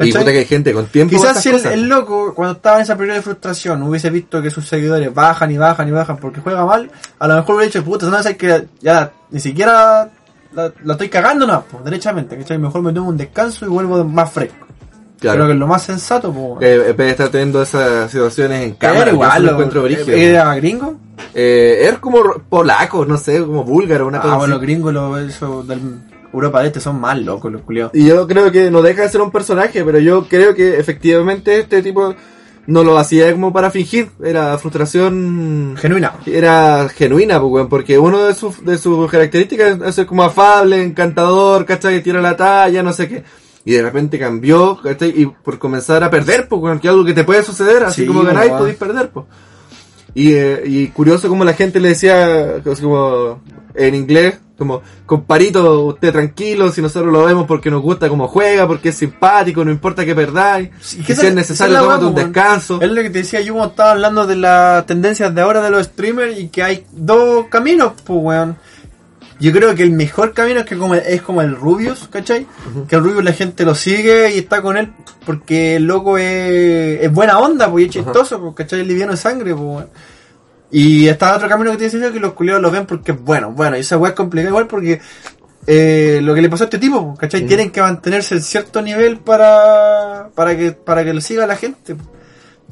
Y 0.00 0.12
puta 0.12 0.32
que 0.32 0.38
hay 0.38 0.44
gente 0.44 0.72
con 0.72 0.86
tiempo. 0.86 1.14
Quizás 1.14 1.42
si 1.42 1.48
el, 1.48 1.66
el 1.66 1.88
loco, 1.88 2.32
cuando 2.34 2.54
estaba 2.54 2.76
en 2.76 2.82
esa 2.82 2.96
periodo 2.96 3.16
de 3.16 3.22
frustración, 3.22 3.82
hubiese 3.82 4.10
visto 4.10 4.40
que 4.40 4.50
sus 4.50 4.66
seguidores 4.68 5.12
bajan 5.12 5.50
y 5.50 5.58
bajan 5.58 5.88
y 5.88 5.90
bajan 5.90 6.18
porque 6.18 6.40
juega 6.40 6.64
mal, 6.64 6.90
a 7.18 7.26
lo 7.26 7.34
mejor 7.34 7.56
hubiera 7.56 7.66
dicho, 7.66 7.84
puta, 7.84 8.06
no 8.06 8.22
sé 8.22 8.36
que 8.36 8.66
ya 8.80 9.12
ni 9.30 9.40
siquiera 9.40 10.08
la, 10.58 10.72
la 10.84 10.92
estoy 10.94 11.08
cagando, 11.08 11.46
no, 11.46 11.64
pues, 11.70 11.84
derechamente, 11.84 12.36
¿cachai? 12.36 12.58
Mejor 12.58 12.82
me 12.82 12.92
tomo 12.92 13.08
un 13.10 13.16
descanso 13.16 13.64
y 13.64 13.68
vuelvo 13.68 14.04
más 14.04 14.32
fresco. 14.32 14.66
Claro. 15.20 15.36
Creo 15.36 15.46
que 15.48 15.52
es 15.54 15.58
lo 15.58 15.66
más 15.66 15.82
sensato, 15.82 16.32
pues. 16.32 16.60
Que 16.60 16.92
de 16.92 17.10
estar 17.10 17.28
teniendo 17.28 17.62
esas 17.62 18.10
situaciones 18.10 18.62
en 18.62 18.74
cámara, 18.74 19.10
igual, 19.10 19.44
lo 19.44 19.52
encuentro 19.52 19.82
brígido. 19.82 20.16
¿Era 20.16 20.54
gringo? 20.56 20.96
Eh, 21.34 21.78
era 21.82 22.00
como 22.00 22.22
polaco, 22.48 23.04
no 23.04 23.16
sé, 23.16 23.40
como 23.40 23.64
búlgaro, 23.64 24.06
una 24.06 24.20
cosa 24.20 24.34
Ah, 24.34 24.36
bueno, 24.38 24.54
así. 24.54 24.60
los 24.60 24.62
gringos, 24.62 24.92
lo, 24.94 25.18
eso, 25.18 25.62
del 25.64 25.80
Europa 26.32 26.60
de 26.60 26.66
Este 26.68 26.80
son 26.80 27.00
más 27.00 27.18
locos, 27.18 27.50
los 27.50 27.62
culiados. 27.62 27.92
Y 27.94 28.06
yo 28.06 28.26
creo 28.28 28.52
que 28.52 28.70
no 28.70 28.82
deja 28.82 29.02
de 29.02 29.08
ser 29.08 29.20
un 29.20 29.30
personaje, 29.30 29.84
pero 29.84 29.98
yo 29.98 30.26
creo 30.28 30.54
que 30.54 30.78
efectivamente 30.78 31.58
este 31.58 31.82
tipo 31.82 32.14
no 32.68 32.84
lo 32.84 32.98
hacía 32.98 33.32
como 33.32 33.50
para 33.50 33.70
fingir, 33.70 34.10
era 34.22 34.58
frustración 34.58 35.74
Genuina. 35.78 36.16
era 36.26 36.86
genuina, 36.90 37.40
pues, 37.40 37.50
weón, 37.50 37.68
porque 37.70 37.98
uno 37.98 38.24
de 38.26 38.34
sus, 38.34 38.62
de 38.62 38.76
sus 38.76 39.10
características 39.10 39.78
es 39.86 39.94
ser 39.94 40.04
como 40.04 40.22
afable, 40.22 40.82
encantador, 40.82 41.64
¿cachai? 41.64 41.94
Que 41.94 42.00
tira 42.02 42.20
la 42.20 42.36
talla, 42.36 42.82
no 42.82 42.92
sé 42.92 43.08
qué. 43.08 43.24
Y 43.64 43.72
de 43.72 43.82
repente 43.82 44.18
cambió, 44.18 44.78
¿cachai? 44.82 45.14
Y 45.16 45.24
por 45.26 45.58
comenzar 45.58 46.04
a 46.04 46.10
perder, 46.10 46.46
pues, 46.46 46.78
que 46.80 46.88
algo 46.88 47.06
que 47.06 47.14
te 47.14 47.24
puede 47.24 47.42
suceder, 47.42 47.84
así 47.84 48.02
Sí, 48.02 48.06
como 48.06 48.22
ganáis, 48.22 48.52
podéis 48.52 48.76
perder, 48.76 49.08
pues. 49.08 49.24
Y, 50.12 50.34
eh, 50.34 50.62
y 50.66 50.88
curioso 50.88 51.30
como 51.30 51.46
la 51.46 51.54
gente 51.54 51.80
le 51.80 51.88
decía, 51.88 52.62
como 52.82 53.40
en 53.74 53.94
inglés, 53.94 54.40
como, 54.58 54.82
comparito, 55.06 55.86
usted 55.86 56.10
tranquilo, 56.10 56.72
si 56.72 56.82
nosotros 56.82 57.12
lo 57.12 57.24
vemos 57.24 57.46
porque 57.46 57.70
nos 57.70 57.80
gusta 57.80 58.08
cómo 58.08 58.26
juega, 58.26 58.66
porque 58.66 58.88
es 58.88 58.96
simpático, 58.96 59.64
no 59.64 59.70
importa 59.70 60.04
que 60.04 60.16
perdáis, 60.16 60.70
Sí, 60.80 61.02
que 61.04 61.14
si 61.14 61.26
es 61.26 61.34
necesario, 61.34 61.78
tómate 61.78 62.04
un 62.04 62.14
descanso. 62.14 62.80
Es 62.82 62.90
lo 62.90 63.00
que 63.00 63.10
te 63.10 63.20
decía 63.20 63.40
yo 63.40 63.54
cuando 63.54 63.70
estaba 63.70 63.92
hablando 63.92 64.26
de 64.26 64.34
las 64.34 64.84
tendencias 64.84 65.32
de 65.32 65.40
ahora 65.40 65.62
de 65.62 65.70
los 65.70 65.86
streamers 65.86 66.38
y 66.38 66.48
que 66.48 66.64
hay 66.64 66.84
dos 66.90 67.46
caminos, 67.46 67.92
pues 68.04 68.18
weón. 68.20 68.56
Yo 69.40 69.52
creo 69.52 69.72
que 69.76 69.84
el 69.84 69.92
mejor 69.92 70.34
camino 70.34 70.58
es 70.58 70.66
que 70.66 70.76
como, 70.76 70.96
es 70.96 71.22
como 71.22 71.40
el 71.42 71.54
Rubius, 71.54 72.08
¿cachai? 72.10 72.44
Que 72.88 72.96
el 72.96 73.04
Rubius 73.04 73.22
la 73.22 73.32
gente 73.32 73.64
lo 73.64 73.76
sigue 73.76 74.34
y 74.34 74.38
está 74.38 74.60
con 74.60 74.76
él 74.76 74.92
porque 75.24 75.76
el 75.76 75.84
loco 75.84 76.18
es, 76.18 77.00
es 77.02 77.12
buena 77.12 77.38
onda, 77.38 77.70
pues 77.70 77.84
y 77.84 77.86
es 77.86 77.92
chistoso, 77.92 78.40
pues, 78.40 78.54
¿cachai? 78.56 78.80
Es 78.80 78.86
liviano 78.88 79.12
de 79.12 79.18
sangre, 79.18 79.54
pues 79.54 79.64
weón. 79.64 79.88
Y 80.70 81.08
está 81.08 81.36
otro 81.36 81.48
camino 81.48 81.70
que 81.70 81.78
te 81.78 81.84
decía 81.84 82.00
yo 82.00 82.12
que 82.12 82.20
los 82.20 82.34
culiados 82.34 82.62
lo 82.62 82.70
ven 82.70 82.84
porque 82.86 83.12
es 83.12 83.20
bueno. 83.20 83.52
Bueno, 83.52 83.76
y 83.76 83.80
esa 83.80 83.96
weá 83.96 84.10
es 84.10 84.16
complicada 84.16 84.50
igual 84.50 84.66
porque 84.66 85.00
eh, 85.66 86.20
lo 86.22 86.34
que 86.34 86.42
le 86.42 86.50
pasó 86.50 86.64
a 86.64 86.66
este 86.66 86.78
tipo, 86.78 87.14
¿cachai? 87.18 87.46
Tienen 87.46 87.70
que 87.70 87.80
mantenerse 87.80 88.34
en 88.34 88.42
cierto 88.42 88.82
nivel 88.82 89.18
para, 89.18 90.28
para 90.34 90.56
que, 90.56 90.72
para 90.72 91.04
que 91.04 91.14
lo 91.14 91.20
siga 91.20 91.46
la 91.46 91.56
gente. 91.56 91.96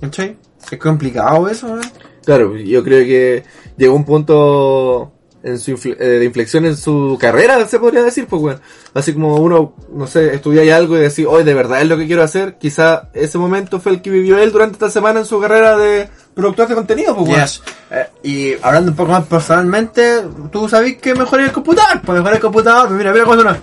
¿Cachai? 0.01 0.37
Es 0.71 0.79
complicado 0.79 1.49
eso, 1.49 1.79
¿eh? 1.79 1.85
Claro, 2.25 2.57
yo 2.57 2.83
creo 2.85 3.05
que 3.07 3.45
llegó 3.77 3.95
un 3.95 4.05
punto 4.05 5.13
en 5.43 5.59
su 5.61 5.71
infle- 5.71 5.97
eh, 5.99 6.19
de 6.19 6.25
inflexión 6.25 6.67
en 6.67 6.77
su 6.77 7.17
carrera, 7.21 7.65
se 7.67 7.79
podría 7.79 8.03
decir, 8.03 8.27
pues 8.27 8.43
bueno. 8.43 8.61
Así 8.95 9.13
como 9.13 9.37
uno, 9.37 9.75
no 9.93 10.07
sé, 10.07 10.35
estudia 10.35 10.77
algo 10.77 10.97
y 10.97 11.01
decir, 11.01 11.27
hoy 11.29 11.45
de 11.45 11.55
verdad 11.55 11.81
es 11.81 11.89
lo 11.89 11.97
que 11.97 12.07
quiero 12.07 12.25
hacer, 12.25 12.59
quizá 12.59 13.11
ese 13.15 13.39
momento 13.39 13.79
fue 13.79 13.93
el 13.93 14.03
que 14.03 14.11
vivió 14.11 14.39
él 14.39 14.51
durante 14.51 14.75
esta 14.75 14.91
semana 14.91 15.21
en 15.21 15.27
su 15.27 15.41
carrera 15.41 15.77
de 15.79 16.09
productor 16.37 16.69
de 16.69 16.75
contenido, 16.75 17.17
pues. 17.17 17.35
Yes. 17.35 17.63
Eh, 17.91 18.07
y 18.23 18.53
hablando 18.63 18.91
un 18.91 18.97
poco 18.97 19.13
más 19.13 19.25
personalmente, 19.25 20.23
tú 20.53 20.69
sabés 20.69 20.99
que 20.99 21.15
mejor 21.15 21.41
el 21.41 21.51
computador, 21.51 22.03
pues 22.05 22.19
mejor 22.19 22.35
el 22.35 22.41
computador, 22.41 22.89
pues 22.89 22.99
mira, 22.99 23.11
mira 23.13 23.25
cuando 23.25 23.45
no. 23.45 23.57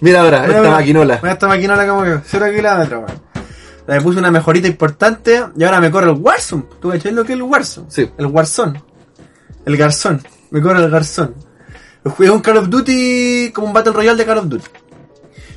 Mira 0.00 0.20
ahora, 0.22 0.38
Mira, 0.40 0.48
esta 0.52 0.60
mira. 0.62 0.72
maquinola. 0.74 1.18
Mira 1.22 1.32
esta 1.34 1.48
maquinola 1.48 1.86
como 1.86 2.02
que 2.04 2.18
0 2.24 2.46
kilómetros, 2.54 3.04
weón. 3.04 3.28
Le 3.86 4.00
puse 4.00 4.18
una 4.18 4.30
mejorita 4.30 4.66
importante 4.68 5.44
y 5.56 5.64
ahora 5.64 5.80
me 5.80 5.90
corre 5.90 6.10
el 6.10 6.16
Warzone. 6.16 6.64
¿Tú 6.80 6.90
cachai 6.90 7.12
lo 7.12 7.24
que 7.24 7.32
es 7.32 7.36
el 7.38 7.42
Warzone? 7.42 7.86
Sí. 7.90 8.10
El 8.18 8.26
Warzone. 8.26 8.82
El 9.64 9.76
Garzón. 9.76 10.22
Me 10.50 10.60
corre 10.62 10.82
el 10.84 10.90
Garzón. 10.90 11.34
Jugué 12.04 12.30
un 12.30 12.40
Call 12.40 12.58
of 12.58 12.68
Duty 12.68 13.50
como 13.54 13.66
un 13.66 13.72
Battle 13.72 13.92
Royale 13.92 14.16
de 14.18 14.24
Call 14.26 14.38
of 14.38 14.46
Duty. 14.48 14.64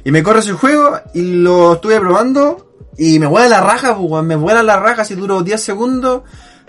Y 0.06 0.12
me 0.12 0.24
corre 0.24 0.40
ese 0.40 0.54
juego 0.54 1.00
y 1.14 1.22
lo 1.36 1.74
estuve 1.74 2.00
probando 2.00 2.71
y 3.04 3.18
me 3.18 3.26
vuela 3.26 3.50
la 3.50 3.62
raja, 3.62 3.98
pues. 3.98 4.24
Me 4.24 4.36
vuela 4.36 4.62
la 4.62 4.80
raja 4.80 5.04
si 5.04 5.16
duro 5.16 5.42
10 5.42 5.60
segundos. 5.60 6.22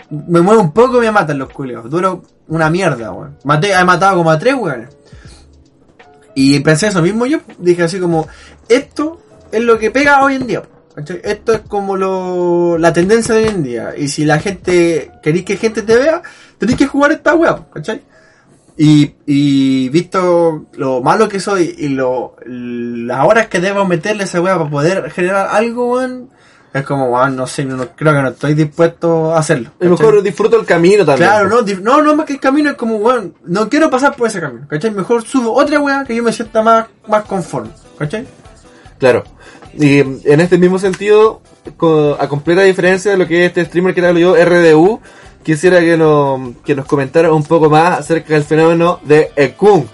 Me 0.09 0.41
muevo 0.41 0.61
un 0.61 0.71
poco 0.71 0.97
y 0.97 1.05
me 1.05 1.11
matan 1.11 1.37
los 1.37 1.49
culios. 1.49 1.87
Duro 1.87 2.23
una 2.47 2.71
mierda, 2.71 3.11
weón. 3.11 3.37
Maté, 3.43 3.71
he 3.71 3.83
matado 3.83 4.17
como 4.17 4.31
a 4.31 4.39
tres, 4.39 4.55
weón. 4.55 4.89
Y 6.33 6.59
pensé 6.61 6.87
eso 6.87 7.03
mismo 7.03 7.27
yo. 7.27 7.37
Dije 7.59 7.83
así 7.83 7.99
como, 7.99 8.27
esto 8.67 9.21
es 9.51 9.61
lo 9.61 9.77
que 9.77 9.91
pega 9.91 10.23
hoy 10.23 10.37
en 10.37 10.47
día. 10.47 10.63
¿cachai? 10.95 11.21
Esto 11.23 11.53
es 11.53 11.59
como 11.67 11.95
lo, 11.95 12.79
la 12.79 12.91
tendencia 12.91 13.35
de 13.35 13.43
hoy 13.43 13.49
en 13.49 13.61
día. 13.61 13.93
Y 13.95 14.07
si 14.07 14.25
la 14.25 14.39
gente, 14.39 15.11
queréis 15.21 15.45
que 15.45 15.57
gente 15.57 15.83
te 15.83 15.95
vea, 15.95 16.23
tenéis 16.57 16.79
que 16.79 16.87
jugar 16.87 17.11
esta 17.11 17.35
weá, 17.35 17.63
¿cachai? 17.71 18.01
Y, 18.75 19.13
y 19.27 19.89
visto 19.89 20.65
lo 20.73 21.01
malo 21.01 21.29
que 21.29 21.39
soy 21.39 21.75
y 21.77 21.89
lo, 21.89 22.35
las 22.45 23.25
horas 23.25 23.47
que 23.47 23.59
debo 23.59 23.85
meterle 23.85 24.23
a 24.23 24.25
esa 24.25 24.41
weá 24.41 24.57
para 24.57 24.69
poder 24.69 25.11
generar 25.11 25.49
algo, 25.51 25.93
weón, 25.93 26.29
es 26.73 26.83
como, 26.83 27.05
weón, 27.05 27.35
no 27.35 27.45
sé, 27.45 27.65
no, 27.65 27.89
creo 27.95 28.13
que 28.13 28.21
no 28.21 28.29
estoy 28.29 28.55
dispuesto 28.55 29.31
a 29.33 29.39
hacerlo. 29.39 29.69
A 29.79 29.85
mejor 29.85 30.23
disfruto 30.23 30.59
el 30.59 30.65
camino 30.65 31.05
también. 31.05 31.29
Claro, 31.29 31.49
no, 31.49 31.61
no, 31.81 32.01
no 32.01 32.15
más 32.15 32.25
que 32.25 32.33
el 32.33 32.39
camino 32.39 32.71
es 32.71 32.75
como, 32.75 32.95
weón, 32.95 33.35
no 33.45 33.69
quiero 33.69 33.91
pasar 33.91 34.15
por 34.15 34.27
ese 34.27 34.41
camino, 34.41 34.65
¿cachai? 34.67 34.89
Mejor 34.89 35.23
subo 35.23 35.53
otra 35.53 35.79
weá 35.79 36.03
que 36.03 36.15
yo 36.15 36.23
me 36.23 36.33
sienta 36.33 36.63
más, 36.63 36.87
más 37.07 37.25
conforme, 37.25 37.69
¿cachai? 37.99 38.25
Claro. 38.97 39.23
Y 39.75 40.03
mm, 40.03 40.21
en 40.25 40.39
este 40.39 40.57
mismo 40.57 40.79
sentido, 40.79 41.41
a 42.19 42.27
completa 42.27 42.63
diferencia 42.63 43.11
de 43.11 43.17
lo 43.17 43.27
que 43.27 43.45
es 43.45 43.49
este 43.49 43.65
streamer 43.65 43.93
que 43.93 44.01
te 44.01 44.07
hablo 44.07 44.19
yo, 44.19 44.35
RDU, 44.35 44.99
quisiera 45.43 45.79
que, 45.79 45.97
no, 45.97 46.53
que 46.65 46.75
nos 46.75 46.85
comentara 46.85 47.31
un 47.31 47.43
poco 47.43 47.69
más 47.69 47.99
acerca 47.99 48.33
del 48.33 48.43
fenómeno 48.43 48.99
de 49.03 49.31
el 49.35 49.53
Kun. 49.53 49.81
El 49.81 49.87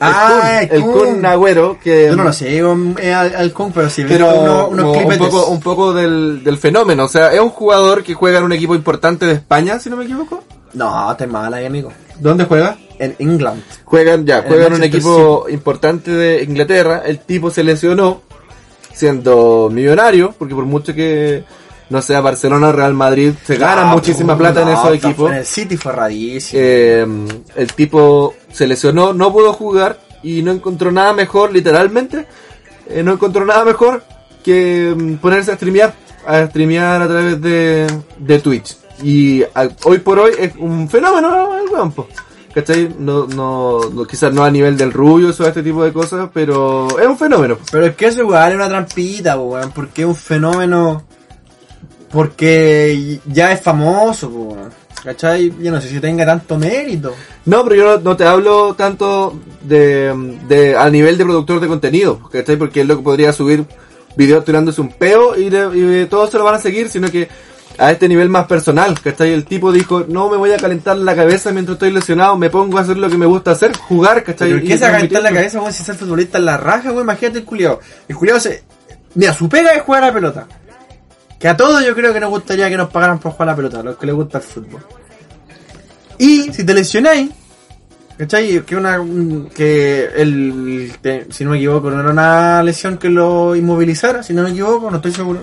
Ah, 0.00 0.28
Kun, 0.30 0.48
el 0.48 0.70
el 0.70 0.82
Kun. 0.82 1.14
Kun 1.14 1.26
Agüero, 1.26 1.78
que... 1.82 2.06
Yo 2.06 2.16
no 2.16 2.24
lo 2.24 2.32
sé, 2.32 2.62
um, 2.64 2.94
eh, 2.98 3.12
al, 3.12 3.52
Kung, 3.52 3.72
pero 3.74 3.90
sí, 3.90 4.04
Pero 4.06 4.68
unos, 4.68 4.96
un 4.96 5.18
poco, 5.18 5.46
un 5.46 5.60
poco 5.60 5.92
del, 5.92 6.44
del 6.44 6.56
fenómeno, 6.58 7.04
o 7.04 7.08
sea, 7.08 7.32
es 7.32 7.40
un 7.40 7.50
jugador 7.50 8.04
que 8.04 8.14
juega 8.14 8.38
en 8.38 8.44
un 8.44 8.52
equipo 8.52 8.76
importante 8.76 9.26
de 9.26 9.32
España, 9.32 9.80
si 9.80 9.90
no 9.90 9.96
me 9.96 10.04
equivoco. 10.04 10.44
No, 10.74 11.16
te 11.16 11.26
mala 11.26 11.56
ahí, 11.56 11.66
amigo. 11.66 11.92
¿Dónde 12.20 12.44
juega? 12.44 12.76
En 12.98 13.14
England. 13.18 13.62
Juegan, 13.84 14.26
ya, 14.26 14.38
El 14.38 14.44
juegan 14.44 14.66
en 14.68 14.74
un 14.74 14.84
equipo 14.84 15.46
importante 15.48 16.10
de 16.10 16.42
Inglaterra. 16.42 17.02
El 17.04 17.20
tipo 17.20 17.50
se 17.50 17.64
lesionó 17.64 18.22
siendo 18.92 19.70
millonario, 19.72 20.34
porque 20.36 20.54
por 20.54 20.64
mucho 20.64 20.94
que 20.94 21.44
no 21.90 22.02
sea 22.02 22.20
Barcelona 22.20 22.70
Real 22.72 22.94
Madrid, 22.94 23.32
se 23.44 23.56
gana 23.56 23.84
No, 23.86 23.92
muchísima 23.94 24.36
plata 24.36 24.62
en 24.62 24.68
esos 24.68 24.94
equipos. 24.94 25.30
En 25.30 25.38
el 25.38 25.46
City 25.46 25.76
fue 25.76 25.92
rarísimo. 25.92 26.60
Eh, 26.62 27.06
el 27.56 27.72
tipo 27.74 28.34
se 28.52 28.66
lesionó, 28.66 29.12
no 29.12 29.32
pudo 29.32 29.52
jugar 29.52 29.98
y 30.22 30.42
no 30.42 30.52
encontró 30.52 30.90
nada 30.92 31.12
mejor, 31.12 31.52
literalmente, 31.52 32.26
eh, 32.88 33.02
no 33.02 33.12
encontró 33.12 33.44
nada 33.44 33.64
mejor 33.64 34.02
que 34.42 34.94
mm, 34.96 35.14
ponerse 35.16 35.52
a 35.52 35.56
streamear, 35.56 35.94
a 36.26 36.46
streamear 36.46 37.02
a 37.02 37.06
través 37.08 37.40
de, 37.40 37.86
de 38.18 38.38
Twitch. 38.40 38.76
Y 39.02 39.42
a- 39.42 39.68
hoy 39.84 39.98
por 39.98 40.18
hoy 40.18 40.32
es 40.38 40.52
un 40.58 40.88
fenómeno 40.88 41.56
el 41.56 41.68
weón, 41.72 41.92
po. 41.92 42.08
¿Cachai? 42.52 42.92
No, 42.98 43.26
no, 43.28 43.78
no, 43.90 44.04
quizás 44.04 44.32
no 44.32 44.42
a 44.42 44.50
nivel 44.50 44.76
del 44.76 44.92
rubio 44.92 45.28
o 45.28 45.44
este 45.46 45.62
tipo 45.62 45.84
de 45.84 45.92
cosas, 45.92 46.28
pero 46.32 46.88
es 46.98 47.06
un 47.06 47.16
fenómeno. 47.16 47.58
Pero 47.70 47.86
es 47.86 47.94
que 47.94 48.06
eso 48.06 48.20
igual 48.22 48.50
es 48.50 48.56
una 48.56 48.68
trampita, 48.68 49.38
weón, 49.38 49.70
porque 49.72 50.02
es 50.02 50.08
un 50.08 50.16
fenómeno. 50.16 51.04
Porque 52.10 53.20
ya 53.26 53.52
es 53.52 53.60
famoso, 53.60 54.30
po. 54.30 54.56
¿Cachai? 55.04 55.52
Yo 55.60 55.70
no 55.70 55.80
sé 55.80 55.88
si 55.88 56.00
tenga 56.00 56.26
tanto 56.26 56.58
mérito. 56.58 57.14
No, 57.44 57.62
pero 57.64 57.76
yo 57.76 57.84
no, 57.84 57.98
no 58.02 58.16
te 58.16 58.24
hablo 58.24 58.74
tanto 58.74 59.38
de, 59.62 60.12
de 60.48 60.76
a 60.76 60.90
nivel 60.90 61.16
de 61.16 61.24
productor 61.24 61.60
de 61.60 61.68
contenido, 61.68 62.20
¿cachai? 62.30 62.56
Porque 62.56 62.80
es 62.80 62.86
lo 62.86 62.96
que 62.96 63.02
podría 63.02 63.32
subir 63.32 63.64
videos 64.18 64.44
tirándose 64.44 64.80
un 64.80 64.90
peo 64.90 65.36
y, 65.38 65.48
todos 66.06 66.30
se 66.30 66.38
lo 66.38 66.44
van 66.44 66.56
a 66.56 66.58
seguir, 66.58 66.88
sino 66.88 67.08
que 67.08 67.28
a 67.78 67.92
este 67.92 68.08
nivel 68.08 68.28
más 68.28 68.46
personal, 68.46 69.00
¿cachai? 69.00 69.32
El 69.32 69.44
tipo 69.44 69.70
dijo, 69.70 70.04
no 70.08 70.28
me 70.28 70.36
voy 70.36 70.50
a 70.50 70.56
calentar 70.56 70.96
la 70.96 71.14
cabeza 71.14 71.52
mientras 71.52 71.76
estoy 71.76 71.92
lesionado, 71.92 72.36
me 72.36 72.50
pongo 72.50 72.78
a 72.78 72.80
hacer 72.80 72.96
lo 72.96 73.08
que 73.08 73.16
me 73.16 73.26
gusta 73.26 73.52
hacer, 73.52 73.76
jugar, 73.76 74.24
¿cachai? 74.24 74.50
Pero 74.50 74.66
¿qué 74.66 74.76
se 74.76 74.84
va 74.84 74.88
a 74.88 74.92
calentar 74.94 75.22
la 75.22 75.32
cabeza, 75.32 75.60
weón, 75.60 75.72
si 75.72 75.84
ser 75.84 75.94
futbolista 75.94 76.38
en 76.38 76.46
la 76.46 76.56
raja, 76.56 76.90
weón? 76.90 77.04
Imagínate 77.04 77.38
el 77.38 77.44
culiao. 77.44 77.78
El 78.08 78.16
culiao 78.16 78.40
se. 78.40 78.64
Mira, 79.14 79.32
su 79.32 79.48
pega 79.48 79.70
es 79.70 79.82
jugar 79.82 80.02
a 80.02 80.06
la 80.08 80.12
pelota. 80.12 80.48
Que 81.38 81.48
a 81.48 81.56
todos 81.56 81.84
yo 81.86 81.94
creo 81.94 82.12
que 82.12 82.20
nos 82.20 82.30
gustaría 82.30 82.68
que 82.68 82.76
nos 82.76 82.90
pagaran 82.90 83.18
por 83.20 83.32
jugar 83.32 83.46
la 83.48 83.56
pelota, 83.56 83.82
los 83.82 83.96
que 83.96 84.06
les 84.06 84.14
gusta 84.14 84.38
el 84.38 84.44
fútbol. 84.44 84.84
Y 86.18 86.52
si 86.52 86.64
te 86.64 86.74
lesionáis, 86.74 87.30
¿cachai? 88.16 88.60
Que 88.62 88.74
una. 88.76 89.00
un- 89.00 89.48
que 89.54 90.04
el. 90.16 90.92
si 91.30 91.44
no 91.44 91.50
me 91.50 91.56
equivoco, 91.58 91.90
no 91.90 92.00
era 92.00 92.10
una 92.10 92.62
lesión 92.62 92.98
que 92.98 93.08
lo 93.08 93.54
inmovilizara, 93.54 94.22
si 94.24 94.32
no 94.34 94.42
me 94.42 94.50
equivoco, 94.50 94.90
no 94.90 94.96
estoy 94.96 95.12
seguro. 95.12 95.40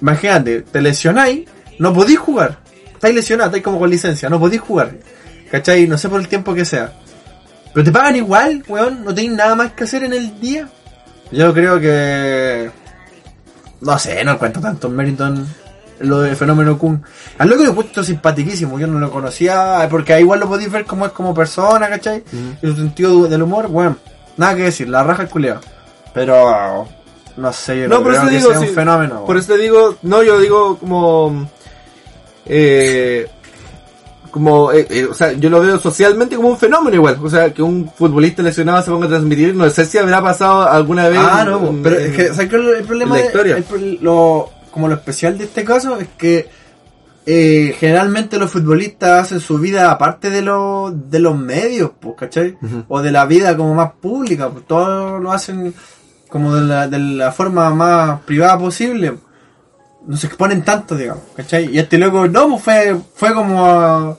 Imagínate, 0.00 0.62
te 0.62 0.80
lesionáis, 0.80 1.48
no 1.78 1.92
podéis 1.92 2.18
jugar. 2.18 2.58
Estáis 2.92 3.14
lesionados, 3.14 3.48
estáis 3.50 3.64
como 3.64 3.78
con 3.78 3.90
licencia, 3.90 4.28
no 4.28 4.38
podéis 4.38 4.60
jugar. 4.62 4.92
¿Cachai? 5.50 5.86
No 5.86 5.98
sé 5.98 6.08
por 6.08 6.20
el 6.20 6.28
tiempo 6.28 6.54
que 6.54 6.64
sea. 6.64 6.92
Pero 7.72 7.84
te 7.84 7.92
pagan 7.92 8.16
igual, 8.16 8.62
weón. 8.68 9.04
No 9.04 9.14
tenéis 9.14 9.32
nada 9.32 9.54
más 9.56 9.72
que 9.72 9.84
hacer 9.84 10.04
en 10.04 10.12
el 10.12 10.38
día. 10.40 10.68
Yo 11.32 11.52
creo 11.52 11.80
que. 11.80 12.70
No 13.84 13.98
sé, 13.98 14.24
no 14.24 14.32
encuentro 14.32 14.62
tantos 14.62 14.90
méritos 14.90 15.28
en 15.28 15.46
lo 16.08 16.20
de 16.20 16.34
Fenómeno 16.34 16.78
Kun. 16.78 17.02
Al 17.38 17.48
loco 17.48 17.64
lo 17.64 17.70
he 17.70 17.74
puesto 17.74 18.02
simpaticísimo. 18.02 18.78
Yo 18.78 18.86
no 18.86 18.98
lo 18.98 19.10
conocía. 19.10 19.86
Porque 19.90 20.18
igual 20.18 20.40
lo 20.40 20.48
podéis 20.48 20.70
ver 20.70 20.84
como 20.84 21.06
es 21.06 21.12
como 21.12 21.34
persona, 21.34 21.88
¿cachai? 21.88 22.24
Y 22.62 22.66
su 22.66 22.76
sentido 22.76 23.28
del 23.28 23.42
humor, 23.42 23.66
weón. 23.68 23.98
Nada 24.36 24.56
que 24.56 24.62
decir, 24.64 24.88
la 24.88 25.04
raja 25.04 25.22
el 25.22 25.28
culeo. 25.28 25.60
Pero. 26.12 26.88
No 27.36 27.52
sé, 27.52 27.80
yo 27.80 27.88
No, 27.88 27.96
por 27.96 28.12
creo 28.12 28.20
eso 28.20 28.30
que 28.30 28.36
digo, 28.36 28.50
sea 28.50 28.60
un 28.60 28.66
sí, 28.66 28.72
fenómeno. 28.72 29.24
Por 29.24 29.36
eso 29.36 29.54
te 29.54 29.58
digo, 29.58 29.96
no, 30.02 30.22
yo 30.22 30.38
digo 30.38 30.78
como... 30.78 31.48
Eh, 32.46 33.28
como, 34.34 34.72
eh, 34.72 34.84
eh, 34.90 35.04
o 35.08 35.14
sea, 35.14 35.30
yo 35.34 35.48
lo 35.48 35.60
veo 35.60 35.78
socialmente 35.78 36.34
como 36.34 36.48
un 36.48 36.58
fenómeno 36.58 36.96
igual. 36.96 37.18
O 37.22 37.30
sea, 37.30 37.54
que 37.54 37.62
un 37.62 37.88
futbolista 37.88 38.42
lesionado 38.42 38.82
se 38.82 38.90
ponga 38.90 39.06
a 39.06 39.10
transmitir, 39.10 39.54
no 39.54 39.70
sé 39.70 39.84
si 39.84 39.96
habrá 39.96 40.20
pasado 40.20 40.68
alguna 40.68 41.08
vez. 41.08 41.20
Ah, 41.22 41.44
no, 41.44 41.68
en- 41.68 41.82
pero 41.84 42.00
en- 42.00 42.06
es 42.10 42.16
que, 42.16 42.28
¿sabes 42.34 42.50
qué 42.50 42.56
es 42.56 42.78
el 42.80 42.84
problema 42.84 43.14
la 43.16 43.22
de- 43.22 43.28
el 43.58 43.98
lo, 44.02 44.50
como 44.72 44.88
lo 44.88 44.94
especial 44.94 45.38
de 45.38 45.44
este 45.44 45.62
caso 45.62 45.98
es 46.00 46.08
que 46.18 46.48
eh, 47.26 47.76
generalmente 47.78 48.36
los 48.36 48.50
futbolistas 48.50 49.22
hacen 49.22 49.38
su 49.38 49.56
vida 49.58 49.90
aparte 49.92 50.30
de, 50.30 50.42
lo, 50.42 50.92
de 50.92 51.20
los 51.20 51.38
medios, 51.38 51.92
pues, 52.00 52.16
¿cachai? 52.18 52.58
O 52.88 53.00
de 53.02 53.12
la 53.12 53.24
vida 53.26 53.56
como 53.56 53.72
más 53.72 53.92
pública, 54.00 54.50
pues 54.50 54.66
todos 54.66 55.22
lo 55.22 55.30
hacen 55.30 55.72
como 56.28 56.56
de 56.56 56.62
la, 56.62 56.88
de 56.88 56.98
la 56.98 57.30
forma 57.30 57.70
más 57.70 58.20
privada 58.22 58.58
posible. 58.58 59.14
No 60.08 60.16
se 60.16 60.26
exponen 60.26 60.62
tanto, 60.64 60.96
digamos, 60.96 61.22
¿cachai? 61.36 61.70
Y 61.72 61.78
este 61.78 61.96
loco, 61.98 62.26
no, 62.26 62.58
fue, 62.58 62.94
fue 63.14 63.32
como 63.32 63.64
a- 63.64 64.18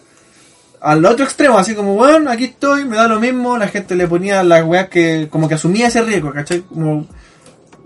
al 0.85 1.03
otro 1.05 1.25
extremo, 1.25 1.57
así 1.57 1.73
como, 1.75 1.95
bueno, 1.95 2.29
aquí 2.29 2.43
estoy, 2.45 2.85
me 2.85 2.95
da 2.95 3.07
lo 3.07 3.19
mismo, 3.19 3.57
la 3.57 3.67
gente 3.67 3.95
le 3.95 4.07
ponía 4.07 4.43
las 4.43 4.63
weas 4.63 4.87
que, 4.89 5.27
como 5.31 5.47
que 5.49 5.55
asumía 5.55 5.87
ese 5.87 6.01
riesgo, 6.03 6.31
¿cachai? 6.31 6.61
Como, 6.61 7.07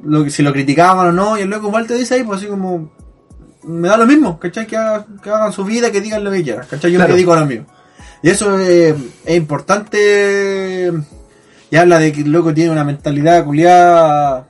lo, 0.04 0.30
si 0.30 0.44
lo 0.44 0.52
criticaban 0.54 1.08
o 1.08 1.12
no, 1.12 1.38
y 1.38 1.42
el 1.42 1.50
loco 1.50 1.68
igual 1.68 1.88
te 1.88 1.96
dice 1.96 2.16
ahí, 2.16 2.24
pues 2.24 2.40
así 2.40 2.48
como, 2.48 2.92
me 3.64 3.88
da 3.88 3.98
lo 3.98 4.06
mismo, 4.06 4.38
¿cachai? 4.40 4.68
Que, 4.68 4.76
haga- 4.78 5.06
que 5.24 5.30
hagan 5.30 5.54
su 5.54 5.64
vida, 5.64 5.92
que 5.92 6.02
digan 6.02 6.24
lo 6.24 6.32
que 6.32 6.44
quieran, 6.44 6.66
¿cachai? 6.70 6.92
Yo 6.92 6.98
Claro. 6.98 7.10
me 7.10 7.16
dedico 7.16 7.34
a 7.34 7.40
lo 7.40 7.46
mío. 7.46 7.66
Y 8.22 8.30
eso 8.30 8.60
es, 8.60 8.96
es 9.26 9.36
importante, 9.38 10.92
y 11.72 11.76
habla 11.78 12.00
de 12.00 12.12
que 12.12 12.22
el 12.22 12.32
loco 12.32 12.54
tiene 12.54 12.72
una 12.72 12.84
mentalidad 12.84 13.46
culiada 13.46 14.46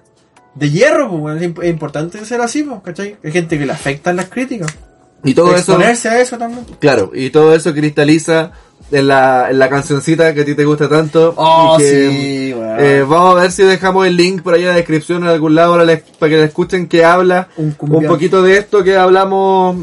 de 0.56 0.70
hierro, 0.72 1.10
pues, 1.20 1.42
es 1.42 1.70
importante 1.70 2.24
ser 2.26 2.42
así, 2.42 2.64
pues, 2.64 2.82
¿cachai? 2.84 3.18
Hay 3.24 3.32
gente 3.32 3.58
que 3.60 3.66
le 3.66 3.74
afectan 3.74 4.16
las 4.16 4.26
críticas. 4.30 4.76
Y 5.24 5.34
todo 5.34 5.48
eso, 5.50 5.74
Exponerse 5.74 6.10
a 6.10 6.20
eso 6.22 6.38
también. 6.38 6.66
claro, 6.80 7.12
y 7.14 7.30
todo 7.30 7.54
eso 7.54 7.74
cristaliza 7.74 8.52
en 8.92 9.08
la, 9.08 9.52
en 9.52 9.60
la 9.60 9.70
cancioncita 9.70 10.34
que 10.34 10.42
a 10.42 10.46
ti 10.46 10.56
te 10.56 10.66
gusta 10.66 10.88
tanto. 10.88 11.34
Oh, 11.38 11.76
y 11.78 11.84
que, 11.84 11.90
sí, 11.90 12.54
weón. 12.54 12.78
eh, 12.80 13.04
vamos 13.08 13.38
a 13.38 13.42
ver 13.42 13.52
si 13.52 13.64
dejamos 13.64 14.08
el 14.08 14.16
link 14.16 14.42
por 14.42 14.54
ahí 14.54 14.62
en 14.62 14.70
la 14.70 14.76
descripción 14.76 15.24
en 15.24 15.30
algún 15.30 15.56
lado 15.56 15.74
para, 15.74 15.84
les- 15.86 16.02
para 16.18 16.30
que 16.30 16.38
le 16.38 16.44
escuchen 16.46 16.88
que 16.88 17.04
habla 17.04 17.50
Un 17.58 17.76
un, 17.80 18.06
poquito 18.06 18.42
de 18.42 18.58
esto 18.58 18.84
que 18.84 18.96
hablamos 18.96 19.78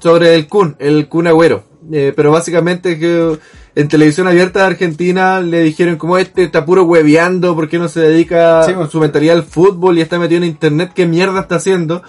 sobre 0.00 0.34
el 0.34 0.46
Kun, 0.48 0.76
el 0.78 1.08
Kun 1.08 1.26
Agüero. 1.26 1.64
Eh, 1.90 2.12
pero 2.14 2.30
básicamente 2.30 2.98
que 2.98 3.36
en 3.74 3.88
televisión 3.88 4.28
abierta 4.28 4.60
de 4.60 4.66
Argentina 4.66 5.40
le 5.40 5.62
dijeron 5.62 5.96
como 5.96 6.16
este 6.18 6.44
está 6.44 6.64
puro 6.64 6.84
hueveando 6.84 7.56
porque 7.56 7.78
no 7.78 7.88
se 7.88 8.00
dedica 8.00 8.62
Sí, 8.64 8.72
su 8.90 9.00
mentalidad 9.00 9.36
al 9.36 9.42
fútbol 9.42 9.98
y 9.98 10.02
está 10.02 10.18
metido 10.18 10.42
en 10.42 10.48
internet, 10.50 10.92
qué 10.94 11.06
mierda 11.06 11.40
está 11.40 11.56
haciendo. 11.56 12.02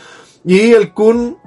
Y 0.46 0.74
el 0.74 0.92
Kun, 0.94 1.38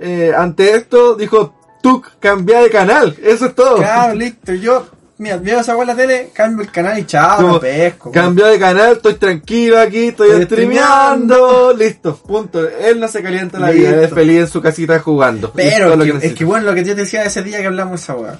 eh, 0.00 0.32
ante 0.36 0.74
esto, 0.74 1.14
dijo, 1.14 1.54
tú 1.82 2.02
cambia 2.20 2.60
de 2.60 2.70
canal, 2.70 3.16
eso 3.22 3.46
es 3.46 3.54
todo. 3.54 3.76
Claro, 3.76 4.14
listo. 4.14 4.54
Yo, 4.54 4.86
mira, 5.18 5.36
veo 5.36 5.60
esa 5.60 5.74
la 5.84 5.94
tele, 5.94 6.30
cambio 6.32 6.64
el 6.64 6.70
canal 6.70 6.98
y 6.98 7.04
chao, 7.04 7.36
Como, 7.36 7.52
no 7.54 7.60
pesco. 7.60 8.10
weón. 8.10 8.24
Cambió 8.24 8.46
de 8.46 8.58
canal, 8.58 8.92
estoy 8.92 9.14
tranquilo 9.14 9.78
aquí, 9.78 10.08
estoy, 10.08 10.30
Estoy 10.30 10.44
streameando, 10.44 11.74
listo, 11.74 12.16
punto. 12.16 12.66
Él 12.68 12.98
no 13.00 13.08
se 13.08 13.22
calienta 13.22 13.58
la 13.58 13.70
vida, 13.70 13.90
él 13.90 14.00
es 14.00 14.10
feliz 14.10 14.40
en 14.40 14.48
su 14.48 14.60
casita 14.60 14.98
jugando. 15.00 15.52
Pero 15.54 15.92
es 15.92 15.98
que, 15.98 16.02
es 16.08 16.14
necesita. 16.14 16.38
que 16.38 16.44
bueno, 16.44 16.66
lo 16.66 16.74
que 16.74 16.84
yo 16.84 16.94
decía 16.94 17.24
ese 17.24 17.42
día 17.42 17.60
que 17.60 17.66
hablamos 17.66 18.00
esa 18.00 18.16
weá. 18.16 18.38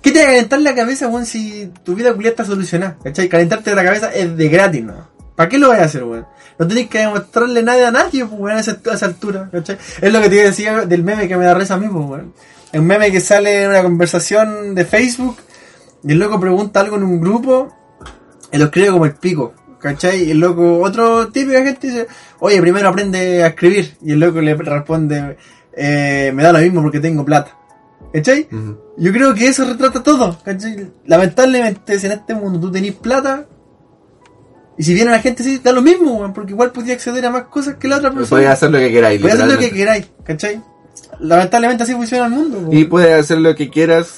¿Qué 0.00 0.12
te 0.12 0.20
va 0.20 0.26
a 0.26 0.28
calentar 0.28 0.60
la 0.60 0.74
cabeza, 0.74 1.08
weón, 1.08 1.26
si 1.26 1.72
tu 1.82 1.94
vida 1.94 2.12
culiada 2.12 2.30
está 2.30 2.44
solucionada? 2.44 2.96
¿Cachai? 3.02 3.28
Calentarte 3.28 3.74
la 3.74 3.84
cabeza 3.84 4.12
es 4.14 4.36
de 4.36 4.48
gratis, 4.48 4.84
¿no? 4.84 5.17
¿Para 5.38 5.50
qué 5.50 5.58
lo 5.58 5.68
vas 5.68 5.78
a 5.78 5.84
hacer, 5.84 6.02
weón? 6.02 6.26
No 6.58 6.66
tenés 6.66 6.88
que 6.88 6.98
demostrarle 6.98 7.62
nada 7.62 7.86
a 7.86 7.90
nadie, 7.92 8.26
pues, 8.26 8.40
weón, 8.40 8.56
a 8.56 8.60
esa, 8.60 8.76
a 8.90 8.94
esa 8.94 9.06
altura, 9.06 9.48
¿cachai? 9.52 9.78
Es 10.00 10.12
lo 10.12 10.20
que 10.20 10.28
te 10.28 10.34
decía 10.34 10.84
del 10.84 11.04
meme 11.04 11.28
que 11.28 11.36
me 11.36 11.44
da 11.44 11.54
risa 11.54 11.74
a 11.74 11.76
mí, 11.76 11.86
pues, 11.86 12.04
weón. 12.04 12.34
Un 12.72 12.84
meme 12.84 13.12
que 13.12 13.20
sale 13.20 13.62
en 13.62 13.70
una 13.70 13.84
conversación 13.84 14.74
de 14.74 14.84
Facebook 14.84 15.36
y 16.02 16.10
el 16.10 16.18
loco 16.18 16.40
pregunta 16.40 16.80
algo 16.80 16.96
en 16.96 17.04
un 17.04 17.20
grupo 17.20 17.72
y 18.50 18.58
lo 18.58 18.64
escribe 18.64 18.88
como 18.88 19.04
el 19.04 19.14
pico, 19.14 19.54
¿cachai? 19.78 20.24
Y 20.24 20.32
el 20.32 20.40
loco, 20.40 20.80
otro 20.80 21.28
típico 21.28 21.52
gente 21.52 21.86
dice, 21.86 22.08
oye, 22.40 22.60
primero 22.60 22.88
aprende 22.88 23.44
a 23.44 23.46
escribir. 23.46 23.96
Y 24.02 24.14
el 24.14 24.18
loco 24.18 24.40
le 24.40 24.56
responde, 24.56 25.36
eh, 25.72 26.32
me 26.34 26.42
da 26.42 26.52
lo 26.52 26.58
mismo 26.58 26.82
porque 26.82 26.98
tengo 26.98 27.24
plata. 27.24 27.56
¿Cachai? 28.12 28.48
Yo 28.96 29.12
creo 29.12 29.34
que 29.34 29.46
eso 29.46 29.64
retrata 29.64 30.02
todo, 30.02 30.36
¿cachai? 30.42 30.90
Lamentablemente, 31.06 31.96
si 31.96 32.06
en 32.06 32.12
este 32.12 32.34
mundo 32.34 32.58
tú 32.58 32.72
tenés 32.72 32.94
plata, 32.94 33.46
y 34.78 34.84
si 34.84 34.94
viene 34.94 35.10
la 35.10 35.18
gente 35.18 35.42
así, 35.42 35.58
da 35.58 35.72
lo 35.72 35.82
mismo, 35.82 36.14
weón, 36.14 36.32
porque 36.32 36.52
igual 36.52 36.70
podía 36.70 36.94
acceder 36.94 37.26
a 37.26 37.30
más 37.30 37.42
cosas 37.44 37.74
que 37.74 37.88
la 37.88 37.96
otra 37.96 38.10
persona. 38.10 38.28
Puedes 38.30 38.48
hacer 38.48 38.70
lo 38.70 38.78
que 38.78 38.92
queráis, 38.92 39.20
Podés 39.20 39.34
hacer 39.34 39.48
lo 39.52 39.58
que 39.58 39.70
queráis, 39.72 40.08
¿cachai? 40.24 40.62
Lamentablemente 41.18 41.82
así 41.82 41.92
funciona 41.94 42.26
el 42.26 42.30
mundo, 42.32 42.58
weón. 42.58 42.76
Y 42.76 42.84
puedes 42.84 43.12
hacer 43.18 43.38
lo 43.38 43.54
que 43.56 43.70
quieras 43.70 44.14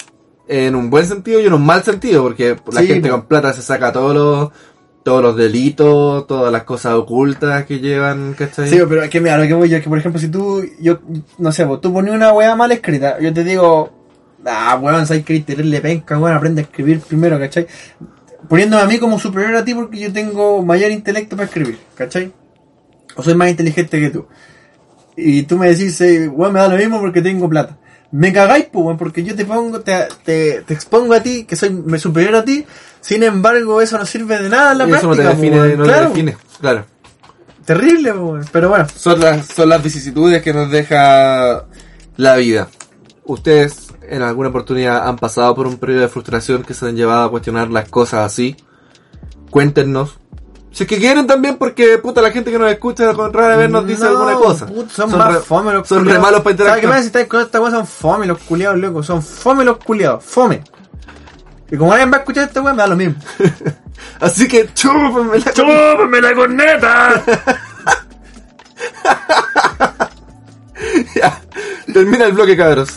en 0.49 0.75
un 0.75 0.91
buen 0.91 1.07
sentido 1.07 1.41
y 1.41 1.47
en 1.47 1.55
un 1.55 1.65
mal 1.65 1.83
sentido, 1.83 2.23
porque 2.23 2.57
la 2.73 2.81
Sí, 2.83 2.89
gente 2.89 3.09
con 3.09 3.27
plata 3.27 3.55
se 3.55 3.63
saca 3.63 3.91
todos 3.91 4.15
los, 4.15 4.51
todos 5.03 5.23
los 5.23 5.37
delitos, 5.37 6.27
todas 6.27 6.53
las 6.53 6.65
cosas 6.65 6.95
ocultas 6.95 7.65
que 7.65 7.79
llevan, 7.79 8.35
¿cachai? 8.35 8.69
Sí, 8.69 8.79
pero 8.87 9.03
es 9.03 9.09
que 9.09 9.21
mira, 9.21 9.39
lo 9.39 9.47
que 9.47 9.55
voy 9.55 9.71
yo 9.71 9.79
es 9.79 9.83
que, 9.83 9.89
por 9.89 9.99
ejemplo, 9.99 10.21
si 10.21 10.29
tú, 10.29 10.63
yo, 10.79 10.99
no 11.39 11.53
sé, 11.53 11.65
vos, 11.65 11.81
tú 11.81 11.91
pones 11.93 12.13
una 12.13 12.33
weá 12.33 12.55
mal 12.55 12.71
escrita, 12.71 13.19
yo 13.19 13.33
te 13.33 13.45
digo, 13.45 13.91
ah, 14.45 14.79
weón, 14.83 15.07
sabes 15.07 15.25
que 15.25 15.43
le 15.57 15.81
penca, 15.81 16.19
weón, 16.19 16.37
aprende 16.37 16.61
a 16.61 16.65
escribir 16.65 17.01
primero, 17.01 17.39
¿cachai? 17.39 17.67
Poniéndome 18.51 18.83
a 18.83 18.87
mí 18.87 18.99
como 18.99 19.21
superior 19.21 19.55
a 19.55 19.65
ti 19.65 19.75
porque 19.75 20.01
yo 20.01 20.13
tengo 20.13 20.61
mayor 20.65 20.91
intelecto 20.91 21.37
para 21.37 21.47
escribir, 21.47 21.79
¿cachai? 21.95 22.33
O 23.15 23.23
soy 23.23 23.37
más 23.37 23.49
inteligente 23.49 24.01
que 24.01 24.11
tú. 24.11 24.27
Y 25.17 25.45
tú 25.45 25.57
me 25.57 25.69
decís, 25.69 26.01
eh, 26.01 26.27
weón, 26.27 26.55
me 26.55 26.59
da 26.59 26.67
lo 26.67 26.77
mismo 26.77 26.99
porque 26.99 27.23
tengo 27.23 27.49
plata. 27.49 27.79
Me 28.11 28.33
cagáis, 28.33 28.65
pues, 28.73 28.99
porque 28.99 29.23
yo 29.23 29.37
te 29.37 29.45
pongo, 29.45 29.83
te, 29.83 30.09
te, 30.25 30.63
te 30.63 30.75
expongo 30.75 31.15
a 31.15 31.23
ti, 31.23 31.45
que 31.45 31.55
soy 31.55 31.71
me 31.71 32.01
superior 32.01 32.35
a 32.35 32.45
ti, 32.45 32.67
sin 33.01 33.23
embargo, 33.23 33.81
eso 33.81 33.97
no 33.97 34.05
sirve 34.05 34.43
de 34.43 34.49
nada 34.49 34.73
en 34.73 34.79
la 34.79 34.89
Y 34.89 34.93
eso 34.95 35.07
no 35.07 35.15
te 35.15 35.23
define, 35.23 35.57
pues, 35.57 35.79
no 35.79 35.85
claro, 35.85 36.03
te 36.03 36.09
define, 36.09 36.37
claro. 36.61 36.87
terrible, 37.65 38.13
pues, 38.15 38.47
pero 38.51 38.71
bueno. 38.71 38.89
son 38.97 39.21
las, 39.21 39.47
son 39.47 39.69
las 39.69 39.81
vicisitudes 39.81 40.43
que 40.43 40.53
nos 40.53 40.73
deja 40.73 41.67
la 42.17 42.35
vida. 42.35 42.67
Ustedes 43.23 43.89
en 44.11 44.23
alguna 44.23 44.51
oportunidad 44.51 45.09
han 45.09 45.17
pasado 45.17 45.55
por 45.55 45.67
un 45.67 45.79
periodo 45.79 46.03
de 46.03 46.09
frustración 46.09 46.63
que 46.63 46.75
se 46.75 46.87
han 46.87 46.97
llevado 46.97 47.25
a 47.25 47.31
cuestionar 47.31 47.71
las 47.71 47.89
cosas 47.89 48.27
así. 48.27 48.57
Cuéntenos. 49.51 50.19
Si 50.73 50.85
es 50.85 50.89
que 50.89 50.99
quieren 50.99 51.27
también, 51.27 51.57
porque 51.57 51.99
puta 51.99 52.23
la 52.23 52.31
gente 52.31 52.53
que 52.53 52.59
nos 52.59 52.71
escucha 52.71 53.13
con 53.15 53.33
rara 53.33 53.57
vez 53.57 53.69
nos 53.71 53.85
dice 53.87 54.05
No, 54.05 54.11
alguna 54.11 54.35
cosa. 54.35 54.69
son, 54.89 55.19
más 55.19 55.35
re- 55.35 55.41
fome 55.41 55.73
los 55.73 55.89
son 55.89 56.05
re 56.07 56.19
malos 56.21 56.43
para 56.43 56.57
¿Sabes 56.57 56.57
qué 56.57 56.63
interactuar. 56.87 56.93
más? 56.93 57.01
Si 57.01 57.07
estáis 57.07 57.27
con 57.27 57.41
esta 57.41 57.59
cosa, 57.59 57.77
son 57.79 57.87
fome 57.87 58.27
los 58.27 58.39
culiados, 58.39 58.79
loco. 58.79 59.03
Son 59.03 59.21
fome 59.23 59.65
los 59.65 59.79
culiados. 59.79 60.23
Fome. 60.25 60.63
Y 61.73 61.77
como 61.77 61.93
alguien 61.93 62.13
va 62.13 62.19
a 62.19 62.21
escuchar 62.21 62.45
esta 62.45 62.63
weá, 62.63 62.73
me 62.73 62.79
da 62.83 62.87
lo 62.87 62.97
mismo. 62.97 63.17
Así 64.21 64.47
que 64.49 64.69
chúpenme 64.73 65.39
la 65.41 65.53
¡Chúpame 65.53 66.21
la 66.21 66.35
corneta! 66.35 67.25
Ya. 71.15 71.41
Termina 71.93 72.27
el 72.27 72.33
bloque, 72.33 72.57
cabros. 72.57 72.91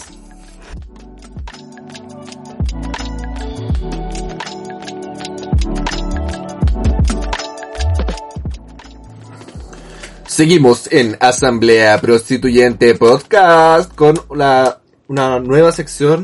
Seguimos 10.33 10.91
en 10.91 11.15
Asamblea 11.19 12.01
Prostituyente 12.01 12.95
Podcast 12.95 13.93
con 13.93 14.19
la, 14.35 14.79
una 15.07 15.39
nueva 15.39 15.71
sección 15.71 16.23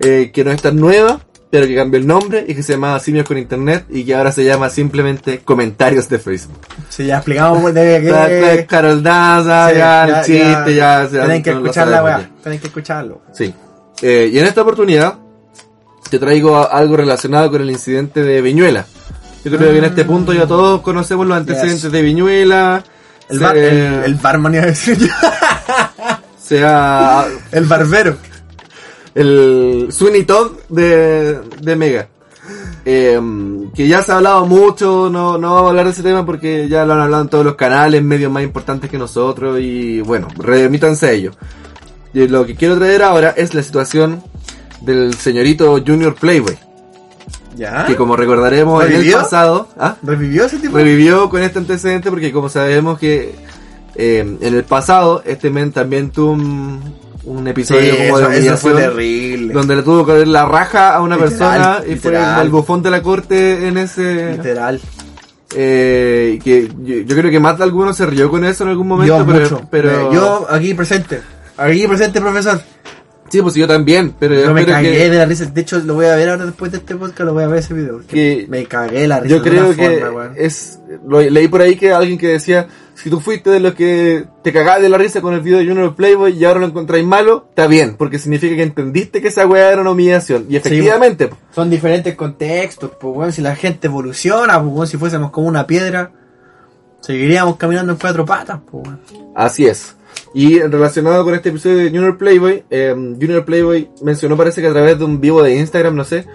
eh, 0.00 0.32
que 0.34 0.42
no 0.42 0.50
es 0.50 0.60
tan 0.60 0.74
nueva, 0.74 1.20
pero 1.50 1.64
que 1.68 1.76
cambió 1.76 2.00
el 2.00 2.04
nombre 2.08 2.44
y 2.48 2.56
que 2.56 2.64
se 2.64 2.72
llama 2.72 2.98
Simios 2.98 3.24
con 3.28 3.38
Internet 3.38 3.84
y 3.90 4.02
que 4.02 4.12
ahora 4.16 4.32
se 4.32 4.44
llama 4.44 4.70
simplemente 4.70 5.38
Comentarios 5.44 6.08
de 6.08 6.18
Facebook. 6.18 6.58
Sí, 6.88 7.06
ya 7.06 7.18
explicamos 7.18 7.62
pues, 7.62 7.74
de 7.74 8.02
Ya, 8.02 8.28
ya, 8.28 8.56
que... 8.56 8.66
Carol 8.66 9.00
Daza, 9.04 9.68
Sí, 9.70 9.76
ya, 9.76 10.04
el 10.08 10.24
chiste, 10.24 10.74
ya, 10.74 11.02
ya, 11.04 11.08
Tienen 11.10 11.42
que 11.44 11.50
no 11.52 11.60
lo 11.60 11.66
escuchar 11.66 11.86
la 11.86 11.96
sabemos 11.98 12.18
weá. 12.18 12.28
ya. 12.28 12.42
Tienen 12.42 12.60
que 12.60 12.66
escucharlo. 12.66 13.22
Sí. 13.32 13.54
Eh, 14.02 14.30
y 14.32 14.38
en 14.40 14.46
esta 14.46 14.62
oportunidad 14.62 15.14
te 16.10 16.18
traigo 16.18 16.68
algo 16.68 16.96
relacionado 16.96 17.52
con 17.52 17.62
el 17.62 17.70
incidente 17.70 18.24
de 18.24 18.42
Viñuela. 18.42 18.84
Yo 19.44 19.56
creo 19.56 19.70
que 19.70 19.78
en 19.78 19.84
este 19.84 20.04
punto 20.04 20.32
ya 20.32 20.44
todos 20.48 20.80
conocemos 20.80 21.24
los 21.24 21.36
antecedentes 21.36 21.82
Yes. 21.82 21.92
de 21.92 22.02
Viñuela. 22.02 22.82
El, 23.28 23.38
se, 23.38 23.44
bar, 23.44 23.56
el, 23.56 24.04
el 24.04 24.14
barman 24.16 24.54
iba 24.54 24.64
a 24.64 24.66
decir 24.66 24.98
yo. 24.98 25.06
sea 26.44 27.26
El 27.52 27.64
barbero. 27.64 28.16
el 29.14 29.88
Sweeney 29.90 30.24
Todd 30.24 30.52
de, 30.68 31.40
de 31.60 31.76
Mega. 31.76 32.08
Eh, 32.86 33.18
que 33.74 33.88
ya 33.88 34.02
se 34.02 34.12
ha 34.12 34.16
hablado 34.16 34.44
mucho, 34.44 35.08
no, 35.10 35.38
no 35.38 35.54
vamos 35.54 35.68
a 35.68 35.70
hablar 35.70 35.86
de 35.86 35.92
ese 35.92 36.02
tema 36.02 36.26
porque 36.26 36.68
ya 36.68 36.84
lo 36.84 36.92
han 36.92 37.00
hablado 37.00 37.22
en 37.22 37.30
todos 37.30 37.44
los 37.44 37.54
canales, 37.54 38.02
medios 38.02 38.30
más 38.30 38.42
importantes 38.42 38.90
que 38.90 38.98
nosotros 38.98 39.58
y 39.58 40.02
bueno, 40.02 40.28
remítanse 40.36 41.06
a 41.06 41.12
ello. 41.12 41.32
Y 42.12 42.28
lo 42.28 42.44
que 42.44 42.54
quiero 42.54 42.76
traer 42.76 43.02
ahora 43.02 43.30
es 43.30 43.54
la 43.54 43.62
situación 43.62 44.22
del 44.82 45.14
señorito 45.14 45.82
Junior 45.84 46.14
Playboy, 46.14 46.58
¿Ya? 47.56 47.84
que 47.86 47.94
como 47.96 48.16
recordaremos 48.16 48.84
en 48.84 48.92
el 48.94 49.12
pasado, 49.12 49.68
¿ah? 49.78 49.96
¿Revivió 50.02 50.44
ese 50.44 50.58
tipo? 50.58 50.76
revivió 50.76 51.28
con 51.30 51.42
este 51.42 51.58
antecedente 51.58 52.10
porque 52.10 52.32
como 52.32 52.48
sabemos 52.48 52.98
que 52.98 53.34
eh, 53.94 54.18
en 54.40 54.54
el 54.54 54.64
pasado 54.64 55.22
este 55.24 55.50
men 55.50 55.70
también 55.72 56.10
tuvo 56.10 56.32
un, 56.32 56.94
un 57.24 57.44
Sí, 57.44 57.50
episodio 57.50 57.94
como 57.96 58.18
de 58.18 58.38
eso, 58.38 58.46
eso 58.54 58.56
fue 58.56 58.72
terrible. 58.74 59.54
donde 59.54 59.76
le 59.76 59.82
tuvo 59.82 60.04
que 60.04 60.18
dar 60.18 60.26
la 60.28 60.44
raja 60.46 60.94
a 60.96 61.00
una 61.00 61.16
Literal, 61.16 61.30
persona 61.38 61.78
y 61.82 61.96
fue 61.96 62.10
literal. 62.10 62.26
como 62.30 62.42
el 62.42 62.48
bufón 62.50 62.82
de 62.82 62.90
la 62.90 63.02
corte 63.02 63.68
en 63.68 63.78
ese 63.78 64.32
Literal. 64.32 64.80
eh, 65.56 66.38
que 66.42 66.68
yo, 66.82 66.96
yo 67.06 67.16
creo 67.16 67.30
que 67.30 67.40
más 67.40 67.56
de 67.56 67.64
alguno 67.64 67.92
se 67.94 68.06
rió 68.06 68.28
con 68.30 68.44
eso 68.44 68.64
en 68.64 68.70
algún 68.70 68.88
momento 68.88 69.24
pero, 69.70 70.12
Yo 70.12 70.46
aquí 70.50 70.74
presente. 70.74 71.20
Aquí 71.56 71.86
presente, 71.86 72.20
profesor. 72.20 72.60
Sí 73.38 73.42
pues 73.42 73.54
yo 73.54 73.66
también 73.66 74.14
pero 74.18 74.34
Yo 74.40 74.54
me 74.54 74.64
cagué 74.64 74.92
que- 74.92 75.10
de 75.10 75.18
la 75.18 75.24
risa. 75.26 75.44
De 75.46 75.60
hecho, 75.60 75.78
lo 75.80 75.94
voy 75.94 76.06
a 76.06 76.16
ver 76.16 76.30
ahora 76.30 76.46
después 76.46 76.72
de 76.72 76.78
este 76.78 76.94
podcast. 76.96 77.20
Lo 77.20 77.34
voy 77.34 77.44
a 77.44 77.48
ver 77.48 77.58
ese 77.58 77.74
video. 77.74 78.00
Que- 78.06 78.46
me 78.48 78.64
cagué 78.66 79.00
de 79.02 79.08
la 79.08 79.20
risa. 79.20 79.34
yo 79.36 79.42
de 79.42 79.50
creo 79.50 79.66
una 79.68 79.76
que 79.76 80.00
forma, 80.00 80.32
es 80.36 80.78
lo, 81.06 81.20
leí 81.20 81.48
por 81.48 81.60
ahí 81.62 81.76
que 81.76 81.92
alguien 81.92 82.18
que 82.18 82.28
decía 82.28 82.66
si 82.94 83.10
tú 83.10 83.18
fuiste 83.20 83.50
de 83.50 83.58
los 83.58 83.74
que 83.74 84.24
te 84.44 84.52
cagabas 84.52 84.80
de 84.80 84.88
la 84.88 84.96
risa 84.96 85.20
con 85.20 85.34
el 85.34 85.40
video 85.40 85.58
de 85.58 85.66
Junior 85.66 85.96
Playboy 85.96 86.32
y 86.38 86.44
ahora 86.44 86.60
lo 86.60 86.66
encontráis 86.66 87.04
malo, 87.04 87.46
está 87.48 87.66
bien, 87.66 87.96
porque 87.98 88.20
significa 88.20 88.54
que 88.54 88.62
entendiste 88.62 89.20
que 89.20 89.28
esa 89.28 89.46
weá 89.48 89.72
era 89.72 89.80
una 89.80 89.90
humillación. 89.90 90.46
Y 90.48 90.54
efectivamente. 90.56 91.28
Son 91.52 91.68
diferentes 91.68 92.14
contextos, 92.14 92.92
pues 93.00 93.16
weón. 93.16 93.32
Si 93.32 93.42
la 93.42 93.56
gente 93.56 93.88
evoluciona, 93.88 94.60
pues 94.62 94.72
weón, 94.72 94.86
si 94.86 94.96
fuésemos 94.96 95.32
como 95.32 95.48
una 95.48 95.66
piedra, 95.66 96.12
seguiríamos 97.00 97.56
caminando 97.56 97.92
en 97.92 97.98
cuatro 97.98 98.24
patas, 98.24 98.60
pues 98.70 98.86
weón. 98.86 99.00
así 99.34 99.66
es. 99.66 99.96
Y 100.34 100.58
relacionado 100.58 101.24
con 101.24 101.34
este 101.34 101.50
episodio 101.50 101.76
de 101.76 101.90
Junior 101.90 102.18
Playboy, 102.18 102.64
eh, 102.68 102.92
Junior 102.92 103.44
Playboy 103.44 103.88
mencionó 104.02 104.36
parece 104.36 104.60
que 104.60 104.66
a 104.66 104.72
través 104.72 104.98
de 104.98 105.04
un 105.04 105.20
vivo 105.20 105.42
de 105.44 105.54
Instagram, 105.54 105.94
no 105.94 106.02
sé, 106.02 106.26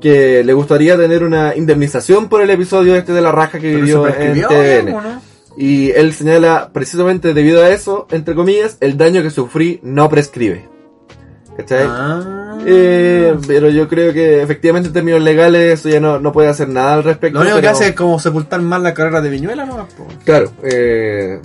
que 0.00 0.44
le 0.44 0.52
gustaría 0.52 0.96
tener 0.96 1.24
una 1.24 1.56
indemnización 1.56 2.28
por 2.28 2.40
el 2.40 2.50
episodio 2.50 2.94
este 2.94 3.12
de 3.12 3.20
la 3.20 3.32
raja 3.32 3.58
que 3.58 3.72
Pero 3.72 3.80
vivió 3.80 4.06
en 4.06 4.42
TVN. 4.42 4.94
¿o 4.94 5.00
no? 5.00 5.22
Y 5.56 5.90
él 5.90 6.12
señala, 6.12 6.70
precisamente 6.72 7.34
debido 7.34 7.64
a 7.64 7.70
eso, 7.70 8.06
entre 8.12 8.36
comillas, 8.36 8.76
el 8.80 8.96
daño 8.96 9.24
que 9.24 9.30
sufrí 9.30 9.80
no 9.82 10.08
prescribe. 10.08 10.68
¿Cachai? 11.56 11.84
Ah. 11.88 12.58
Eh, 12.64 13.36
pero 13.44 13.68
yo 13.68 13.88
creo 13.88 14.12
que 14.12 14.40
efectivamente 14.40 14.86
en 14.86 14.92
términos 14.92 15.20
legales 15.20 15.80
eso 15.80 15.88
ya 15.88 15.98
no, 15.98 16.20
no 16.20 16.30
puede 16.30 16.46
hacer 16.46 16.68
nada 16.68 16.94
al 16.94 17.02
respecto. 17.02 17.40
Lo 17.40 17.44
único 17.44 17.60
que 17.60 17.66
hace 17.66 17.88
es 17.88 17.94
como 17.96 18.20
sepultar 18.20 18.62
más 18.62 18.80
la 18.82 18.94
carrera 18.94 19.20
de 19.20 19.30
Viñuela, 19.30 19.66
¿no? 19.66 19.88
Claro, 20.24 20.52
eh, 20.62 21.40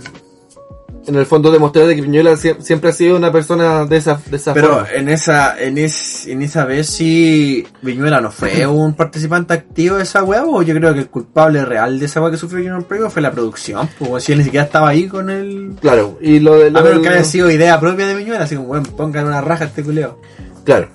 en 1.05 1.15
el 1.15 1.25
fondo 1.25 1.51
demostrar 1.51 1.85
de 1.87 1.95
que 1.95 2.03
Piñuela 2.03 2.31
sie- 2.37 2.59
siempre 2.61 2.89
ha 2.89 2.93
sido 2.93 3.17
una 3.17 3.31
persona 3.31 3.85
de 3.85 3.97
esa, 3.97 4.19
de 4.29 4.37
esa 4.37 4.53
Pero 4.53 4.69
forma. 4.69 4.87
en 4.93 5.09
esa, 5.09 5.59
en, 5.61 5.77
es, 5.77 6.27
en 6.27 6.41
esa 6.41 6.63
vez 6.65 6.87
sí 6.87 7.65
Viñuela 7.81 8.21
no 8.21 8.31
fue 8.31 8.65
un 8.67 8.93
participante 8.93 9.53
activo 9.53 9.97
de 9.97 10.03
esa 10.03 10.23
weá, 10.23 10.43
o 10.45 10.61
yo 10.61 10.73
creo 10.75 10.93
que 10.93 11.01
el 11.01 11.07
culpable 11.09 11.65
real 11.65 11.99
de 11.99 12.05
esa 12.05 12.21
weá 12.21 12.31
que 12.31 12.37
sufrió 12.37 12.59
Junior 12.63 12.85
Prego 12.85 13.09
fue 13.09 13.21
la 13.21 13.31
producción, 13.31 13.89
pues 13.99 14.23
si 14.23 14.31
él 14.31 14.37
ni 14.39 14.43
siquiera 14.45 14.65
estaba 14.65 14.89
ahí 14.89 15.07
con 15.07 15.29
el... 15.29 15.73
Claro, 15.81 16.17
y 16.21 16.39
lo 16.39 16.57
de... 16.59 16.71
lo 16.71 16.79
A 16.79 16.83
menos 16.83 16.97
del- 16.99 17.07
que 17.09 17.15
haya 17.15 17.23
sido 17.23 17.49
idea 17.51 17.79
propia 17.79 18.07
de 18.07 18.15
Viñuela, 18.15 18.43
así 18.45 18.55
como, 18.55 18.69
weón, 18.69 18.83
pongan 18.83 19.25
una 19.27 19.41
raja 19.41 19.65
a 19.65 19.67
este 19.67 19.83
culeo. 19.83 20.19
Claro. 20.63 20.87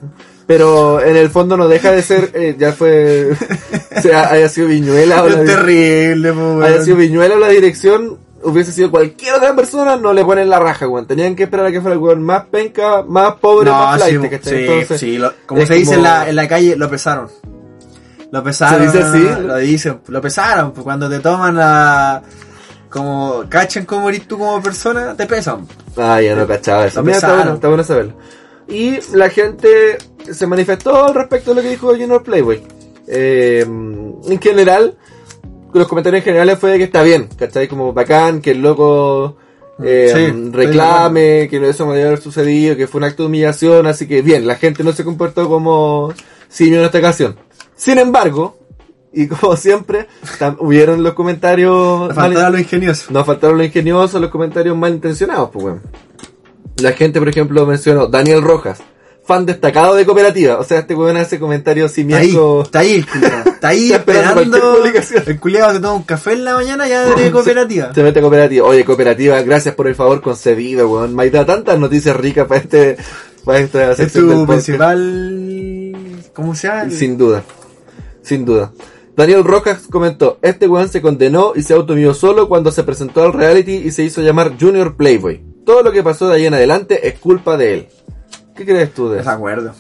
Pero 0.47 1.03
en 1.05 1.15
el 1.15 1.29
fondo 1.29 1.59
no 1.59 1.69
deja 1.69 1.93
de 1.93 2.01
ser, 2.01 2.31
eh, 2.33 2.57
ya 2.59 2.73
fue, 2.73 3.33
o 3.97 4.01
sea, 4.01 4.31
haya 4.31 4.49
sido 4.49 4.69
Viñuela 4.69 5.23
o 5.23 5.29
la, 5.29 5.43
Es 5.43 5.45
terrible, 5.45 6.33
haya 6.65 6.83
sido 6.83 6.97
Viñuela 6.97 7.35
o 7.37 7.39
la 7.39 7.49
dirección, 7.51 8.17
hubiese 8.51 8.73
sido 8.73 8.91
cualquier 8.91 9.35
otra 9.35 9.55
persona, 9.55 9.97
no 9.97 10.13
le 10.13 10.25
ponen 10.25 10.49
la 10.51 10.59
raja, 10.59 10.87
weón. 10.89 11.07
Tenían 11.07 11.35
que 11.37 11.45
esperar 11.45 11.67
a 11.67 11.71
que 11.73 11.81
fuera 11.81 11.95
el 11.95 12.01
weón 12.01 12.23
más 12.23 12.45
penca, 12.47 13.03
más 13.07 13.35
pobre, 13.37 13.71
No, 13.71 13.79
más 13.79 14.03
sí, 14.03 14.17
¿cachai? 14.19 14.41
sí, 14.43 14.55
Entonces, 14.65 15.01
sí, 15.01 15.19
lo- 15.19 15.33
como 15.47 15.65
se 15.67 15.75
dice 15.75 15.87
como- 15.95 15.97
en 15.99 16.03
la, 16.03 16.29
en 16.29 16.37
la 16.37 16.49
calle, 16.49 16.77
lo 16.77 16.89
pesaron. 16.91 17.29
Lo 18.31 18.43
pesaron. 18.45 18.79
¿Se 18.91 18.99
dice 18.99 19.03
así? 19.09 19.43
Lo 19.47 19.57
dicen, 19.57 20.01
lo 20.09 20.21
pesaron, 20.21 20.73
pues 20.73 20.85
cuando 20.85 21.09
te 21.09 21.19
toman 21.21 21.57
la... 21.57 22.23
Como 22.91 23.45
cachan 23.51 23.85
cómo 23.85 24.09
eres 24.09 24.27
tú 24.27 24.39
como 24.39 24.63
persona, 24.63 25.15
te 25.15 25.27
pesan. 25.27 25.67
Ah, 25.97 26.21
ya 26.23 26.35
no 26.35 26.47
cachaba 26.47 26.87
eso. 26.87 27.03
Mira, 27.03 27.17
está 27.17 27.35
bueno, 27.35 27.55
está 27.55 27.69
bueno 27.69 27.85
saberlo. 27.85 28.15
Y 28.67 28.99
la 29.15 29.29
gente 29.29 29.99
se 30.33 30.47
manifestó 30.47 31.05
al 31.07 31.15
respecto 31.15 31.51
de 31.51 31.57
lo 31.57 31.63
que 31.63 31.69
dijo 31.71 31.89
Junior 31.89 32.23
Playboy. 32.23 32.63
Eh, 33.07 33.61
en 33.67 34.41
general, 34.41 34.97
los 35.73 35.87
comentarios 35.89 36.25
generales 36.25 36.59
fue 36.59 36.71
de 36.73 36.79
que 36.79 36.85
está 36.85 37.03
bien, 37.03 37.29
¿cachai? 37.39 37.69
Como 37.69 37.93
bacán, 37.93 38.41
que 38.41 38.53
el 38.53 38.63
loco 38.63 39.37
eh, 39.83 40.11
Sí, 40.15 40.51
reclame, 40.51 41.49
que 41.49 41.69
eso 41.69 41.87
no 41.87 41.93
debe 41.93 42.07
haber 42.09 42.21
sucedido, 42.21 42.77
que 42.77 42.87
fue 42.87 42.99
un 42.99 43.05
acto 43.05 43.23
de 43.23 43.29
humillación, 43.29 43.87
así 43.87 44.07
que 44.09 44.23
bien, 44.23 44.47
la 44.47 44.57
gente 44.57 44.83
no 44.83 44.93
se 44.93 45.05
comportó 45.05 45.49
como 45.49 46.13
simio 46.49 46.79
en 46.81 46.85
esta 46.87 46.99
ocasión. 46.99 47.37
Sin 47.77 47.99
embargo, 47.99 48.57
y 49.13 49.27
como 49.29 49.57
siempre, 49.57 50.07
hubieron 50.59 51.03
los 51.03 51.15
comentarios... 51.15 52.15
Faltaba 52.15 52.45
mal- 52.45 52.53
lo 52.53 52.59
ingenioso. 52.59 53.13
nos 53.13 53.25
faltaron 53.27 53.59
los 53.59 53.67
ingeniosos, 53.67 54.21
los 54.21 54.31
comentarios 54.31 54.77
malintencionados, 54.77 55.51
pues 55.53 55.65
weón. 55.65 55.83
La 56.83 56.93
gente, 56.93 57.19
por 57.19 57.29
ejemplo, 57.29 57.67
mencionó 57.67 58.07
Daniel 58.07 58.41
Rojas, 58.43 58.81
fan 59.29 59.45
destacado 59.45 59.95
de 59.95 60.07
cooperativa. 60.07 60.59
O 60.59 60.65
sea, 60.65 60.79
este 60.79 60.95
weón 60.95 61.19
hace 61.19 61.39
comentarios 61.39 61.91
Está 61.97 62.17
ahí, 62.17 62.29
simiescos. 62.31 62.65
está 62.65 62.79
ahí 62.79 62.93
el 62.95 63.07
culiao. 63.13 63.43
Está 63.47 63.69
ahí 63.69 63.93
Está 63.93 63.97
esperando. 63.99 64.85
El 65.27 65.39
culiado 65.39 65.73
se 65.75 65.81
toma 65.81 65.93
un 65.93 66.03
café 66.03 66.33
en 66.33 66.45
la 66.47 66.55
mañana 66.55 66.87
y 66.87 66.91
ya 66.91 67.05
de 67.15 67.31
cooperativa. 67.33 67.93
Se 67.93 68.03
mete 68.03 68.21
a 68.21 68.23
cooperativa. 68.23 68.67
Oye, 68.67 68.87
cooperativa, 68.87 69.43
gracias 69.43 69.75
por 69.75 69.87
el 69.87 69.95
favor 69.95 70.23
concedido, 70.23 70.89
weón. 70.89 71.15
Me 71.15 71.29
da 71.29 71.45
tantas 71.45 71.79
noticias 71.79 72.17
ricas 72.17 72.47
para 72.47 72.61
este, 72.63 72.97
para 73.45 73.59
esta 73.59 73.93
Es 73.93 74.15
tu 74.15 74.47
principal. 74.47 75.93
¿Cómo 76.33 76.55
se 76.55 76.69
llama? 76.69 76.91
Sin 76.91 77.19
duda. 77.19 77.45
Sin 78.23 78.47
duda. 78.47 78.73
Daniel 79.15 79.45
Rojas 79.45 79.83
comentó, 79.91 80.39
este 80.41 80.69
weón 80.69 80.89
se 80.89 81.03
condenó 81.03 81.53
y 81.55 81.65
se 81.65 81.75
automió 81.75 82.15
solo 82.15 82.49
cuando 82.49 82.73
se 82.73 82.83
presentó 82.83 83.25
al 83.25 83.35
reality 83.35 83.75
y 83.75 83.91
se 83.91 84.05
hizo 84.05 84.23
llamar 84.23 84.55
Junior 84.59 84.97
Playboy. 84.97 85.43
Todo 85.67 85.83
lo 85.83 85.93
que 85.93 86.03
pasó 86.03 86.29
de 86.29 86.37
ahí 86.37 86.47
en 86.47 86.55
adelante 86.55 87.07
es 87.09 87.19
culpa 87.19 87.59
de 87.59 87.75
él. 87.75 87.89
¿Qué 88.59 88.65
crees 88.65 88.93
tú 88.93 89.09
de 89.09 89.21
eso? 89.21 89.29
Desacuerdo. 89.31 89.73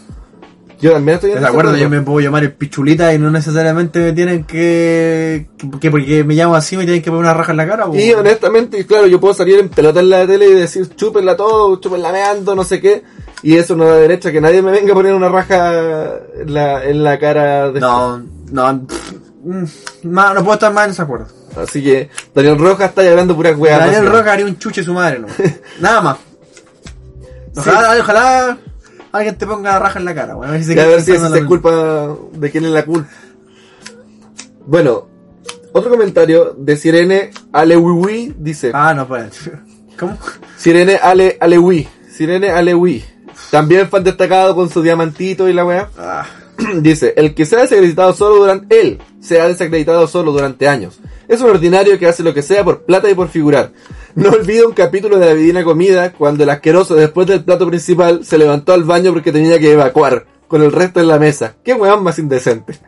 Yo 0.81 0.93
también 0.93 1.16
estoy 1.16 1.31
en 1.33 1.39
Desacuerdo, 1.41 1.72
yo 1.72 1.76
desacuerdo. 1.79 2.01
me 2.01 2.07
puedo 2.07 2.20
llamar 2.20 2.45
el 2.45 2.53
pichulita 2.53 3.12
y 3.12 3.18
no 3.18 3.29
necesariamente 3.33 3.99
me 3.99 4.12
tienen 4.12 4.45
que. 4.45 5.49
que, 5.59 5.70
que 5.81 5.91
porque 5.91 6.22
me 6.22 6.35
llamo 6.35 6.55
así 6.55 6.76
me 6.76 6.85
tienen 6.85 7.03
que 7.03 7.11
poner 7.11 7.24
una 7.24 7.35
raja 7.35 7.51
en 7.51 7.57
la 7.57 7.66
cara. 7.66 7.87
Y 7.93 8.12
honestamente, 8.12 8.87
claro, 8.87 9.09
yo 9.09 9.18
puedo 9.18 9.35
salir 9.35 9.59
en 9.59 9.68
pelota 9.70 9.99
en 9.99 10.11
la 10.11 10.24
tele 10.24 10.47
y 10.49 10.55
decir 10.55 10.89
chúpenla 10.95 11.37
todo, 11.37 11.81
chúpenla 11.81 12.12
meando, 12.12 12.55
no 12.55 12.62
sé 12.62 12.81
qué. 12.81 13.03
Y 13.43 13.57
eso 13.57 13.74
no 13.74 13.87
da 13.87 13.97
derecho 13.97 14.29
a 14.29 14.33
que 14.33 14.41
nadie 14.41 14.62
me 14.62 14.70
venga 14.70 14.93
a 14.93 14.95
poner 14.95 15.14
una 15.14 15.29
raja 15.29 15.72
en 16.41 16.55
la, 16.55 16.85
en 16.85 17.03
la 17.03 17.18
cara. 17.18 17.72
De 17.72 17.81
No, 17.81 18.22
no. 18.53 18.87
pff, 18.87 19.12
mm, 19.43 19.64
no 20.12 20.35
puedo 20.45 20.55
estar 20.55 20.72
más 20.72 20.85
en 20.85 20.91
desacuerdo. 20.93 21.26
Así 21.57 21.83
que 21.83 22.09
Daniel 22.33 22.57
Rojas 22.57 22.91
está 22.91 23.03
hablando 23.03 23.35
puras 23.35 23.57
weas. 23.57 23.81
Daniel. 23.81 24.07
Roca 24.12 24.33
haría 24.33 24.47
un 24.47 24.57
chuche 24.59 24.85
su 24.85 24.95
madre, 24.95 25.18
¿no? 25.18 25.26
Nada 25.81 26.01
más. 26.03 26.28
Ojalá, 27.59 27.96
ojalá 28.00 28.59
alguien 29.12 29.36
te 29.36 29.46
ponga 29.46 29.78
raja 29.78 29.98
en 29.98 30.04
la 30.04 30.14
cara, 30.14 30.36
weón. 30.36 30.50
A 30.50 30.52
ver 30.52 30.64
si 30.64 30.74
se 30.74 30.80
a 30.80 30.86
ver 30.86 31.02
si 31.02 31.12
es 31.12 31.44
culpa 31.44 32.16
de 32.32 32.50
quién 32.50 32.64
es 32.64 32.70
la 32.70 32.84
culpa. 32.84 33.09
Bueno, 34.66 35.09
otro 35.72 35.90
comentario 35.90 36.54
de 36.59 36.76
Sirene 36.76 37.30
Alewiwi 37.52 38.34
dice. 38.38 38.70
Ah, 38.74 38.94
no, 38.94 39.06
pues. 39.06 39.50
¿Cómo? 39.98 40.16
Sirene 40.56 40.96
Ale 40.96 41.36
Alewi. 41.40 41.88
Sirene 42.11 42.50
Alewi. 42.50 43.04
También 43.50 43.88
fan 43.88 44.04
destacado 44.04 44.54
con 44.54 44.68
su 44.70 44.82
diamantito 44.82 45.48
y 45.48 45.52
la 45.52 45.64
weá. 45.64 45.88
Ah, 45.98 46.26
Dice, 46.80 47.14
el 47.16 47.34
que 47.34 47.46
se 47.46 47.56
ha 47.56 47.61
desacreditado 47.61 48.12
solo 48.12 48.36
durante... 48.36 48.80
Él 48.80 48.98
se 49.20 49.40
ha 49.40 49.48
desacreditado 49.48 50.06
solo 50.06 50.32
durante 50.32 50.68
años. 50.68 50.98
Es 51.28 51.40
un 51.40 51.50
ordinario 51.50 51.98
que 51.98 52.06
hace 52.06 52.22
lo 52.22 52.34
que 52.34 52.42
sea 52.42 52.64
por 52.64 52.84
plata 52.84 53.11
y 53.11 53.14
por 53.14 53.28
figurar. 53.28 53.72
No 54.14 54.30
olvida 54.30 54.66
un 54.66 54.72
capítulo 54.72 55.18
de 55.18 55.26
la 55.26 55.34
Divina 55.34 55.64
Comida 55.64 56.12
cuando 56.12 56.44
el 56.44 56.50
asqueroso 56.50 56.94
después 56.94 57.26
del 57.26 57.44
plato 57.44 57.66
principal 57.66 58.24
se 58.24 58.38
levantó 58.38 58.72
al 58.72 58.84
baño 58.84 59.12
porque 59.12 59.32
tenía 59.32 59.59
que 59.59 59.72
evacuar 59.72 60.26
con 60.48 60.62
el 60.62 60.72
resto 60.72 61.00
en 61.00 61.09
la 61.09 61.18
mesa. 61.18 61.56
Qué 61.62 61.74
weón 61.74 62.02
más 62.02 62.18
indecente. 62.18 62.78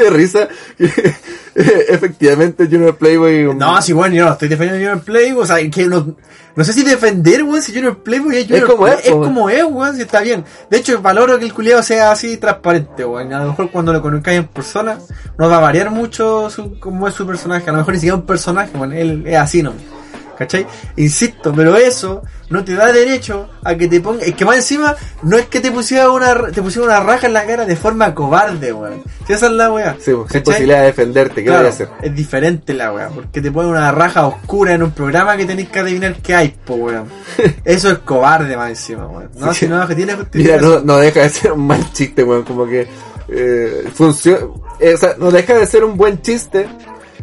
De 0.00 0.10
risa. 0.10 0.48
Efectivamente 1.54 2.66
Junior 2.66 2.96
Playboy... 2.96 3.54
No, 3.54 3.80
sí, 3.82 3.92
bueno, 3.92 4.14
yo 4.14 4.24
no 4.26 4.32
estoy 4.32 4.48
defendiendo 4.48 4.84
Junior 4.86 5.04
Playboy, 5.04 5.42
o 5.42 5.46
sea, 5.46 5.70
que 5.70 5.86
no, 5.86 6.16
no 6.56 6.64
sé 6.64 6.72
si 6.72 6.82
defender, 6.82 7.42
weón, 7.42 7.62
si 7.62 7.72
Junior 7.72 7.98
Playboy 8.02 8.36
es 8.38 8.46
Junior 8.46 8.66
como 8.66 8.84
Play- 8.84 8.94
es, 9.00 9.04
es 9.06 9.12
po, 9.12 9.22
como 9.22 9.50
es, 9.50 9.64
weón, 9.64 9.96
si 9.96 10.02
está 10.02 10.20
bien. 10.20 10.44
De 10.70 10.78
hecho, 10.78 11.00
valoro 11.02 11.38
que 11.38 11.44
el 11.44 11.52
culiado 11.54 11.82
sea 11.82 12.10
así 12.12 12.36
transparente, 12.38 13.04
weón. 13.04 13.32
A 13.32 13.40
lo 13.42 13.50
mejor 13.50 13.70
cuando 13.70 13.92
lo 13.92 14.00
conozcáis 14.02 14.38
en 14.38 14.46
persona, 14.46 14.98
no 15.38 15.48
va 15.48 15.58
a 15.58 15.60
variar 15.60 15.90
mucho 15.90 16.48
su, 16.50 16.78
cómo 16.78 17.06
es 17.08 17.14
su 17.14 17.26
personaje. 17.26 17.68
A 17.68 17.72
lo 17.72 17.78
mejor 17.78 17.94
ni 17.94 18.00
siquiera 18.00 18.16
un 18.16 18.26
personaje, 18.26 18.70
weón, 18.76 18.92
él 18.92 19.24
es 19.26 19.36
así, 19.36 19.62
¿no? 19.62 19.72
¿Cachai? 20.38 20.66
Insisto, 20.96 21.52
pero 21.54 21.76
eso 21.76 22.22
no 22.50 22.64
te 22.64 22.74
da 22.74 22.90
derecho 22.92 23.48
a 23.62 23.74
que 23.74 23.86
te 23.88 24.00
ponga. 24.00 24.24
Es 24.24 24.34
que 24.34 24.44
más 24.44 24.56
encima, 24.56 24.94
no 25.22 25.36
es 25.38 25.46
que 25.46 25.60
te 25.60 25.70
pusiera 25.70 26.10
una, 26.10 26.34
te 26.50 26.60
pusiera 26.62 26.86
una 26.86 27.00
raja 27.00 27.26
en 27.26 27.32
la 27.34 27.46
cara 27.46 27.64
de 27.64 27.76
forma 27.76 28.14
cobarde, 28.14 28.72
weón. 28.72 29.02
Si 29.26 29.32
esa 29.32 29.46
es 29.46 29.52
la 29.52 29.72
weá. 29.72 29.96
Sí, 30.00 30.12
pues, 30.12 30.32
sin 30.32 30.42
posibilidad 30.42 30.80
de 30.80 30.86
defenderte. 30.86 31.36
¿Qué 31.36 31.44
Claro, 31.44 31.60
voy 31.60 31.66
a 31.66 31.70
hacer? 31.70 31.88
es 32.02 32.14
diferente 32.14 32.74
la 32.74 32.92
weá, 32.92 33.08
porque 33.08 33.40
te 33.40 33.52
pone 33.52 33.68
una 33.68 33.92
raja 33.92 34.26
oscura 34.26 34.72
en 34.74 34.82
un 34.82 34.90
programa 34.90 35.36
que 35.36 35.44
tenéis 35.44 35.68
que 35.68 35.78
adivinar 35.78 36.16
qué 36.16 36.34
hay, 36.34 36.48
po 36.64 36.74
weón. 36.74 37.06
Eso 37.64 37.90
es 37.90 37.98
cobarde 37.98 38.56
más 38.56 38.70
encima, 38.70 39.06
weón. 39.06 39.30
No, 39.38 39.54
si 39.54 39.68
no, 39.68 39.86
que 39.86 39.94
tiene 39.94 40.16
Mira, 40.32 40.58
no 40.58 40.96
deja 40.96 41.20
de 41.20 41.28
ser 41.28 41.52
un 41.52 41.66
mal 41.66 41.92
chiste, 41.92 42.24
weón. 42.24 42.42
Como 42.42 42.66
que 42.66 42.86
eh, 43.28 43.84
funciona. 43.94 44.40
eh, 44.80 44.94
o 44.94 44.96
sea, 44.96 45.14
no 45.18 45.30
deja 45.30 45.54
de 45.54 45.66
ser 45.66 45.84
un 45.84 45.96
buen 45.96 46.20
chiste, 46.20 46.66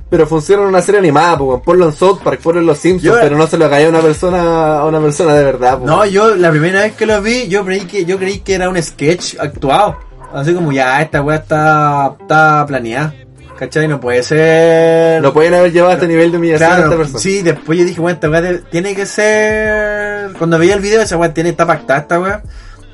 pero 0.10 0.26
funciona 0.28 0.64
en 0.64 0.70
una 0.70 0.82
serie 0.82 1.00
animada, 1.00 1.38
pues. 1.38 1.62
Ponlo 1.64 1.86
en 1.86 1.94
South 1.94 2.20
Park, 2.24 2.40
ponlo 2.42 2.60
en 2.62 2.66
Los 2.68 2.78
Simpsons, 2.80 3.04
Yo- 3.16 3.22
pero 3.22 3.38
no 3.38 3.46
se 3.48 3.58
lo 3.58 3.66
hagáis 3.66 3.86
a 3.88 3.90
una 3.90 4.02
persona, 4.02 4.80
a 4.80 4.86
una 4.86 5.00
persona 5.00 5.34
de 5.36 5.44
verdad, 5.44 5.78
pues, 5.78 5.88
No, 5.90 6.06
yo 6.06 6.36
la 6.36 6.50
primera 6.52 6.82
vez 6.82 6.94
que 6.96 7.06
lo 7.06 7.22
vi, 7.22 7.48
yo 7.48 7.64
creí 7.66 7.82
que, 7.82 8.06
yo 8.06 8.18
creí 8.18 8.40
que 8.40 8.56
era 8.56 8.70
un 8.70 8.82
sketch 8.82 9.36
actuado. 9.40 9.98
Así 10.34 10.54
como 10.54 10.72
ya, 10.72 11.02
esta 11.02 11.22
weá 11.22 11.38
está, 11.38 12.16
está 12.22 12.66
planeada. 12.68 13.14
¿Cachai? 13.58 13.88
No 13.90 14.00
puede 14.00 14.24
ser. 14.24 15.22
No 15.22 15.34
pueden 15.34 15.54
haber 15.54 15.74
llevado 15.74 15.92
a 15.92 15.96
este 15.96 16.08
nivel 16.08 16.32
de 16.32 16.38
humillación 16.38 16.72
a 16.72 16.78
esta 16.84 16.96
persona. 16.96 17.20
sí, 17.20 17.42
después 17.42 17.78
yo 17.78 17.84
dije, 17.84 18.00
bueno, 18.00 18.14
esta 18.16 18.30
weá 18.30 18.42
tiene 18.72 18.96
que 18.96 19.06
ser. 19.06 20.32
Cuando 20.38 20.58
veía 20.58 20.76
el 20.76 20.80
video, 20.82 21.02
esa 21.02 21.18
weá 21.18 21.34
tiene, 21.34 21.50
está 21.50 21.66
pactada 21.68 22.00
esta 22.00 22.20
weá. 22.20 22.42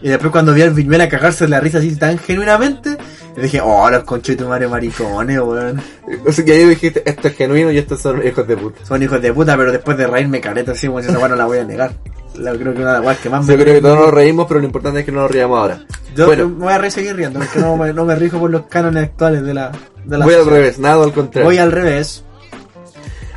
Y 0.01 0.09
después 0.09 0.31
cuando 0.31 0.53
vi 0.53 0.61
al 0.63 0.71
Viñuela 0.71 1.07
cagarse 1.09 1.45
de 1.45 1.49
la 1.51 1.59
risa 1.59 1.77
así 1.79 1.95
tan 1.95 2.17
genuinamente, 2.17 2.97
yo 3.35 3.41
dije, 3.41 3.59
oh, 3.61 3.89
los 3.89 4.03
conchetos 4.05 4.47
Mario 4.47 4.69
maricones, 4.69 5.39
weón. 5.39 5.81
O 6.25 6.31
sea, 6.31 6.45
que 6.45 6.53
ahí 6.53 6.63
dijiste, 6.65 7.03
esto 7.05 7.27
es 7.27 7.35
genuino 7.35 7.69
y 7.69 7.77
estos 7.77 8.01
son 8.01 8.25
hijos 8.25 8.47
de 8.47 8.55
puta. 8.55 8.85
Son 8.85 9.01
hijos 9.03 9.21
de 9.21 9.33
puta, 9.33 9.57
pero 9.57 9.73
después 9.73 9.97
de 9.97 10.07
reírme 10.07 10.39
caleta 10.39 10.71
así, 10.71 10.87
weón, 10.87 11.03
esa 11.03 11.17
weá 11.17 11.27
no 11.27 11.35
la 11.35 11.45
voy 11.45 11.57
a 11.57 11.65
negar. 11.65 11.91
La, 12.35 12.53
creo 12.53 12.73
que 12.73 12.79
una 12.81 12.93
de 12.93 12.97
las 12.97 13.05
weas 13.05 13.19
que 13.19 13.29
más 13.29 13.45
Yo 13.47 13.57
creo 13.57 13.73
que 13.73 13.81
todos 13.81 13.99
nos 13.99 14.13
reímos, 14.13 14.45
pero 14.47 14.59
lo 14.61 14.65
importante 14.65 14.99
es 14.99 15.05
que 15.05 15.11
no 15.11 15.21
nos 15.21 15.31
riamos 15.31 15.59
ahora. 15.59 15.85
Yo 16.15 16.27
bueno, 16.27 16.47
me 16.47 16.65
voy 16.65 16.73
a 16.73 16.91
seguir 16.91 17.15
riendo, 17.15 17.39
porque 17.39 17.59
no 17.59 17.75
me, 17.75 17.91
no 17.91 18.05
me 18.05 18.15
rijo 18.15 18.39
por 18.39 18.49
los 18.49 18.67
cánones 18.67 19.03
actuales 19.03 19.43
de 19.43 19.53
la. 19.53 19.71
De 20.05 20.17
la 20.17 20.25
voy 20.25 20.35
al 20.35 20.45
revés, 20.45 20.79
nada 20.79 21.03
al 21.03 21.11
contrario. 21.11 21.49
Voy 21.49 21.57
al 21.57 21.71
revés. 21.73 22.23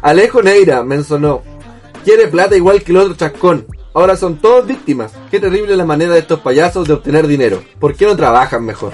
Alejo 0.01 0.43
Neira 0.43 0.85
mencionó, 0.85 1.43
quiere 2.05 2.29
plata 2.29 2.57
igual 2.57 2.83
que 2.83 2.93
el 2.93 2.99
otro 2.99 3.15
chascón. 3.15 3.67
Ahora 3.95 4.17
son 4.17 4.37
todos 4.37 4.65
víctimas. 4.65 5.13
Qué 5.29 5.41
terrible 5.41 5.77
la 5.77 5.85
manera 5.85 6.13
de 6.13 6.21
estos 6.21 6.39
payasos 6.39 6.87
de 6.87 6.95
obtener 6.95 7.27
dinero. 7.27 7.63
¿Por 7.81 7.97
qué 7.97 8.07
no 8.07 8.15
trabajan 8.15 8.65
mejor? 8.65 8.93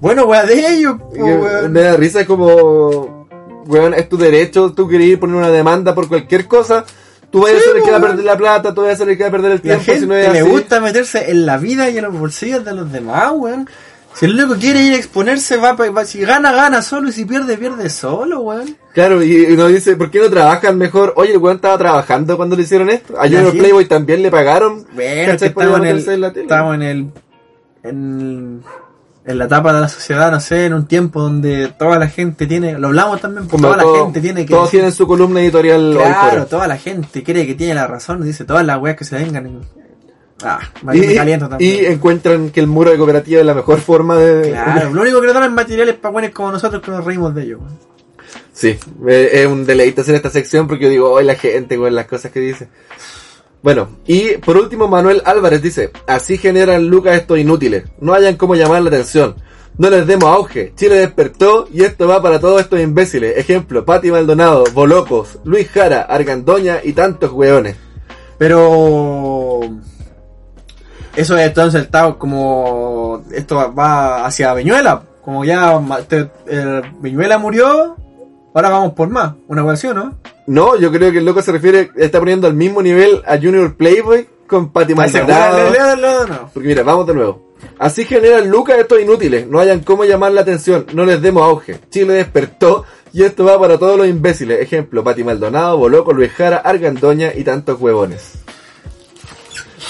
Bueno, 0.00 0.24
weá 0.26 0.44
de 0.44 0.74
ellos, 0.74 0.96
Que 1.12 1.22
weón. 1.22 1.72
Me 1.72 1.80
da 1.82 1.96
risa 1.96 2.26
como, 2.26 3.26
weón, 3.66 3.94
es 3.94 4.08
tu 4.08 4.16
derecho, 4.16 4.72
tú 4.72 4.88
querías 4.88 5.18
poner 5.18 5.36
una 5.36 5.50
demanda 5.50 5.94
por 5.94 6.08
cualquier 6.08 6.46
cosa, 6.46 6.84
Tú 7.30 7.40
vas 7.42 7.50
a 7.52 7.58
ser 7.58 7.76
el 7.78 7.82
que 7.82 7.90
va 7.90 7.96
a 7.96 8.00
perder 8.00 8.24
la 8.24 8.36
plata, 8.36 8.72
tú 8.72 8.82
vas 8.82 8.92
a 8.92 8.96
ser 8.96 9.08
el 9.08 9.16
que 9.16 9.24
va 9.24 9.28
a 9.28 9.32
perder 9.32 9.50
el 9.50 9.56
La 9.56 9.62
tiempo. 9.62 9.82
gente 9.84 10.00
si 10.02 10.06
no 10.06 10.14
es 10.14 10.32
le 10.32 10.38
así. 10.38 10.48
gusta 10.48 10.80
meterse 10.80 11.32
en 11.32 11.46
la 11.46 11.56
vida 11.56 11.90
y 11.90 11.98
en 11.98 12.04
los 12.04 12.16
bolsillos 12.16 12.64
de 12.64 12.72
los 12.74 12.92
demás, 12.92 13.32
weón. 13.34 13.68
Si 14.14 14.26
el 14.26 14.36
loco 14.36 14.54
quiere 14.54 14.80
ir 14.82 14.92
a 14.92 14.96
exponerse, 14.96 15.56
va, 15.56 15.72
va- 15.72 16.04
si 16.04 16.20
gana, 16.20 16.52
gana 16.52 16.80
solo, 16.80 17.08
y 17.08 17.12
si 17.12 17.24
pierde, 17.24 17.58
pierde 17.58 17.90
solo, 17.90 18.38
weón. 18.42 18.76
Claro, 18.92 19.20
y, 19.20 19.48
nos 19.56 19.68
dice, 19.72 19.96
¿por 19.96 20.12
qué 20.12 20.20
no 20.20 20.30
trabajan 20.30 20.78
mejor? 20.78 21.12
Oye, 21.16 21.32
el 21.32 21.38
weón 21.38 21.56
estaba 21.56 21.76
trabajando 21.76 22.36
cuando 22.36 22.54
le 22.54 22.62
hicieron 22.62 22.88
esto. 22.88 23.14
A 23.18 23.26
La 23.26 23.38
Junior 23.38 23.52
Playboy 23.58 23.86
también 23.86 24.22
le 24.22 24.30
pagaron. 24.30 24.86
Bueno, 24.94 25.32
estamos 25.32 25.78
en, 25.80 25.86
el, 25.86 26.20
la 26.20 26.28
estamos 26.28 26.74
en 26.76 26.82
el, 26.82 27.06
en, 27.82 28.62
en 29.26 29.38
la 29.38 29.46
etapa 29.46 29.72
de 29.72 29.80
la 29.80 29.88
sociedad, 29.88 30.30
no 30.30 30.38
sé, 30.40 30.66
en 30.66 30.74
un 30.74 30.86
tiempo 30.86 31.22
donde 31.22 31.68
toda 31.78 31.98
la 31.98 32.08
gente 32.08 32.46
tiene, 32.46 32.78
lo 32.78 32.88
hablamos 32.88 33.20
también, 33.20 33.46
porque 33.48 33.62
toda 33.62 33.78
todo- 33.78 33.96
la 33.96 34.02
gente 34.04 34.20
tiene 34.20 34.44
que 34.44 34.50
Todos 34.52 34.64
decir- 34.64 34.80
tienen 34.80 34.92
su 34.92 35.06
columna 35.06 35.40
editorial 35.40 35.94
Claro, 35.96 36.46
toda 36.46 36.66
la 36.66 36.76
gente 36.76 37.22
cree 37.24 37.46
que 37.46 37.54
tiene 37.54 37.74
la 37.74 37.86
razón 37.86 38.20
y 38.22 38.26
dice 38.26 38.44
todas 38.44 38.64
las 38.66 38.78
weas 38.80 38.96
que 38.96 39.04
se 39.04 39.16
vengan. 39.16 39.46
en- 39.46 39.84
Ah, 40.42 40.58
Y, 40.92 40.98
me 40.98 41.14
caliento 41.14 41.46
y 41.46 41.48
también. 41.48 41.92
encuentran 41.92 42.50
que 42.50 42.60
el 42.60 42.66
muro 42.66 42.90
de 42.90 42.98
cooperativa 42.98 43.40
es 43.40 43.46
la 43.46 43.54
mejor 43.54 43.78
forma 43.80 44.16
de... 44.18 44.50
Claro, 44.50 44.92
lo 44.92 45.00
único 45.02 45.20
que 45.20 45.26
nos 45.28 45.34
dan 45.34 45.44
es 45.44 45.52
materiales 45.52 45.94
para 45.94 46.12
buenos 46.12 46.32
como 46.32 46.52
nosotros 46.52 46.82
que 46.82 46.90
nos 46.90 47.02
reímos 47.04 47.34
de 47.34 47.42
ellos. 47.44 47.60
Sí, 48.52 48.76
eh, 49.08 49.30
es 49.32 49.46
un 49.46 49.64
deleite 49.64 50.02
hacer 50.02 50.16
esta 50.16 50.28
sección 50.30 50.66
porque 50.68 50.84
yo 50.84 50.90
digo, 50.90 51.10
hoy 51.12 51.24
la 51.24 51.34
gente, 51.36 51.76
con 51.78 51.94
las 51.94 52.06
cosas 52.06 52.30
que 52.30 52.40
dice. 52.40 52.68
Bueno, 53.64 53.88
y 54.06 54.36
por 54.36 54.58
último 54.58 54.88
Manuel 54.88 55.22
Álvarez 55.24 55.62
dice, 55.62 55.90
así 56.06 56.36
generan 56.36 56.86
lucas 56.88 57.16
estos 57.16 57.38
inútiles, 57.38 57.84
no 57.98 58.12
hayan 58.12 58.36
cómo 58.36 58.54
llamar 58.56 58.82
la 58.82 58.88
atención, 58.88 59.36
no 59.78 59.88
les 59.88 60.06
demos 60.06 60.24
auge, 60.28 60.74
Chile 60.76 60.96
despertó 60.96 61.66
y 61.72 61.82
esto 61.82 62.06
va 62.06 62.20
para 62.20 62.38
todos 62.38 62.60
estos 62.60 62.78
imbéciles, 62.78 63.38
ejemplo, 63.38 63.86
Pati 63.86 64.10
Maldonado, 64.10 64.64
Bolocos, 64.74 65.38
Luis 65.44 65.70
Jara, 65.70 66.02
Argandoña 66.02 66.80
y 66.84 66.92
tantos 66.92 67.32
hueones. 67.32 67.76
Pero 68.36 69.60
eso 71.16 71.34
es 71.38 71.46
entonces 71.46 71.84
está 71.84 72.12
como 72.18 73.22
esto 73.32 73.72
va- 73.74 74.26
hacia 74.26 74.52
Viñuela, 74.52 75.04
como 75.24 75.42
ya 75.42 75.80
Viñuela 77.00 77.38
murió, 77.38 77.96
ahora 78.54 78.68
vamos 78.68 78.92
por 78.92 79.08
más, 79.08 79.32
una 79.48 79.64
¿o 79.64 79.94
¿no? 79.94 80.18
No, 80.46 80.76
yo 80.76 80.90
creo 80.92 81.10
que 81.10 81.18
el 81.18 81.24
loco 81.24 81.40
se 81.42 81.52
refiere, 81.52 81.90
está 81.96 82.18
poniendo 82.18 82.46
al 82.46 82.54
mismo 82.54 82.82
nivel 82.82 83.22
a 83.26 83.36
Junior 83.36 83.74
Playboy 83.76 84.28
con 84.46 84.70
Pati 84.72 84.94
Maldonado. 84.94 85.70
Leo, 85.70 85.72
leo, 85.72 85.96
leo, 85.96 86.26
no. 86.26 86.50
Porque 86.52 86.68
mira, 86.68 86.82
vamos 86.82 87.06
de 87.06 87.14
nuevo. 87.14 87.54
Así 87.78 88.04
generan 88.04 88.50
lucas 88.50 88.76
estos 88.78 89.00
inútiles, 89.00 89.46
no 89.46 89.58
hayan 89.58 89.80
cómo 89.80 90.04
llamar 90.04 90.32
la 90.32 90.42
atención, 90.42 90.84
no 90.92 91.06
les 91.06 91.22
demos 91.22 91.42
auge. 91.44 91.78
Chile 91.90 92.12
despertó 92.14 92.84
y 93.14 93.22
esto 93.22 93.44
va 93.46 93.58
para 93.58 93.78
todos 93.78 93.96
los 93.96 94.06
imbéciles. 94.06 94.60
Ejemplo, 94.60 95.02
Pati 95.02 95.24
Maldonado, 95.24 95.78
Boloco, 95.78 96.12
Luis 96.12 96.30
Jara, 96.32 96.58
Argandoña 96.58 97.32
y 97.34 97.42
tantos 97.42 97.80
huevones. 97.80 98.32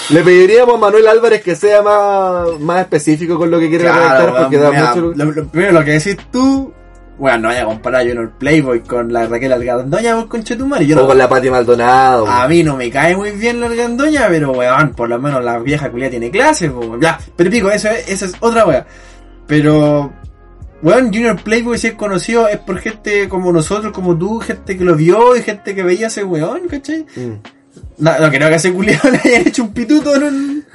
Le 0.09 0.21
pediríamos 0.23 0.75
a 0.75 0.77
Manuel 0.77 1.07
Álvarez 1.07 1.41
que 1.41 1.55
sea 1.55 1.81
más, 1.81 2.59
más 2.59 2.81
específico 2.81 3.37
con 3.37 3.49
lo 3.49 3.59
que 3.59 3.69
quiere 3.69 3.85
Claro, 3.85 4.35
porque 4.37 4.57
da 4.57 4.71
mucho... 4.71 5.13
lo, 5.15 5.25
lo- 5.31 5.47
primero 5.47 5.71
lo 5.73 5.83
que 5.83 5.91
decís 5.91 6.17
tú, 6.31 6.71
bueno, 7.17 7.37
no 7.39 7.47
vaya 7.49 7.61
a 7.61 7.65
comparar 7.65 8.01
a 8.01 8.03
Junior 8.03 8.31
Playboy 8.37 8.81
con 8.81 9.11
la 9.13 9.25
Raquel 9.27 9.53
Algandoña 9.53 10.17
o 10.19 10.27
con 10.27 10.43
Chetumari. 10.43 10.85
Yo 10.85 10.97
O 10.97 11.01
no, 11.01 11.07
con 11.07 11.17
la 11.17 11.29
Pati 11.29 11.49
Maldonado. 11.49 12.27
A 12.27 12.47
mí 12.47 12.61
no 12.63 12.75
me 12.75 12.89
cae 12.91 13.15
muy 13.15 13.31
bien 13.31 13.59
la 13.59 13.67
Algandoña, 13.67 14.25
pero 14.29 14.51
weón, 14.51 14.91
por 14.91 15.07
lo 15.09 15.19
menos 15.19 15.43
la 15.43 15.57
vieja 15.59 15.89
culia 15.91 16.09
tiene 16.09 16.29
clase, 16.31 16.69
po, 16.69 16.79
weón. 16.79 17.01
ya, 17.01 17.17
pero 17.35 17.49
pico, 17.49 17.69
eso 17.71 17.89
es, 17.89 18.09
esa 18.09 18.25
es 18.25 18.33
otra 18.41 18.65
wea. 18.65 18.85
Pero, 19.47 20.11
weón, 20.81 21.05
Junior 21.07 21.41
Playboy 21.41 21.77
si 21.77 21.87
es 21.87 21.93
conocido 21.93 22.47
es 22.47 22.57
por 22.57 22.79
gente 22.79 23.29
como 23.29 23.51
nosotros, 23.53 23.93
como 23.93 24.17
tú, 24.17 24.39
gente 24.39 24.77
que 24.77 24.83
lo 24.83 24.95
vio 24.95 25.35
y 25.35 25.41
gente 25.41 25.73
que 25.75 25.83
veía 25.83 26.07
a 26.07 26.09
ese 26.09 26.23
weón, 26.23 26.67
¿cachai? 26.67 27.05
Mm. 27.15 27.33
No, 27.99 28.19
no 28.19 28.29
creo 28.29 28.47
que 28.49 28.53
a 28.53 28.57
ese 28.57 28.73
culiado 28.73 29.09
le 29.11 29.17
hayan 29.23 29.47
hecho 29.47 29.63
un 29.63 29.73
pituto 29.73 30.15
en 30.15 30.23
un, 30.23 30.65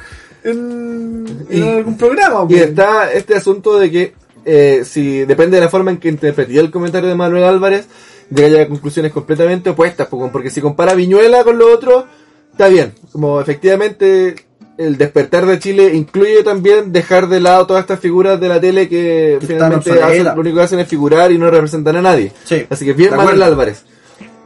en, 0.45 1.47
en 1.51 1.59
Y- 1.65 1.69
algún 1.69 1.97
programa, 1.97 2.45
Y 2.49 2.55
po. 2.55 2.61
está 2.65 3.13
este 3.13 3.37
asunto 3.37 3.79
de 3.79 3.91
que 3.91 4.15
eh, 4.45 4.83
si 4.85 5.25
depende 5.25 5.57
de 5.57 5.63
la 5.65 5.69
forma 5.71 5.91
en 5.91 5.99
que 5.99 6.09
interpreté 6.09 6.59
el 6.59 6.71
comentario 6.71 7.09
de 7.09 7.15
Manuel 7.15 7.45
Álvarez, 7.45 7.87
llega 8.35 8.63
a 8.63 8.69
conclusiones 8.69 9.13
completamente 9.13 9.71
opuestas, 9.71 10.07
po, 10.09 10.31
porque 10.33 10.51
si 10.51 10.61
compara 10.61 10.95
Viñuela 10.95 11.45
con 11.45 11.59
lo 11.59 11.73
otro, 11.73 12.07
está 12.53 12.69
bien. 12.69 12.93
Como 13.13 13.41
efectivamente 13.41 14.35
el 14.79 14.97
despertar 14.97 15.45
de 15.45 15.59
Chile 15.59 15.93
incluye 15.95 16.43
también 16.43 16.91
dejar 16.93 17.29
de 17.29 17.41
lado 17.41 17.67
todas 17.67 17.83
estas 17.83 18.01
figuras 18.01 18.41
de 18.41 18.49
la 18.49 18.59
tele 18.61 18.89
que, 18.89 19.37
Que 19.41 19.47
finalmente 19.47 19.91
hacen- 19.93 20.25
lo 20.25 20.41
único 20.41 20.57
que 20.57 20.63
hacen 20.63 20.79
es 20.79 20.89
figurar 20.89 21.31
y 21.33 21.39
no 21.39 21.51
representan 21.51 21.97
a 21.97 22.03
nadie. 22.03 22.33
Sí, 22.45 22.65
Así 22.71 22.85
que 22.87 22.93
bien 22.95 23.15
Manuel. 23.15 23.43
Álvarez. 23.43 23.85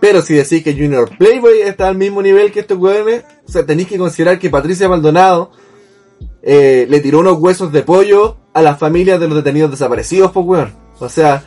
Pero 0.01 0.21
si 0.23 0.35
decís 0.35 0.63
que 0.65 0.73
Junior 0.75 1.09
Playboy 1.17 1.61
está 1.61 1.89
al 1.89 1.97
mismo 1.97 2.21
nivel 2.21 2.51
que 2.53 2.61
estos 2.61 2.77
hueones, 2.79 3.23
o 3.47 3.51
sea, 3.53 3.65
tenéis 3.65 3.89
que 3.89 3.97
considerar 3.97 4.39
que 4.39 4.51
Patricia 4.51 4.89
Maldonado 4.89 5.51
eh, 6.43 6.87
le 6.91 7.01
tiró 7.01 7.21
unos 7.21 7.39
huesos 7.39 7.73
de 7.73 7.83
pollo 7.83 8.37
a 8.55 8.63
las 8.63 8.79
familias 8.79 9.21
de 9.21 9.29
los 9.29 9.37
detenidos 9.37 9.71
desaparecidos, 9.71 10.33
pues 10.33 10.47
weón. 10.47 10.73
O 11.01 11.09
sea, 11.09 11.43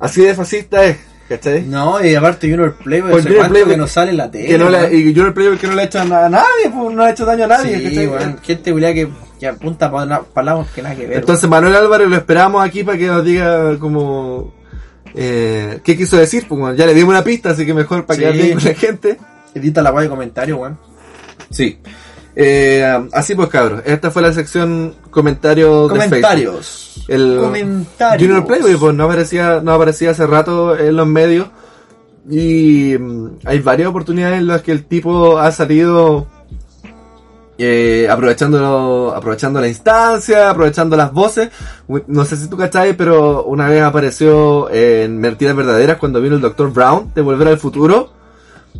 así 0.00 0.22
de 0.22 0.34
fascista 0.34 0.84
es, 0.84 0.96
¿cachai? 1.28 1.62
No, 1.62 2.02
y 2.04 2.14
aparte 2.14 2.48
Junior 2.48 2.76
Playboy, 2.76 3.10
Pues 3.10 3.24
Junior 3.26 3.48
Playboy- 3.50 3.68
que 3.70 3.76
no 3.76 3.86
sale 3.88 4.10
en 4.12 4.16
la 4.16 4.30
tele. 4.30 4.46
que 4.46 4.58
no 4.58 4.70
le, 4.70 4.78
weón. 4.78 4.94
y 4.94 5.02
Junior 5.12 5.34
Playboy 5.34 5.58
que 5.58 5.66
no 5.66 5.74
le 5.74 5.82
ha 5.82 5.84
hecho 5.84 6.00
a 6.00 6.04
nadie, 6.04 6.70
pues 6.72 6.94
no 6.94 7.02
le 7.02 7.08
ha 7.08 7.10
hecho 7.10 7.24
daño 7.26 7.44
a 7.44 7.48
nadie, 7.48 7.78
Sí, 7.78 7.84
¿cachai? 7.84 8.06
weón, 8.06 8.38
gente 8.42 8.72
que, 8.94 9.08
que 9.40 9.46
apunta 9.48 9.90
para 9.90 10.20
palabras 10.22 10.68
que 10.74 10.82
nada 10.82 10.94
que 10.94 11.06
ver. 11.06 11.18
Entonces 11.18 11.50
Manuel 11.50 11.74
Álvarez 11.76 12.08
lo 12.08 12.16
esperamos 12.16 12.64
aquí 12.64 12.84
para 12.84 12.96
que 12.96 13.06
nos 13.08 13.24
diga 13.24 13.76
como 13.78 14.54
eh, 15.14 15.80
qué 15.84 15.96
quiso 15.96 16.16
decir, 16.16 16.46
pues 16.48 16.76
ya 16.76 16.86
le 16.86 16.94
dimos 16.94 17.10
una 17.10 17.24
pista, 17.24 17.50
así 17.50 17.66
que 17.66 17.74
mejor 17.74 18.06
para 18.06 18.16
Sí. 18.16 18.20
quedar 18.22 18.34
bien 18.34 18.54
con 18.54 18.64
la 18.64 18.74
gente. 18.74 19.18
edita 19.54 19.82
la 19.82 19.90
guay 19.90 20.04
de 20.06 20.10
comentario, 20.10 20.56
weón. 20.58 20.78
Sí. 21.50 21.78
Eh, 22.34 23.08
así 23.12 23.34
pues 23.34 23.48
cabros, 23.48 23.82
esta 23.84 24.10
fue 24.10 24.22
la 24.22 24.32
sección 24.32 24.94
comentarios 25.10 25.92
de 25.92 26.00
Facebook. 26.00 26.20
Comentarios. 26.22 27.04
El 27.08 27.38
Comentarios. 27.40 28.22
Junior 28.22 28.46
Playboy 28.46 28.76
pues 28.76 28.94
no 28.94 29.04
aparecía, 29.04 29.60
no 29.62 29.72
aparecía 29.72 30.10
hace 30.10 30.26
rato 30.26 30.78
en 30.78 30.96
los 30.96 31.06
medios 31.06 31.48
y 32.28 32.96
mm, 32.98 33.40
hay 33.44 33.58
varias 33.58 33.88
oportunidades 33.88 34.38
en 34.38 34.46
las 34.46 34.62
que 34.62 34.72
el 34.72 34.84
tipo 34.84 35.38
ha 35.38 35.52
salido 35.52 36.26
eh, 37.58 38.08
aprovechando 38.10 39.12
aprovechando 39.14 39.60
la 39.60 39.68
instancia, 39.68 40.50
aprovechando 40.50 40.96
las 40.96 41.12
voces. 41.12 41.50
No 42.06 42.24
sé 42.24 42.36
si 42.36 42.48
tú 42.48 42.56
cachai, 42.56 42.96
pero 42.96 43.44
una 43.44 43.68
vez 43.68 43.82
apareció 43.82 44.70
en 44.70 45.18
Mentiras 45.18 45.54
Verdaderas 45.54 45.98
cuando 45.98 46.20
vino 46.20 46.36
el 46.36 46.40
Dr. 46.40 46.72
Brown 46.72 47.12
de 47.14 47.20
Volver 47.20 47.48
al 47.48 47.58
Futuro. 47.58 48.21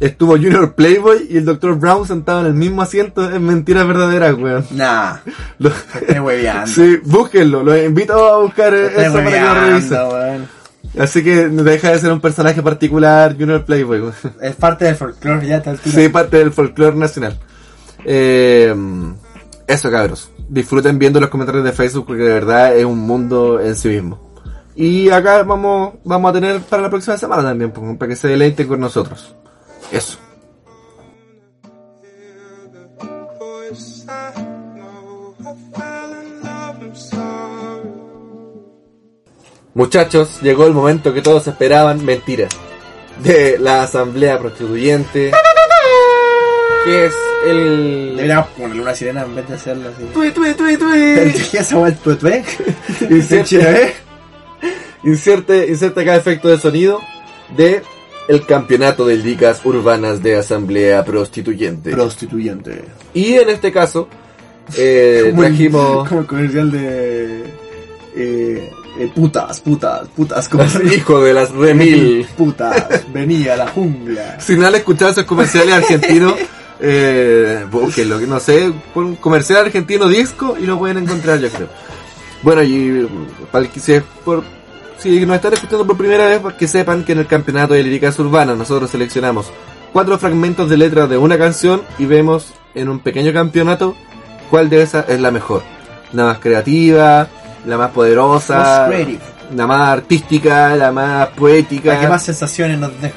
Estuvo 0.01 0.32
Junior 0.32 0.74
Playboy 0.74 1.26
y 1.30 1.36
el 1.36 1.45
Dr. 1.45 1.74
Brown 1.76 2.07
sentado 2.07 2.40
en 2.40 2.47
el 2.47 2.55
mismo 2.55 2.82
asiento 2.82 3.30
en 3.30 3.45
Mentiras 3.45 3.86
Verdaderas, 3.86 4.34
weón. 4.34 4.64
Nah, 4.72 5.16
Lo- 5.59 5.70
estoy 5.70 6.18
hueveando. 6.18 6.66
Sí, 6.74 6.99
búsquenlo, 7.05 7.62
los 7.62 7.78
invito 7.78 8.12
a 8.14 8.38
buscar 8.43 8.74
eh, 8.74 8.86
Estoy 8.86 9.05
eso 9.05 9.12
para 9.14 9.30
que 9.30 9.40
lo 9.40 9.55
revisen. 9.55 9.99
weón. 10.09 10.49
Así 10.99 11.22
que 11.22 11.49
deja 11.49 11.90
de 11.93 11.99
ser 12.01 12.12
un 12.12 12.20
personaje 12.20 12.61
particular, 12.62 13.36
Junior 13.38 13.64
Playboy. 13.64 14.01
weón. 14.01 14.14
Es 14.40 14.57
parte 14.57 14.86
del 14.86 14.97
folclore 14.97 15.47
ya 15.47 15.57
altura. 15.57 15.78
Sí, 15.84 16.09
parte 16.09 16.38
del 16.38 16.53
folclore 16.53 16.97
nacional. 16.97 17.38
Eh, 18.05 18.74
eso, 19.66 19.90
cabros. 19.90 20.30
Disfruten 20.49 20.99
viendo 20.99 21.20
los 21.20 21.30
comentarios 21.30 21.64
de 21.64 21.72
Facebook 21.72 22.07
porque 22.07 22.22
de 22.24 22.32
verdad 22.32 22.76
es 22.76 22.84
un 22.84 22.99
mundo 22.99 23.61
en 23.61 23.74
sí 23.76 23.88
mismo. 23.88 24.32
Y 24.74 25.11
acá 25.11 25.43
vamos, 25.45 25.95
vamos 26.05 26.30
a 26.30 26.32
tener 26.32 26.61
para 26.62 26.82
la 26.82 26.90
próxima 26.90 27.16
semana 27.16 27.43
también, 27.43 27.70
pues, 27.70 27.97
para 27.99 28.09
que 28.09 28.16
se 28.16 28.28
deleiten 28.28 28.66
con 28.66 28.80
nosotros. 28.80 29.36
Eso. 29.93 30.18
Muchachos, 39.74 40.40
llegó 40.43 40.66
el 40.66 40.74
momento 40.74 41.14
que 41.14 41.22
todos 41.22 41.47
esperaban, 41.47 42.05
mentiras, 42.05 42.51
de 43.22 43.59
la 43.59 43.82
asamblea 43.82 44.38
prostituyente, 44.38 45.30
que 46.84 47.07
es 47.07 47.14
el... 47.47 48.12
Deberíamos 48.16 48.49
ponerle 48.49 48.82
una 48.82 48.95
sirena 48.95 49.22
en 49.22 49.34
vez 49.34 49.49
de 49.49 49.55
hacerlo 49.55 49.88
así. 49.88 50.05
Tui, 50.12 50.30
tui, 50.30 50.55
tui, 50.55 50.76
tui. 50.76 51.01
¿El 51.01 51.32
que 51.32 51.64
se 51.64 51.74
llama 51.74 51.88
el 51.88 51.97
tuetué? 51.97 52.45
Inserte, 53.11 53.95
inserte, 55.05 55.66
inserte 55.68 56.01
acá 56.01 56.16
efecto 56.16 56.49
de 56.49 56.59
sonido 56.59 57.01
de 57.57 57.82
el 58.29 58.47
campeonato 58.47 59.07
de 59.07 59.16
ligas 59.16 59.61
urbanas 59.64 60.23
de 60.23 60.37
asamblea 60.37 61.05
prostituyente. 61.05 61.91
Prostituyente. 61.91 62.85
y 63.14 63.35
en 63.35 63.49
este 63.49 63.73
caso, 63.73 64.09
eh, 64.77 65.29
Como 65.31 65.43
el- 65.45 65.49
trajimos... 65.49 66.09
Como 66.09 66.20
el 66.20 66.27
comercial 66.27 66.70
de. 66.70 67.45
Eh, 68.14 68.70
eh, 68.99 69.11
putas, 69.14 69.61
putas, 69.61 70.07
putas. 70.14 70.49
Como 70.49 70.64
Hijo 70.95 71.23
de 71.23 71.33
las 71.33 71.51
remil. 71.51 72.27
Putas, 72.37 73.05
venía 73.12 73.55
a 73.55 73.57
la 73.57 73.68
jungla. 73.68 74.39
Si 74.39 74.55
no 74.57 74.66
han 74.66 74.75
escuchado 74.75 75.11
esos 75.12 75.25
comerciales 75.25 75.75
argentinos, 75.75 76.35
eh, 76.81 77.64
búsquenlo, 77.70 78.18
que 78.18 78.27
no 78.27 78.39
sé, 78.39 78.70
pon 78.93 79.16
comercial 79.16 79.66
argentino 79.66 80.09
disco 80.09 80.57
y 80.61 80.66
lo 80.66 80.79
pueden 80.79 80.99
encontrar, 80.99 81.41
yo 81.41 81.49
creo. 81.49 81.68
Bueno, 82.43 82.62
y 82.62 82.77
mm, 82.77 83.27
para 83.51 83.64
el 83.64 83.70
que 83.70 83.81
si, 83.81 83.93
es 83.95 84.03
por, 84.25 84.43
si 85.03 85.26
nos 85.26 85.34
están 85.34 85.55
escuchando 85.55 85.84
por 85.84 85.96
primera 85.96 86.26
vez, 86.26 86.38
pues 86.38 86.55
que 86.55 86.68
sepan 86.68 87.05
que 87.05 87.11
en 87.11 87.18
el 87.18 87.26
campeonato 87.26 87.74
de 87.74 87.82
líricas 87.82 88.16
urbanas 88.20 88.57
nosotros 88.57 88.88
seleccionamos 88.88 89.50
cuatro 89.92 90.16
fragmentos 90.16 90.70
de 90.70 90.76
letras 90.76 91.11
de 91.11 91.18
una 91.18 91.36
canción 91.36 91.82
y 91.98 92.07
vemos 92.07 92.53
en 92.76 92.88
un 92.88 93.00
pequeño 93.00 93.32
campeonato 93.32 93.96
cuál 94.48 94.70
de 94.70 94.82
esas 94.82 95.09
es 95.09 95.20
la 95.20 95.32
mejor. 95.32 95.64
La 96.12 96.26
más 96.26 96.38
creativa, 96.38 97.26
la 97.66 97.78
más 97.78 97.90
poderosa, 97.90 98.88
la 99.53 99.66
más 99.66 99.88
artística, 99.88 100.76
la 100.76 100.92
más 100.92 101.28
poética. 101.30 101.94
La 101.94 102.00
que 102.00 102.09
más 102.09 102.22
sensaciones 102.22 102.78
nos 102.78 102.92
deja. 103.00 103.16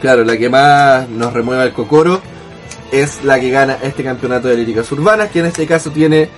Claro, 0.00 0.24
la 0.24 0.38
que 0.38 0.48
más 0.48 1.06
nos 1.10 1.34
remueva 1.34 1.64
el 1.64 1.74
cocoro 1.74 2.22
es 2.92 3.24
la 3.24 3.38
que 3.38 3.50
gana 3.50 3.76
este 3.82 4.02
campeonato 4.02 4.48
de 4.48 4.56
líricas 4.56 4.90
urbanas, 4.90 5.30
que 5.30 5.40
en 5.40 5.46
este 5.46 5.66
caso 5.66 5.90
tiene 5.90 6.30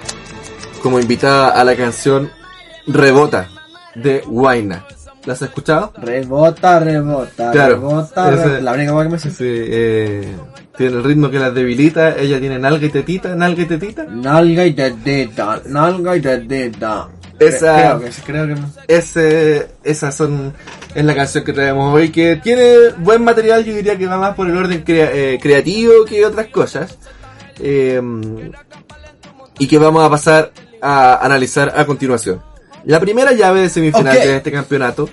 como 0.83 0.99
invitada 0.99 1.51
a 1.51 1.62
la 1.62 1.76
canción 1.76 2.33
Rebota 2.85 3.49
de 3.95 4.22
Huayna. 4.26 4.84
¿La 5.24 5.34
has 5.34 5.43
escuchado? 5.43 5.93
Rebota, 5.99 6.80
rebota, 6.80 7.53
Claro, 7.53 7.74
rebota, 7.76 8.28
ese- 8.32 8.43
rebota. 8.45 8.61
La 8.61 8.72
única 8.72 8.93
cosa 8.93 9.05
que 9.05 9.11
me 9.12 9.18
sé. 9.20 9.30
Sí, 9.30 9.45
eh, 9.47 10.28
tiene 10.76 10.97
el 10.97 11.05
ritmo 11.05 11.30
que 11.30 11.38
las 11.38 11.55
debilita, 11.55 12.16
ella 12.16 12.40
tiene 12.40 12.59
nalga 12.59 12.86
y 12.86 12.90
tetita, 12.90 13.34
nalga 13.36 13.62
y 13.62 13.66
tetita. 13.66 14.05
Nalga 14.05 14.66
y 14.66 14.72
tetita, 14.72 15.62
nalga 15.66 16.16
y 16.16 16.20
tetita. 16.20 17.09
Esa- 17.38 17.99
Creo 17.99 18.01
que, 18.01 18.22
creo 18.24 18.47
que... 18.49 18.55
Ese, 18.88 19.68
esas 19.84 20.14
son, 20.14 20.53
es 20.95 21.05
la 21.05 21.14
canción 21.14 21.45
que 21.45 21.53
traemos 21.53 21.95
hoy, 21.95 22.11
que 22.11 22.36
tiene 22.36 22.90
buen 22.99 23.22
material, 23.24 23.64
yo 23.64 23.74
diría 23.74 23.97
que 23.97 24.07
va 24.07 24.18
más 24.18 24.34
por 24.34 24.49
el 24.49 24.57
orden 24.57 24.82
crea- 24.84 25.11
eh, 25.12 25.38
creativo 25.40 26.05
que 26.05 26.24
otras 26.26 26.49
cosas. 26.49 26.99
Eh, 27.61 28.01
y 29.59 29.66
que 29.68 29.78
vamos 29.78 30.03
a 30.05 30.11
pasar 30.11 30.51
a 30.80 31.24
analizar 31.24 31.72
a 31.76 31.84
continuación. 31.84 32.43
La 32.85 33.01
primera 33.01 33.33
llave 33.33 33.62
de 33.62 33.68
semifinal 33.68 34.14
de 34.16 34.37
este 34.37 34.51
campeonato, 34.53 35.09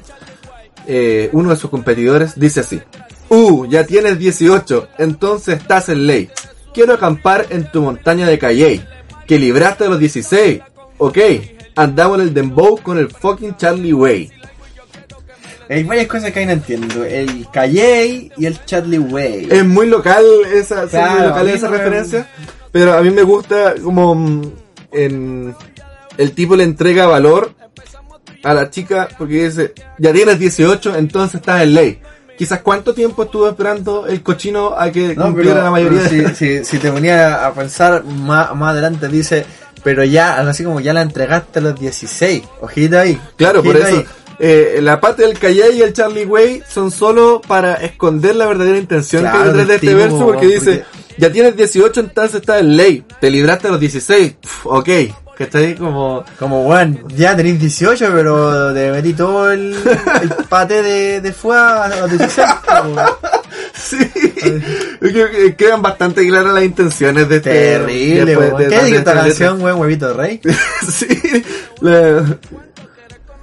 eh, 0.87 1.29
uno 1.33 1.49
de 1.51 1.55
sus 1.55 1.69
competidores 1.69 2.39
dice 2.39 2.61
así. 2.61 2.81
Uh, 3.29 3.65
ya 3.67 3.85
tienes 3.85 4.17
18, 4.17 4.87
entonces 4.97 5.59
estás 5.59 5.89
en 5.89 6.07
ley. 6.07 6.29
Quiero 6.73 6.93
acampar 6.93 7.45
en 7.51 7.69
tu 7.71 7.81
montaña 7.81 8.27
de 8.27 8.39
Calley, 8.39 8.83
que 9.27 9.37
libraste 9.37 9.85
a 9.85 9.89
los 9.89 9.99
16. 9.99 10.61
Ok, 10.97 11.17
andamos 11.75 12.19
en 12.19 12.27
el 12.27 12.33
Dembow 12.33 12.77
con 12.81 12.97
el 12.97 13.09
fucking 13.09 13.55
Charlie 13.57 13.93
Way. 13.93 14.31
Hay 15.69 15.83
varias 15.83 16.07
cosas 16.07 16.31
que 16.31 16.39
ahí 16.39 16.45
no 16.47 16.53
entiendo. 16.53 17.03
El 17.05 17.47
Calle 17.53 18.31
y 18.35 18.45
el 18.47 18.65
Chadley 18.65 18.97
Way. 18.97 19.49
Es 19.51 19.63
muy 19.65 19.85
local 19.87 20.23
esa, 20.51 20.81
son 20.81 20.89
Claro, 20.89 21.11
muy 21.11 21.21
a 21.21 21.25
locales 21.27 21.51
mí 21.53 21.57
esa 21.57 21.65
no 21.67 21.71
me- 21.71 21.77
referencia, 21.77 22.27
pero 22.71 22.93
a 22.93 23.01
mí 23.03 23.11
me 23.11 23.21
gusta 23.21 23.75
como 23.83 24.15
mm, 24.15 24.51
en 24.91 25.55
el 26.17 26.31
tipo 26.31 26.55
le 26.55 26.63
entrega 26.63 27.05
valor 27.05 27.53
a 28.43 28.53
la 28.53 28.69
chica 28.69 29.07
porque 29.17 29.45
dice, 29.45 29.73
ya 29.97 30.13
tienes 30.13 30.39
18, 30.39 30.95
entonces 30.95 31.39
estás 31.39 31.61
en 31.63 31.73
ley. 31.73 31.99
Quizás 32.37 32.61
cuánto 32.61 32.93
tiempo 32.93 33.23
estuvo 33.23 33.49
esperando 33.49 34.07
el 34.07 34.23
cochino 34.23 34.73
a 34.77 34.89
que 34.91 35.13
No, 35.15 35.25
cumpliera 35.25 35.55
pero, 35.55 35.63
la 35.65 35.71
mayoría 35.71 36.01
de... 36.03 36.33
si, 36.35 36.63
si, 36.63 36.77
te 36.77 36.89
ponía 36.89 37.45
a 37.45 37.53
pensar 37.53 38.05
más, 38.05 38.55
más 38.55 38.71
adelante, 38.71 39.09
dice, 39.09 39.45
pero 39.83 40.05
ya, 40.05 40.39
así 40.39 40.63
como 40.63 40.79
ya 40.79 40.93
la 40.93 41.01
entregaste 41.01 41.59
a 41.59 41.61
los 41.63 41.77
16. 41.79 42.43
Ojito 42.61 42.97
ahí. 42.97 43.19
Claro, 43.35 43.61
por 43.61 43.75
eso 43.75 43.87
ahí. 43.87 44.05
eh, 44.39 44.79
la 44.81 45.01
parte 45.01 45.23
del 45.23 45.37
Calle 45.37 45.73
y 45.73 45.81
el 45.81 45.91
Charlie 45.91 46.23
Way 46.25 46.63
son 46.69 46.91
solo 46.91 47.41
para 47.45 47.73
esconder 47.73 48.37
la 48.37 48.45
verdadera 48.45 48.77
intención 48.77 49.23
Claro, 49.23 49.37
que 49.37 49.41
hay 49.43 49.47
detrás 49.49 49.67
de 49.67 49.75
este 49.75 49.95
verso 49.95 50.19
porque 50.19 50.31
porque- 50.47 50.47
dice, 50.59 50.85
ya 51.17 51.29
tienes 51.29 51.57
18, 51.57 51.99
entonces 51.99 52.35
estás 52.39 52.61
en 52.61 52.77
ley, 52.77 53.03
te 53.19 53.29
libraste 53.29 53.67
a 53.67 53.71
los 53.71 53.81
16, 53.81 54.35
Pf, 54.39 54.65
ok, 54.69 54.89
que 55.47 55.57
ahí 55.57 55.75
como... 55.75 56.25
Como, 56.37 56.67
weón, 56.67 57.07
ya 57.15 57.35
tenéis 57.35 57.59
18, 57.59 58.09
pero 58.13 58.73
te 58.73 58.91
metí 58.91 59.13
todo 59.13 59.51
el, 59.51 59.73
el 60.21 60.29
pate 60.49 60.83
de, 60.83 61.21
de 61.21 61.31
fuego 61.31 61.63
a 61.63 61.87
los 61.87 62.09
16. 62.09 62.47
como, 62.65 63.01
Sí, 63.73 63.97
que 65.01 65.55
quedan 65.57 65.81
bastante 65.81 66.27
claras 66.27 66.53
las 66.53 66.63
intenciones 66.63 67.29
de 67.29 67.37
este... 67.37 67.49
Terrible, 67.49 68.37
weón. 68.37 68.57
¿Qué 68.57 68.83
dice 68.83 68.95
esta 68.97 69.13
canción, 69.13 69.61
weón, 69.61 69.79
huevito 69.79 70.13
rey? 70.13 70.41
sí, 70.91 71.07
la, 71.79 72.37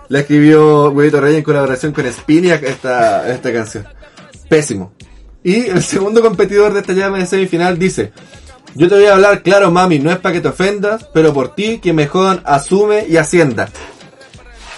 la 0.09 0.21
escribió 0.21 0.91
Huevito 0.91 1.21
Rey 1.21 1.37
en 1.37 1.43
colaboración 1.43 1.93
con 1.93 2.11
Spiniak 2.11 2.63
esta, 2.63 3.33
esta 3.33 3.53
canción. 3.53 3.87
Pésimo. 4.49 4.93
Y 5.43 5.67
el 5.67 5.83
segundo 5.83 6.23
competidor 6.23 6.73
de 6.73 6.81
esta 6.81 6.93
llave 6.93 7.21
de 7.21 7.27
semifinal 7.27 7.79
dice, 7.79 8.13
yo 8.77 8.89
te 8.89 8.95
voy 8.95 9.07
a 9.07 9.15
hablar 9.15 9.43
claro 9.43 9.71
mami, 9.71 9.99
no 9.99 10.11
es 10.11 10.19
para 10.19 10.35
que 10.35 10.41
te 10.41 10.49
ofendas, 10.49 11.09
pero 11.13 11.33
por 11.33 11.55
ti 11.55 11.79
que 11.79 11.93
me 11.93 12.07
jodan 12.07 12.43
asume 12.45 13.07
y 13.09 13.17
hacienda. 13.17 13.69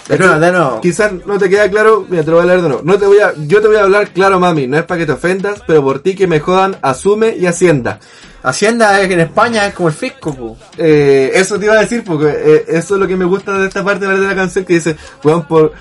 Nuevo, 0.08 0.38
de 0.38 0.52
nuevo. 0.52 0.80
Quizás 0.80 1.12
no 1.26 1.38
te 1.38 1.50
queda 1.50 1.68
claro, 1.68 2.06
mira, 2.08 2.22
te 2.22 2.30
lo 2.30 2.36
voy 2.36 2.44
a 2.44 2.46
leer 2.46 2.62
de 2.62 2.68
nuevo. 2.68 2.82
No 2.82 2.98
te 2.98 3.06
voy 3.06 3.18
a, 3.18 3.34
yo 3.46 3.60
te 3.60 3.66
voy 3.66 3.76
a 3.76 3.82
hablar 3.82 4.08
claro 4.10 4.40
mami, 4.40 4.66
no 4.66 4.78
es 4.78 4.84
para 4.84 5.00
que 5.00 5.06
te 5.06 5.12
ofendas, 5.12 5.62
pero 5.66 5.82
por 5.82 6.00
ti 6.00 6.14
que 6.14 6.26
me 6.26 6.40
jodan 6.40 6.76
asume 6.80 7.36
y 7.36 7.46
hacienda. 7.46 8.00
Hacienda 8.42 9.00
es 9.00 9.08
que 9.08 9.14
en 9.14 9.20
España 9.20 9.66
es 9.66 9.74
como 9.74 9.88
el 9.88 9.94
fisco. 9.94 10.56
Eh, 10.78 11.32
eso 11.34 11.58
te 11.58 11.66
iba 11.66 11.74
a 11.74 11.80
decir, 11.80 12.04
porque 12.04 12.28
eh, 12.28 12.64
eso 12.68 12.94
es 12.94 13.00
lo 13.00 13.06
que 13.06 13.16
me 13.16 13.24
gusta 13.24 13.58
de 13.58 13.66
esta 13.66 13.84
parte 13.84 14.06
de 14.06 14.16
la 14.16 14.34
canción 14.34 14.64
que 14.64 14.74
dice, 14.74 14.96
weón, 15.24 15.46
por, 15.46 15.72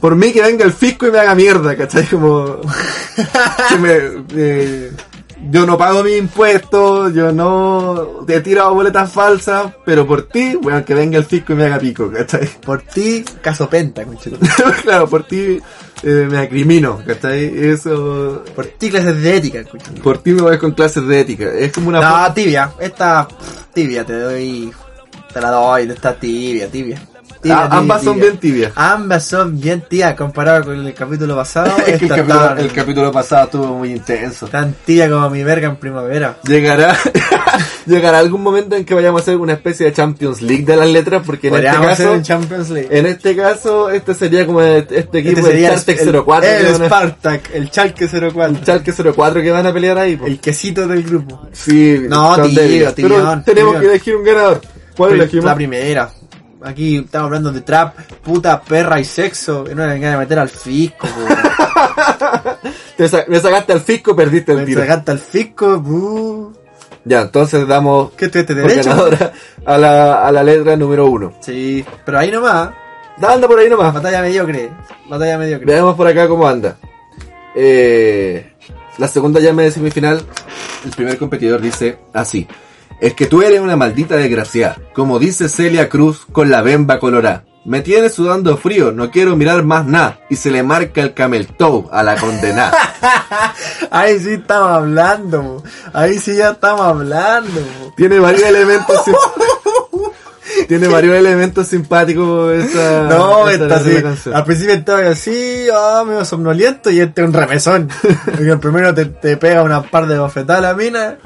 por 0.00 0.14
mí 0.14 0.30
que 0.32 0.42
venga 0.42 0.64
el 0.64 0.72
fisco 0.72 1.06
y 1.06 1.10
me 1.10 1.18
haga 1.18 1.34
mierda, 1.34 1.74
¿cachai? 1.76 2.06
Como, 2.06 2.60
que 3.68 3.76
me, 3.78 4.24
eh, 4.36 4.92
yo 5.50 5.66
no 5.66 5.76
pago 5.76 6.02
mis 6.02 6.18
impuestos, 6.18 7.12
yo 7.14 7.32
no 7.32 8.24
te 8.26 8.36
he 8.36 8.40
tirado 8.40 8.74
boletas 8.74 9.10
falsas, 9.12 9.72
pero 9.84 10.06
por 10.06 10.22
ti, 10.22 10.56
weón, 10.56 10.84
que 10.84 10.94
venga 10.94 11.18
el 11.18 11.24
fisco 11.24 11.52
y 11.52 11.56
me 11.56 11.64
haga 11.64 11.78
pico, 11.78 12.10
¿cachai? 12.10 12.48
Por 12.64 12.82
ti, 12.82 13.24
caso 13.40 13.68
penta, 13.68 14.04
claro, 14.82 15.08
por 15.08 15.24
ti 15.24 15.58
eh, 16.02 16.28
me 16.30 16.38
acrimino, 16.38 17.02
¿cachai? 17.06 17.52
Eso, 17.68 18.44
Por 18.54 18.66
ti, 18.66 18.90
clases 18.90 19.20
de 19.22 19.36
ética, 19.36 19.64
por 20.02 20.18
ti 20.18 20.32
me 20.32 20.42
voy 20.42 20.58
con 20.58 20.72
clases 20.72 21.06
de 21.06 21.20
ética, 21.20 21.52
es 21.52 21.72
como 21.72 21.88
una... 21.88 22.00
No, 22.00 22.34
tibia. 22.34 22.72
Esta 22.78 23.26
pff, 23.26 23.72
tibia, 23.72 24.04
te 24.04 24.18
doy. 24.18 24.72
Te 25.32 25.40
la 25.40 25.50
doy, 25.50 25.90
esta 25.90 26.14
tibia, 26.14 26.68
tibia. 26.68 27.00
Tibia, 27.42 27.58
Ah, 27.58 27.64
tibia, 27.64 27.78
ambas 27.78 28.02
son 28.04 28.14
tibia. 28.14 28.28
bien 28.28 28.40
tibias. 28.40 28.72
Ambas 28.76 29.24
son 29.26 29.60
bien 29.60 29.80
tibias 29.88 30.14
comparado 30.14 30.64
con 30.64 30.86
el 30.86 30.94
capítulo 30.94 31.34
pasado. 31.34 31.76
Es 31.86 31.98
que 31.98 32.04
el 32.04 32.08
capítulo, 32.08 32.38
tan- 32.40 32.58
el 32.60 32.72
capítulo 32.72 33.12
pasado 33.12 33.44
estuvo 33.46 33.66
muy 33.78 33.90
intenso. 33.92 34.46
Tan 34.46 34.74
tibia 34.84 35.10
como 35.10 35.28
mi 35.28 35.42
verga 35.42 35.68
en 35.68 35.76
primavera. 35.76 36.36
Llegará, 36.46 36.96
llegará 37.86 38.18
algún 38.20 38.42
momento 38.42 38.76
en 38.76 38.84
que 38.84 38.94
vayamos 38.94 39.20
a 39.20 39.22
hacer 39.22 39.36
una 39.36 39.54
especie 39.54 39.86
de 39.86 39.92
Champions 39.92 40.40
League 40.40 40.64
de 40.64 40.76
las 40.76 40.88
letras, 40.88 41.22
porque 41.26 41.48
en 41.48 41.54
este 41.56 41.66
Podríamos 41.66 41.92
hacer 41.92 42.06
caso, 42.06 42.16
en 42.16 42.22
Champions 42.22 42.70
League. 42.70 42.88
en 42.90 43.06
este 43.06 43.36
caso, 43.36 43.90
este 43.90 44.14
sería 44.14 44.46
como 44.46 44.60
este 44.62 44.98
equipo 45.00 45.40
Este 45.40 45.42
sería 45.42 45.74
el, 45.74 46.22
04, 46.24 46.48
el, 46.48 46.66
a- 46.66 46.86
Spartak, 46.86 47.50
el 47.54 47.70
Chalke 47.70 48.06
04. 48.08 48.44
el 48.46 48.56
Schalke 48.58 48.92
04 48.92 49.42
que 49.42 49.50
van 49.50 49.66
a 49.66 49.72
pelear 49.72 49.98
ahí. 49.98 50.16
po. 50.16 50.26
El 50.26 50.38
quesito 50.38 50.86
del 50.86 51.02
grupo. 51.02 51.48
Sí, 51.52 52.02
No, 52.08 52.36
son 52.36 52.50
tío, 52.50 52.62
tío, 52.68 52.92
Pero 52.94 53.08
tío. 53.08 53.42
tenemos 53.44 53.80
que 53.80 53.86
elegir 53.86 54.16
un 54.16 54.24
ganador. 54.24 54.60
¿Cuál 54.96 55.12
elegimos? 55.14 55.44
La 55.46 55.54
primera. 55.54 56.10
Aquí 56.64 56.96
estamos 56.98 57.26
hablando 57.26 57.52
de 57.52 57.60
trap, 57.62 57.96
puta, 58.22 58.60
perra 58.60 59.00
y 59.00 59.04
sexo. 59.04 59.64
Y 59.70 59.74
no 59.74 59.82
me 59.82 59.88
vengan 59.88 60.14
a 60.14 60.18
meter 60.18 60.38
al 60.38 60.48
fisco. 60.48 61.06
Te 62.96 63.08
sa- 63.08 63.24
me 63.28 63.40
sacaste 63.40 63.72
al 63.72 63.80
fisco, 63.80 64.14
perdiste 64.14 64.52
el 64.52 64.58
Me 64.58 64.64
tiro. 64.64 64.80
sacaste 64.82 65.10
al 65.10 65.18
fisco, 65.18 65.78
bu. 65.80 66.52
Ya, 67.04 67.22
entonces 67.22 67.66
damos 67.66 68.12
¿Qué 68.12 68.28
por 68.28 68.44
derecho? 68.46 69.10
a 69.66 69.76
la, 69.78 70.26
a 70.26 70.30
la 70.32 70.42
letra 70.44 70.76
número 70.76 71.06
uno. 71.06 71.32
Sí, 71.40 71.84
pero 72.04 72.18
ahí 72.18 72.30
nomás. 72.30 72.70
Anda 73.20 73.46
por 73.48 73.58
ahí 73.58 73.68
nomás. 73.68 73.92
Batalla 73.92 74.22
mediocre. 74.22 74.70
Batalla 75.08 75.38
mediocre. 75.38 75.66
Veamos 75.66 75.96
por 75.96 76.06
acá 76.06 76.28
cómo 76.28 76.46
anda. 76.46 76.76
Eh, 77.54 78.52
la 78.98 79.08
segunda 79.08 79.40
llave 79.40 79.64
de 79.64 79.70
semifinal, 79.72 80.22
el 80.84 80.90
primer 80.92 81.18
competidor 81.18 81.60
dice 81.60 81.98
así. 82.12 82.46
Es 83.02 83.14
que 83.14 83.26
tú 83.26 83.42
eres 83.42 83.58
una 83.58 83.74
maldita 83.74 84.14
desgraciada, 84.14 84.76
como 84.94 85.18
dice 85.18 85.48
Celia 85.48 85.88
Cruz 85.88 86.24
con 86.30 86.52
la 86.52 86.62
bemba 86.62 87.00
colorada. 87.00 87.44
Me 87.64 87.80
tienes 87.80 88.14
sudando 88.14 88.56
frío, 88.56 88.92
no 88.92 89.10
quiero 89.10 89.34
mirar 89.34 89.64
más 89.64 89.84
nada. 89.86 90.20
Y 90.30 90.36
se 90.36 90.52
le 90.52 90.62
marca 90.62 91.00
el 91.00 91.12
camel 91.12 91.48
toe 91.48 91.86
a 91.90 92.04
la 92.04 92.14
condenada. 92.14 92.72
Ahí 93.90 94.20
sí 94.20 94.34
estamos 94.34 94.70
hablando. 94.70 95.64
Ahí 95.92 96.20
sí 96.20 96.36
ya 96.36 96.50
estamos 96.50 96.82
hablando. 96.82 97.60
Tiene 97.96 98.20
varios 98.20 98.44
elementos. 98.44 98.96
Tiene 100.68 100.88
varios 100.88 101.16
elementos 101.16 101.66
simpáticos 101.66 102.52
esa. 102.52 103.02
No, 103.08 103.46
de 103.46 103.58
la 103.58 103.76
así. 103.76 104.02
canción. 104.02 104.34
Al 104.34 104.44
principio 104.44 104.74
estaba 104.74 105.00
así, 105.08 105.66
ah, 105.74 106.04
medio 106.06 106.24
somnoliento 106.24 106.90
y 106.90 107.00
este 107.00 107.22
es 107.22 107.28
un 107.28 107.34
remesón. 107.34 107.88
Porque 108.24 108.50
el 108.50 108.58
primero 108.58 108.94
te, 108.94 109.06
te 109.06 109.36
pega 109.36 109.62
una 109.62 109.82
par 109.82 110.06
de 110.06 110.18
bofetadas 110.18 110.64
a 110.64 110.68
la 110.68 110.74
mina 110.74 111.18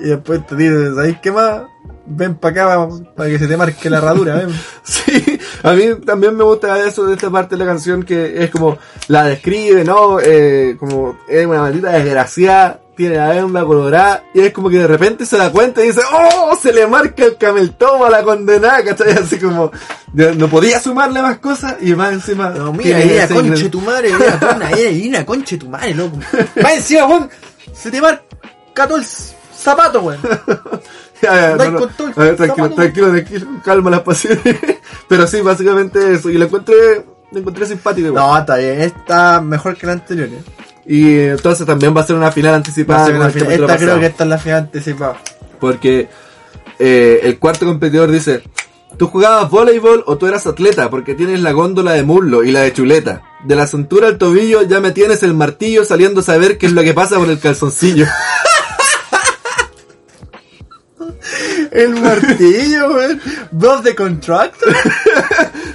y 0.00 0.04
después 0.04 0.46
te 0.46 0.56
dice, 0.56 0.94
¿sabes 0.94 1.16
qué 1.22 1.32
más? 1.32 1.62
Ven 2.06 2.34
para 2.34 2.64
acá 2.64 2.88
para 3.16 3.30
que 3.30 3.38
se 3.38 3.46
te 3.46 3.56
marque 3.56 3.88
la 3.88 3.98
herradura, 3.98 4.36
ven. 4.36 4.48
Sí, 4.82 5.40
a 5.62 5.72
mí 5.72 5.94
también 6.04 6.36
me 6.36 6.44
gusta 6.44 6.86
eso 6.86 7.06
de 7.06 7.14
esta 7.14 7.30
parte 7.30 7.56
de 7.56 7.64
la 7.64 7.70
canción 7.70 8.02
que 8.02 8.44
es 8.44 8.50
como 8.50 8.76
la 9.08 9.24
describe, 9.24 9.84
¿no? 9.84 10.20
Eh, 10.20 10.76
como 10.78 11.18
es 11.26 11.46
una 11.46 11.62
maldita 11.62 11.92
desgraciada, 11.92 12.80
tiene 12.94 13.16
la 13.16 13.34
hembra 13.36 13.64
colorada 13.64 14.24
y 14.34 14.40
es 14.40 14.52
como 14.52 14.68
que 14.68 14.78
de 14.78 14.86
repente 14.86 15.26
se 15.26 15.36
da 15.36 15.50
cuenta 15.50 15.82
y 15.82 15.88
dice, 15.88 16.00
¡Oh! 16.12 16.56
Se 16.60 16.72
le 16.72 16.86
marca 16.86 17.24
el 17.24 17.36
cameltomo 17.36 18.04
a 18.04 18.10
la 18.10 18.22
condenada, 18.22 18.84
¿cachai? 18.84 19.12
Así 19.12 19.38
como, 19.38 19.70
no 20.12 20.48
podía 20.48 20.80
sumarle 20.80 21.22
más 21.22 21.38
cosas 21.38 21.76
y 21.80 21.94
más 21.94 22.12
encima. 22.12 22.50
No, 22.50 22.72
mira, 22.72 22.98
ese 23.00 23.34
conche 23.34 23.68
tu 23.68 23.80
madre, 23.80 24.10
ahí, 24.62 24.84
ahí 24.84 25.10
la 25.10 25.26
conche 25.26 25.56
tu 25.56 25.68
madre, 25.68 25.94
loco. 25.94 26.18
Va 26.64 26.74
encima, 26.74 27.06
weón. 27.06 27.30
Se 27.72 27.90
te 27.90 28.00
marca 28.00 28.86
todo 28.86 28.98
el 28.98 29.04
zapato, 29.04 30.02
weón. 30.02 30.20
Ya, 31.24 31.56
no, 31.56 31.70
no. 31.70 31.88
A 32.16 32.20
ver, 32.24 32.36
tranquilo, 32.36 32.70
tranquilo, 32.70 33.10
tranquilo, 33.10 33.46
calma 33.64 33.90
las 33.90 34.00
pasiones. 34.00 34.40
Pero 35.08 35.26
sí, 35.26 35.40
básicamente 35.40 36.14
eso. 36.14 36.30
Y 36.30 36.34
lo 36.38 36.44
encontré, 36.46 37.04
lo 37.32 37.38
encontré 37.38 37.66
simpático. 37.66 38.08
igual. 38.08 38.22
No, 38.24 38.38
está 38.38 38.56
bien, 38.56 38.80
está 38.80 39.40
mejor 39.40 39.76
que 39.76 39.86
la 39.86 39.92
anterior. 39.92 40.28
¿eh? 40.28 40.42
Y 40.86 41.18
entonces 41.20 41.66
también 41.66 41.96
va 41.96 42.02
a 42.02 42.06
ser 42.06 42.16
una 42.16 42.30
final 42.30 42.54
anticipada. 42.54 43.08
una 43.08 43.30
final- 43.30 43.52
Esta 43.52 43.66
creo 43.66 43.66
pasado. 43.78 44.00
que 44.00 44.06
esta 44.06 44.24
es 44.24 44.30
la 44.30 44.38
final 44.38 44.58
anticipada. 44.60 45.16
Porque 45.60 46.08
eh, 46.78 47.20
el 47.22 47.38
cuarto 47.38 47.64
competidor 47.66 48.10
dice, 48.10 48.42
tú 48.98 49.06
jugabas 49.08 49.50
voleibol 49.50 50.04
o 50.06 50.18
tú 50.18 50.26
eras 50.26 50.46
atleta 50.46 50.90
porque 50.90 51.14
tienes 51.14 51.40
la 51.40 51.52
góndola 51.52 51.92
de 51.92 52.02
muslo 52.02 52.44
y 52.44 52.50
la 52.52 52.60
de 52.60 52.72
chuleta. 52.72 53.22
De 53.44 53.56
la 53.56 53.66
cintura 53.66 54.08
al 54.08 54.18
tobillo 54.18 54.62
ya 54.62 54.80
me 54.80 54.90
tienes 54.92 55.22
el 55.22 55.34
martillo 55.34 55.84
saliendo 55.84 56.20
a 56.20 56.24
saber 56.24 56.58
qué 56.58 56.66
es 56.66 56.72
lo 56.72 56.82
que 56.82 56.94
pasa 56.94 57.16
con 57.16 57.30
el 57.30 57.38
calzoncillo. 57.38 58.06
El 61.74 61.90
martillo, 62.00 62.88
weón. 62.94 63.20
Bob 63.50 63.82
the 63.82 63.94
Contractor. 63.94 64.74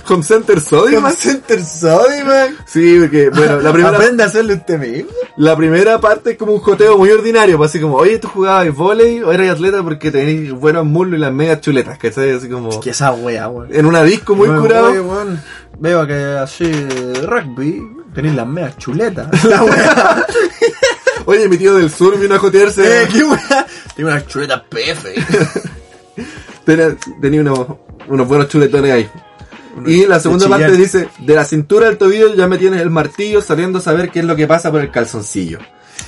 Home 0.08 0.24
Center 0.24 0.60
Sodimac. 0.62 1.16
Center 1.16 1.64
Sodimac. 1.64 2.52
Sí, 2.66 2.98
porque, 3.02 3.30
bueno, 3.30 3.60
la 3.60 3.72
primera, 3.74 3.96
Aprende 3.98 4.24
a 4.24 4.28
hacerlo 4.28 4.54
usted 4.56 4.80
mismo. 4.80 5.10
la 5.38 5.56
primera 5.56 6.00
parte 6.00 6.32
es 6.32 6.38
como 6.38 6.54
un 6.54 6.60
joteo 6.62 6.98
muy 6.98 7.12
ordinario, 7.12 7.58
pues 7.58 7.70
así 7.72 7.80
como, 7.80 7.98
oye, 7.98 8.18
tú 8.18 8.28
jugabas 8.30 8.74
volei 8.74 9.22
o 9.22 9.32
eras 9.32 9.52
atleta 9.52 9.84
porque 9.84 10.10
tenías 10.10 10.54
buenos 10.54 10.86
muslos 10.86 11.18
y 11.18 11.22
las 11.22 11.32
medias 11.34 11.62
chuletas, 11.62 11.98
¿cachai? 12.00 12.32
Así 12.32 12.48
como, 12.50 12.80
Que 12.80 12.90
esa 12.92 13.12
wea, 13.12 13.48
weón. 13.50 13.68
en 13.72 13.86
una 13.86 14.02
disco 14.04 14.36
muy 14.36 14.48
curado. 14.48 14.88
oye, 14.92 15.02
weón, 15.02 15.42
Veo 15.80 16.06
que 16.08 16.14
así 16.14 16.72
rugby 17.26 17.82
tenéis 18.16 18.36
las 18.36 18.48
medias 18.48 18.78
chuletas. 18.78 19.44
La 19.46 19.64
wea. 19.64 20.26
Oye, 21.26 21.48
mi 21.48 21.58
tío 21.58 21.76
del 21.76 21.92
sur 21.92 22.18
vino 22.18 22.36
a 22.36 22.40
jotearse. 22.40 23.04
eh, 23.04 23.08
qué 23.12 23.24
wea. 23.24 23.68
Tiene 23.96 24.12
unas 24.12 24.26
chuletas 24.28 24.62
PF. 24.70 25.06
Tenía, 26.66 26.96
tenía 27.22 27.42
unos, 27.42 27.68
unos 28.08 28.28
buenos 28.28 28.48
chuletones 28.48 28.92
ahí. 28.92 29.10
Y 29.86 30.06
la 30.06 30.20
segunda 30.20 30.48
parte 30.50 30.72
dice, 30.72 31.10
de 31.20 31.36
la 31.36 31.46
cintura 31.46 31.88
al 31.88 31.98
tobillo 31.98 32.36
ya 32.36 32.48
me 32.48 32.58
tienes 32.58 32.82
el 32.82 32.90
martillo 32.90 33.42
saliendo 33.42 33.80
a 33.80 33.82
saber 33.82 34.10
qué 34.10 34.20
es 34.20 34.26
lo 34.26 34.36
que 34.36 34.48
pasa 34.48 34.72
por 34.72 34.82
el 34.82 34.92
calzoncillo. 34.92 35.60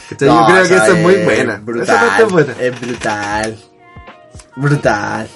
¿Cachai? 0.09 0.27
Yo 0.27 0.45
creo 0.45 0.67
que 0.67 0.75
eso 0.75 0.93
es 0.93 1.01
muy 1.01 1.15
buena. 1.23 1.61
Esa 1.81 1.99
parte 1.99 2.23
Brutal. 2.23 2.25
es 2.25 2.31
buena. 2.31 2.53
Es 2.59 2.81
brutal. 2.81 3.57
Brutal. 4.55 5.27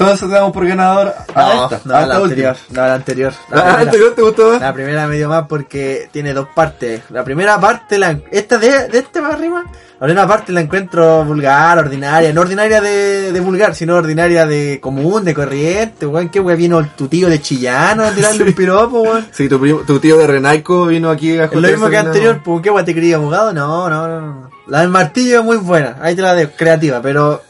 Entonces 0.00 0.28
damos 0.30 0.52
por 0.52 0.66
ganador 0.66 1.14
a 1.34 1.42
No, 1.54 1.64
esta. 1.64 1.80
no, 1.84 1.94
a 1.94 2.06
la 2.06 2.16
anterior. 2.16 2.56
No, 2.70 2.80
la 2.86 2.94
anterior. 2.94 3.32
La 3.50 3.62
primera. 3.62 3.80
¿anterior 3.82 4.14
te 4.14 4.22
gustó 4.22 4.48
más? 4.52 4.60
La 4.60 4.72
primera 4.72 5.06
medio 5.06 5.28
más 5.28 5.46
porque 5.46 6.08
tiene 6.12 6.32
dos 6.32 6.48
partes. 6.54 7.02
La 7.10 7.22
primera 7.22 7.60
parte, 7.60 7.98
la, 7.98 8.18
esta 8.30 8.58
de, 8.58 8.88
de 8.88 8.98
este 8.98 9.20
para 9.20 9.34
arriba, 9.34 9.62
la 10.00 10.06
primera 10.06 10.26
parte 10.26 10.52
la 10.52 10.62
encuentro 10.62 11.24
vulgar, 11.24 11.78
ordinaria. 11.78 12.32
No 12.32 12.40
ordinaria 12.40 12.80
de, 12.80 13.32
de 13.32 13.40
vulgar, 13.40 13.74
sino 13.74 13.96
ordinaria 13.96 14.46
de 14.46 14.80
común, 14.80 15.24
de 15.24 15.34
corriente. 15.34 16.06
Weón, 16.06 16.30
qué 16.30 16.40
weón 16.40 16.56
vino 16.58 16.88
tu 16.96 17.06
tío 17.08 17.28
de 17.28 17.40
Chillano 17.42 18.04
a 18.04 18.10
tirarle 18.12 18.44
un 18.48 18.52
piropo, 18.54 19.02
weón. 19.02 19.26
Sí, 19.32 19.48
tu, 19.50 19.60
primo- 19.60 19.80
tu 19.86 19.98
tío 20.00 20.16
de 20.16 20.26
Renaico 20.26 20.86
vino 20.86 21.10
aquí 21.10 21.36
a 21.38 21.44
Es 21.44 21.52
lo 21.52 21.60
mismo 21.68 21.90
que 21.90 21.98
anterior, 21.98 22.40
pues 22.42 22.62
qué 22.62 22.70
weón 22.70 22.86
te 22.86 22.94
quería 22.94 23.16
abogado. 23.16 23.52
No, 23.52 23.90
no, 23.90 24.08
no. 24.20 24.50
La 24.66 24.80
del 24.80 24.88
martillo 24.88 25.40
es 25.40 25.44
muy 25.44 25.56
buena, 25.58 25.96
ahí 26.00 26.14
te 26.14 26.22
la 26.22 26.34
dejo, 26.34 26.52
creativa, 26.56 27.00
pero 27.02 27.42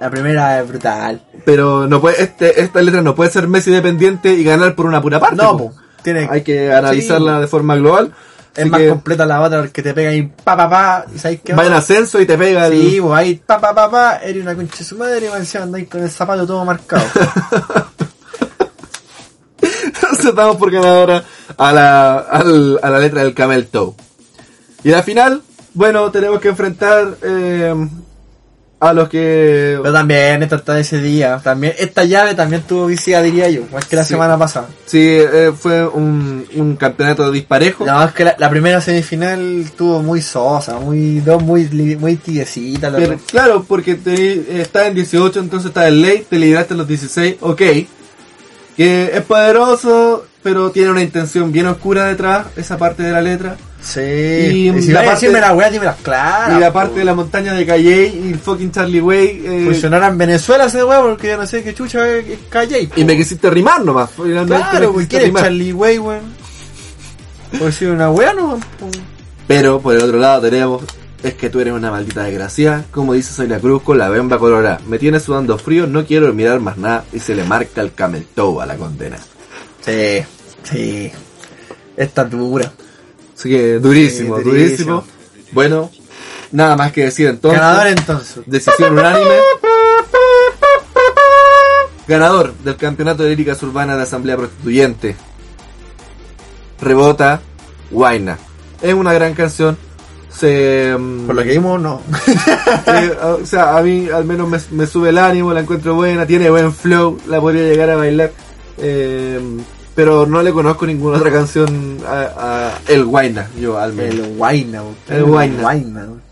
la 0.00 0.10
primera 0.10 0.58
es 0.60 0.66
brutal. 0.68 1.22
Pero 1.44 1.86
no 1.86 2.00
puede, 2.00 2.22
este, 2.22 2.60
esta 2.62 2.80
letra 2.82 3.02
no 3.02 3.14
puede 3.14 3.30
ser 3.30 3.46
Messi 3.46 3.70
dependiente 3.70 4.32
y 4.32 4.42
ganar 4.42 4.74
por 4.74 4.86
una 4.86 5.00
pura 5.02 5.20
parte. 5.20 5.36
No, 5.36 5.56
po. 5.56 5.72
Tiene, 6.02 6.26
Hay 6.30 6.42
que 6.42 6.72
analizarla 6.72 7.40
de 7.40 7.46
forma 7.46 7.76
global. 7.76 8.12
es 8.56 8.66
más 8.66 8.80
que 8.80 8.88
completa 8.88 9.26
la 9.26 9.40
otra 9.42 9.60
porque 9.60 9.82
te 9.82 9.92
pega 9.94 10.10
ahí 10.10 10.22
pa 10.22 10.56
pa 10.56 10.68
pa 10.68 11.04
y 11.14 11.18
sabes 11.18 11.40
qué 11.44 11.52
va 11.54 11.66
en 11.66 11.72
ascenso 11.74 12.20
y 12.20 12.26
te 12.26 12.36
pega 12.38 12.66
el... 12.66 12.72
Sí, 12.90 13.00
pues 13.00 13.12
ahí, 13.18 13.34
pa, 13.36 13.60
pa, 13.60 13.74
pa, 13.74 13.90
pa, 13.90 14.16
eres 14.16 14.42
una 14.42 14.54
concha 14.56 14.78
de 14.78 14.84
su 14.84 14.96
madre 14.96 15.26
y 15.32 15.36
encima 15.38 15.64
andáis 15.64 15.88
con 15.88 16.02
el 16.02 16.10
zapato 16.10 16.46
todo 16.46 16.64
marcado. 16.64 17.04
Entonces 19.84 20.34
damos 20.34 20.56
por 20.56 20.70
ganadora 20.70 21.22
a 21.56 21.72
la, 21.72 22.18
al- 22.18 22.80
a 22.82 22.90
la 22.90 22.98
letra 22.98 23.22
del 23.22 23.34
Camel 23.34 23.66
Toe. 23.68 23.92
Y 24.82 24.90
la 24.90 25.02
final, 25.02 25.42
bueno, 25.74 26.10
tenemos 26.10 26.40
que 26.40 26.48
enfrentar 26.48 27.16
eh, 27.22 27.74
a 28.80 28.92
los 28.94 29.08
que... 29.10 29.78
Pero 29.82 29.92
también, 29.92 30.42
está 30.56 30.78
ese 30.80 31.00
día. 31.02 31.38
También, 31.44 31.74
esta 31.78 32.04
llave 32.04 32.34
también 32.34 32.62
tuvo 32.62 32.86
visita, 32.86 33.20
diría 33.22 33.48
yo, 33.50 33.62
más 33.72 33.84
que 33.84 33.94
la 33.96 34.04
Sí. 34.04 34.14
semana 34.14 34.38
pasada. 34.38 34.68
Sí, 34.86 34.98
eh, 35.02 35.52
fue 35.56 35.86
un, 35.86 36.46
un 36.56 36.76
campeonato 36.76 37.30
disparejo. 37.30 37.84
No, 37.84 38.02
es 38.02 38.12
que 38.12 38.24
la, 38.24 38.36
la 38.38 38.48
primera 38.48 38.80
semifinal 38.80 39.60
estuvo 39.60 40.02
muy 40.02 40.22
sosa, 40.22 40.78
muy, 40.80 41.20
dos 41.20 41.42
muy, 41.42 41.64
muy 42.00 42.16
Pero, 42.90 43.10
verdad. 43.10 43.22
claro, 43.30 43.64
porque 43.68 43.96
te, 43.96 44.60
está 44.62 44.86
en 44.86 44.94
18, 44.94 45.38
entonces 45.40 45.68
está 45.68 45.86
en 45.86 46.00
ley, 46.00 46.26
te 46.28 46.38
libraste 46.38 46.72
en 46.74 46.78
los 46.78 46.88
16, 46.88 47.36
ok. 47.40 47.62
Que 48.76 49.10
es 49.12 49.20
poderoso, 49.22 50.24
pero 50.42 50.70
tiene 50.70 50.90
una 50.90 51.02
intención 51.02 51.52
bien 51.52 51.66
oscura 51.66 52.06
detrás, 52.06 52.46
esa 52.56 52.78
parte 52.78 53.02
de 53.02 53.12
la 53.12 53.20
letra. 53.20 53.56
Sí. 53.82 54.00
Y 54.00 54.68
Y, 54.70 54.82
si 54.82 54.92
la 54.92 55.00
parte- 55.00 55.14
decirme 55.14 55.40
la 55.40 55.52
weá, 55.54 55.70
dímelas 55.70 55.96
claras. 56.02 56.56
y 56.56 56.60
la 56.60 56.68
po. 56.68 56.74
parte 56.80 56.98
de 56.98 57.04
la 57.04 57.14
montaña 57.14 57.54
de 57.54 57.64
Calle 57.64 58.06
y 58.14 58.28
el 58.32 58.38
fucking 58.38 58.70
Charlie 58.72 59.00
Way. 59.00 59.42
eh, 59.46 59.80
en 59.82 60.18
Venezuela 60.18 60.66
ese 60.66 60.84
weá 60.84 61.00
porque 61.00 61.28
yo 61.28 61.36
no 61.38 61.46
sé 61.46 61.62
qué 61.62 61.72
chucha 61.74 62.06
es, 62.08 62.28
es 62.28 62.38
Calle. 62.50 62.88
po. 62.88 63.00
y 63.00 63.04
me 63.04 63.16
quisiste 63.16 63.48
rimar 63.50 63.84
nomás. 63.84 64.10
Claro, 64.46 64.92
pues 64.92 65.06
quiere 65.06 65.26
rimar. 65.26 65.44
Charlie 65.44 65.72
Way, 65.72 65.98
weón. 65.98 66.20
Pues 67.58 67.74
si 67.76 67.86
una 67.86 68.10
weá 68.10 68.32
no. 68.32 68.58
Pero 69.48 69.80
por 69.80 69.94
el 69.96 70.02
otro 70.02 70.18
lado 70.18 70.42
tenemos, 70.42 70.82
es 71.22 71.34
que 71.34 71.50
tú 71.50 71.58
eres 71.60 71.72
una 71.74 71.90
maldita 71.90 72.22
desgracia, 72.24 72.84
como 72.90 73.14
dice 73.14 73.32
Soy 73.32 73.48
la 73.48 73.58
Cruz 73.58 73.82
con 73.82 73.98
la 73.98 74.08
bemba 74.08 74.38
colorada. 74.38 74.80
Me 74.86 74.98
tienes 74.98 75.22
sudando 75.24 75.58
frío, 75.58 75.86
no 75.86 76.04
quiero 76.06 76.32
mirar 76.32 76.60
más 76.60 76.76
nada 76.76 77.04
y 77.12 77.18
se 77.18 77.34
le 77.34 77.44
marca 77.44 77.80
el 77.80 77.92
camel 77.94 78.26
toe 78.34 78.62
a 78.62 78.66
la 78.66 78.76
condena. 78.76 79.16
Sí, 79.84 80.22
sí. 80.62 81.10
Esta 81.96 82.22
es 82.22 82.30
dura. 82.30 82.72
Así 83.40 83.48
que 83.48 83.78
durísimo, 83.78 84.36
Sí, 84.36 84.44
durísimo. 84.44 84.96
durísimo. 84.96 85.04
Bueno, 85.52 85.90
nada 86.52 86.76
más 86.76 86.92
que 86.92 87.04
decir 87.04 87.26
entonces. 87.28 87.58
Ganador 87.58 87.86
entonces. 87.86 88.42
Decisión 88.44 88.92
unánime. 88.98 89.36
Ganador 92.06 92.52
del 92.64 92.76
campeonato 92.76 93.22
de 93.22 93.30
líricas 93.30 93.62
urbanas 93.62 93.96
de 93.96 94.02
Asamblea 94.02 94.36
Prostituyente. 94.36 95.16
Rebota, 96.82 97.40
Guaina. 97.90 98.36
Es 98.82 98.92
una 98.92 99.12
gran 99.14 99.32
canción. 99.32 99.78
Se, 100.30 100.94
mm, 100.98 101.26
Por 101.26 101.34
lo 101.36 101.42
que 101.42 101.48
vimos, 101.50 101.80
no. 101.80 102.02
eh, 102.86 103.16
o 103.42 103.46
sea, 103.46 103.76
a 103.78 103.82
mí 103.82 104.08
al 104.12 104.26
menos 104.26 104.48
me, 104.48 104.58
me 104.72 104.86
sube 104.86 105.08
el 105.08 105.18
ánimo, 105.18 105.52
la 105.54 105.60
encuentro 105.60 105.94
buena, 105.94 106.26
tiene 106.26 106.50
buen 106.50 106.72
flow, 106.74 107.18
la 107.26 107.40
podría 107.40 107.62
llegar 107.64 107.88
a 107.90 107.96
bailar. 107.96 108.32
eh, 108.78 109.40
pero 110.00 110.24
no 110.24 110.42
le 110.42 110.50
conozco 110.50 110.86
ninguna 110.86 111.18
otra 111.18 111.30
canción 111.30 111.98
a, 112.06 112.22
a 112.38 112.78
El 112.88 113.04
Guaina, 113.04 113.50
yo 113.60 113.78
al 113.78 113.92
menos. 113.92 114.14
El 114.14 114.34
Guayna, 114.34 114.82
weón. 114.82 114.96
El 115.10 115.24
Guayna. 115.24 116.06
weón. 116.06 116.22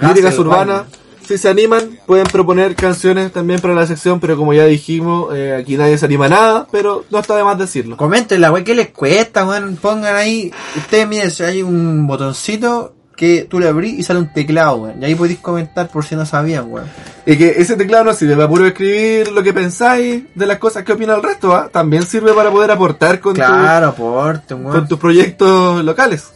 Líricas 0.00 0.38
urbanas, 0.38 0.84
si 1.26 1.36
se 1.36 1.48
animan, 1.48 1.98
pueden 2.06 2.28
proponer 2.28 2.76
canciones 2.76 3.32
también 3.32 3.58
para 3.58 3.74
la 3.74 3.88
sección, 3.88 4.20
pero 4.20 4.36
como 4.36 4.54
ya 4.54 4.66
dijimos, 4.66 5.34
eh, 5.34 5.56
aquí 5.60 5.76
nadie 5.76 5.98
se 5.98 6.06
anima 6.06 6.26
a 6.26 6.28
nada, 6.28 6.66
pero 6.70 7.04
no 7.10 7.18
está 7.18 7.34
de 7.34 7.42
más 7.42 7.58
decirlo. 7.58 7.96
Comenten 7.96 8.40
la 8.40 8.52
weá, 8.52 8.62
¿qué 8.62 8.76
les 8.76 8.90
cuesta, 8.90 9.44
weón? 9.44 9.74
Pongan 9.74 10.14
ahí. 10.14 10.52
Ustedes 10.76 11.08
miren, 11.08 11.32
si 11.32 11.42
hay 11.42 11.64
un 11.64 12.06
botoncito 12.06 12.94
que 13.20 13.46
tú 13.50 13.60
le 13.60 13.68
abrís 13.68 13.98
y 13.98 14.02
sale 14.02 14.18
un 14.18 14.32
teclado, 14.32 14.76
weón. 14.76 15.02
Y 15.02 15.04
ahí 15.04 15.14
podéis 15.14 15.40
comentar 15.40 15.88
por 15.88 16.06
si 16.06 16.16
no 16.16 16.24
sabían, 16.24 16.72
weón. 16.72 16.86
Y 17.26 17.36
que 17.36 17.50
ese 17.58 17.76
teclado 17.76 18.04
no 18.04 18.14
sirve 18.14 18.34
para 18.34 18.48
puro 18.48 18.66
escribir 18.66 19.30
lo 19.30 19.42
que 19.42 19.52
pensáis 19.52 20.22
de 20.34 20.46
las 20.46 20.56
cosas 20.58 20.84
que 20.84 20.92
opina 20.94 21.14
el 21.14 21.22
resto, 21.22 21.54
¿ah? 21.54 21.68
también 21.70 22.04
sirve 22.04 22.32
para 22.32 22.50
poder 22.50 22.70
aportar 22.70 23.20
con, 23.20 23.34
tu- 23.34 23.40
Claro, 23.42 23.88
aporte, 23.88 24.54
weón. 24.54 24.72
con 24.72 24.88
tus 24.88 24.98
proyectos 24.98 25.84
locales. 25.84 26.30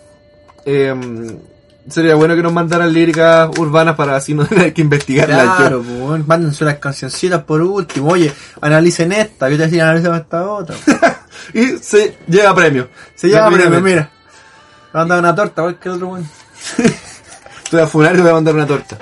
Eh, 0.67 0.95
sería 1.89 2.15
bueno 2.17 2.35
que 2.37 2.43
nos 2.43 2.53
mandaran 2.53 2.93
líricas 2.93 3.49
urbanas 3.59 3.97
para 3.97 4.17
así 4.17 4.35
no 4.35 4.45
tener 4.47 4.75
que 4.75 4.83
investigarlas 4.83 5.57
Claro, 5.57 5.83
pues. 5.83 6.27
Mándense 6.27 6.67
las 6.67 6.77
cancioncitas 6.79 7.43
por 7.45 7.63
último. 7.63 8.09
Oye, 8.11 8.31
analicen 8.61 9.11
esta. 9.13 9.49
Yo 9.49 9.57
te 9.57 9.63
decía, 9.65 9.85
analicen 9.89 10.15
esta 10.15 10.47
otra. 10.51 10.77
Y 11.55 11.77
se 11.79 12.17
lleva 12.29 12.55
premio. 12.55 12.89
Se 13.15 13.29
llama 13.29 13.57
premio, 13.57 13.81
mira. 13.81 14.11
Dado 14.93 15.19
una 15.19 15.35
torta, 15.35 15.63
el 15.65 15.91
otro, 15.91 16.09
weón. 16.09 16.44
Estoy 17.65 17.81
a 17.81 17.87
funar 17.87 18.17
y 18.17 18.21
voy 18.21 18.31
a 18.31 18.35
mandar 18.35 18.55
una 18.55 18.67
torta. 18.67 18.99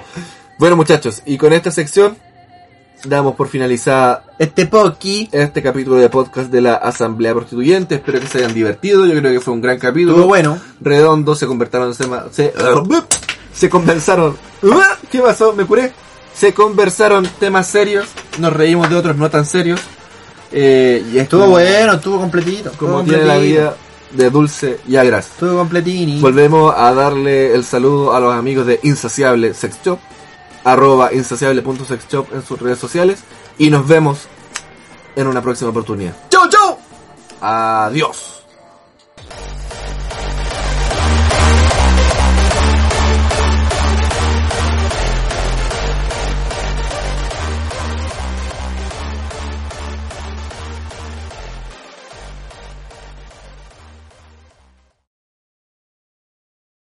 Bueno 0.59 0.77
muchachos, 0.77 1.23
y 1.25 1.37
con 1.39 1.53
esta 1.53 1.71
sección 1.71 2.17
damos 3.05 3.35
por 3.35 3.49
finalizada 3.49 4.25
Este 4.39 4.67
Poki 4.67 5.29
este 5.33 5.61
capítulo 5.63 5.97
de 5.97 6.09
podcast 6.09 6.51
de 6.51 6.61
la 6.61 6.75
Asamblea 6.75 7.35
Prostituyente. 7.35 7.97
Espero 7.97 8.21
que 8.21 8.27
se 8.27 8.39
hayan 8.39 8.55
divertido. 8.55 9.07
Yo 9.07 9.19
creo 9.19 9.33
que 9.33 9.41
fue 9.41 9.55
un 9.55 9.61
gran 9.61 9.79
capítulo. 9.79 10.27
bueno. 10.27 10.59
Redondo, 10.81 11.35
se 11.35 11.47
conversaron, 11.47 11.95
se, 11.95 12.05
se, 12.31 12.53
se 13.55 13.69
conversaron. 13.69 14.37
¿Qué 15.11 15.21
pasó? 15.21 15.53
Me 15.53 15.65
curé. 15.65 15.93
Se 16.35 16.55
conversaron 16.55 17.27
temas 17.41 17.67
serios. 17.67 18.07
Nos 18.39 18.53
reímos 18.53 18.89
de 18.89 18.97
otros 18.97 19.17
no 19.17 19.29
tan 19.31 19.45
serios. 19.45 19.81
Eh, 20.53 21.03
y 21.13 21.19
Estuvo 21.19 21.41
estuvo 21.43 21.47
bueno, 21.53 21.95
estuvo 21.95 22.19
completito. 22.21 22.71
Como 22.79 23.01
estuvo 23.01 23.05
tiene 23.15 23.25
la 23.25 23.35
completito. 23.35 23.61
vida, 23.63 23.77
de 24.15 24.31
dulce 24.31 24.81
y 24.87 24.97
a 24.97 25.05
gras. 25.05 25.31
Todo 25.39 25.59
completini. 25.59 26.21
Volvemos 26.21 26.75
a 26.77 26.93
darle 26.93 27.55
el 27.55 27.65
saludo 27.65 28.15
a 28.15 28.21
los 28.21 28.35
amigos 28.35 28.67
de 28.67 28.81
Insaciable 28.83 29.55
Sex 29.55 29.79
Shop, 29.85 29.99
arroba 30.65 31.13
insaciable.sexshop 31.13 32.33
en 32.35 32.45
sus 32.45 32.61
redes 32.61 32.79
sociales 32.79 33.25
y 33.59 33.71
nos 33.71 33.87
vemos 33.87 34.27
en 35.17 35.27
una 35.27 35.43
próxima 35.43 35.71
oportunidad. 35.71 36.15
¡Chau, 36.31 36.49
chau! 36.49 36.79
Adiós. 37.41 38.42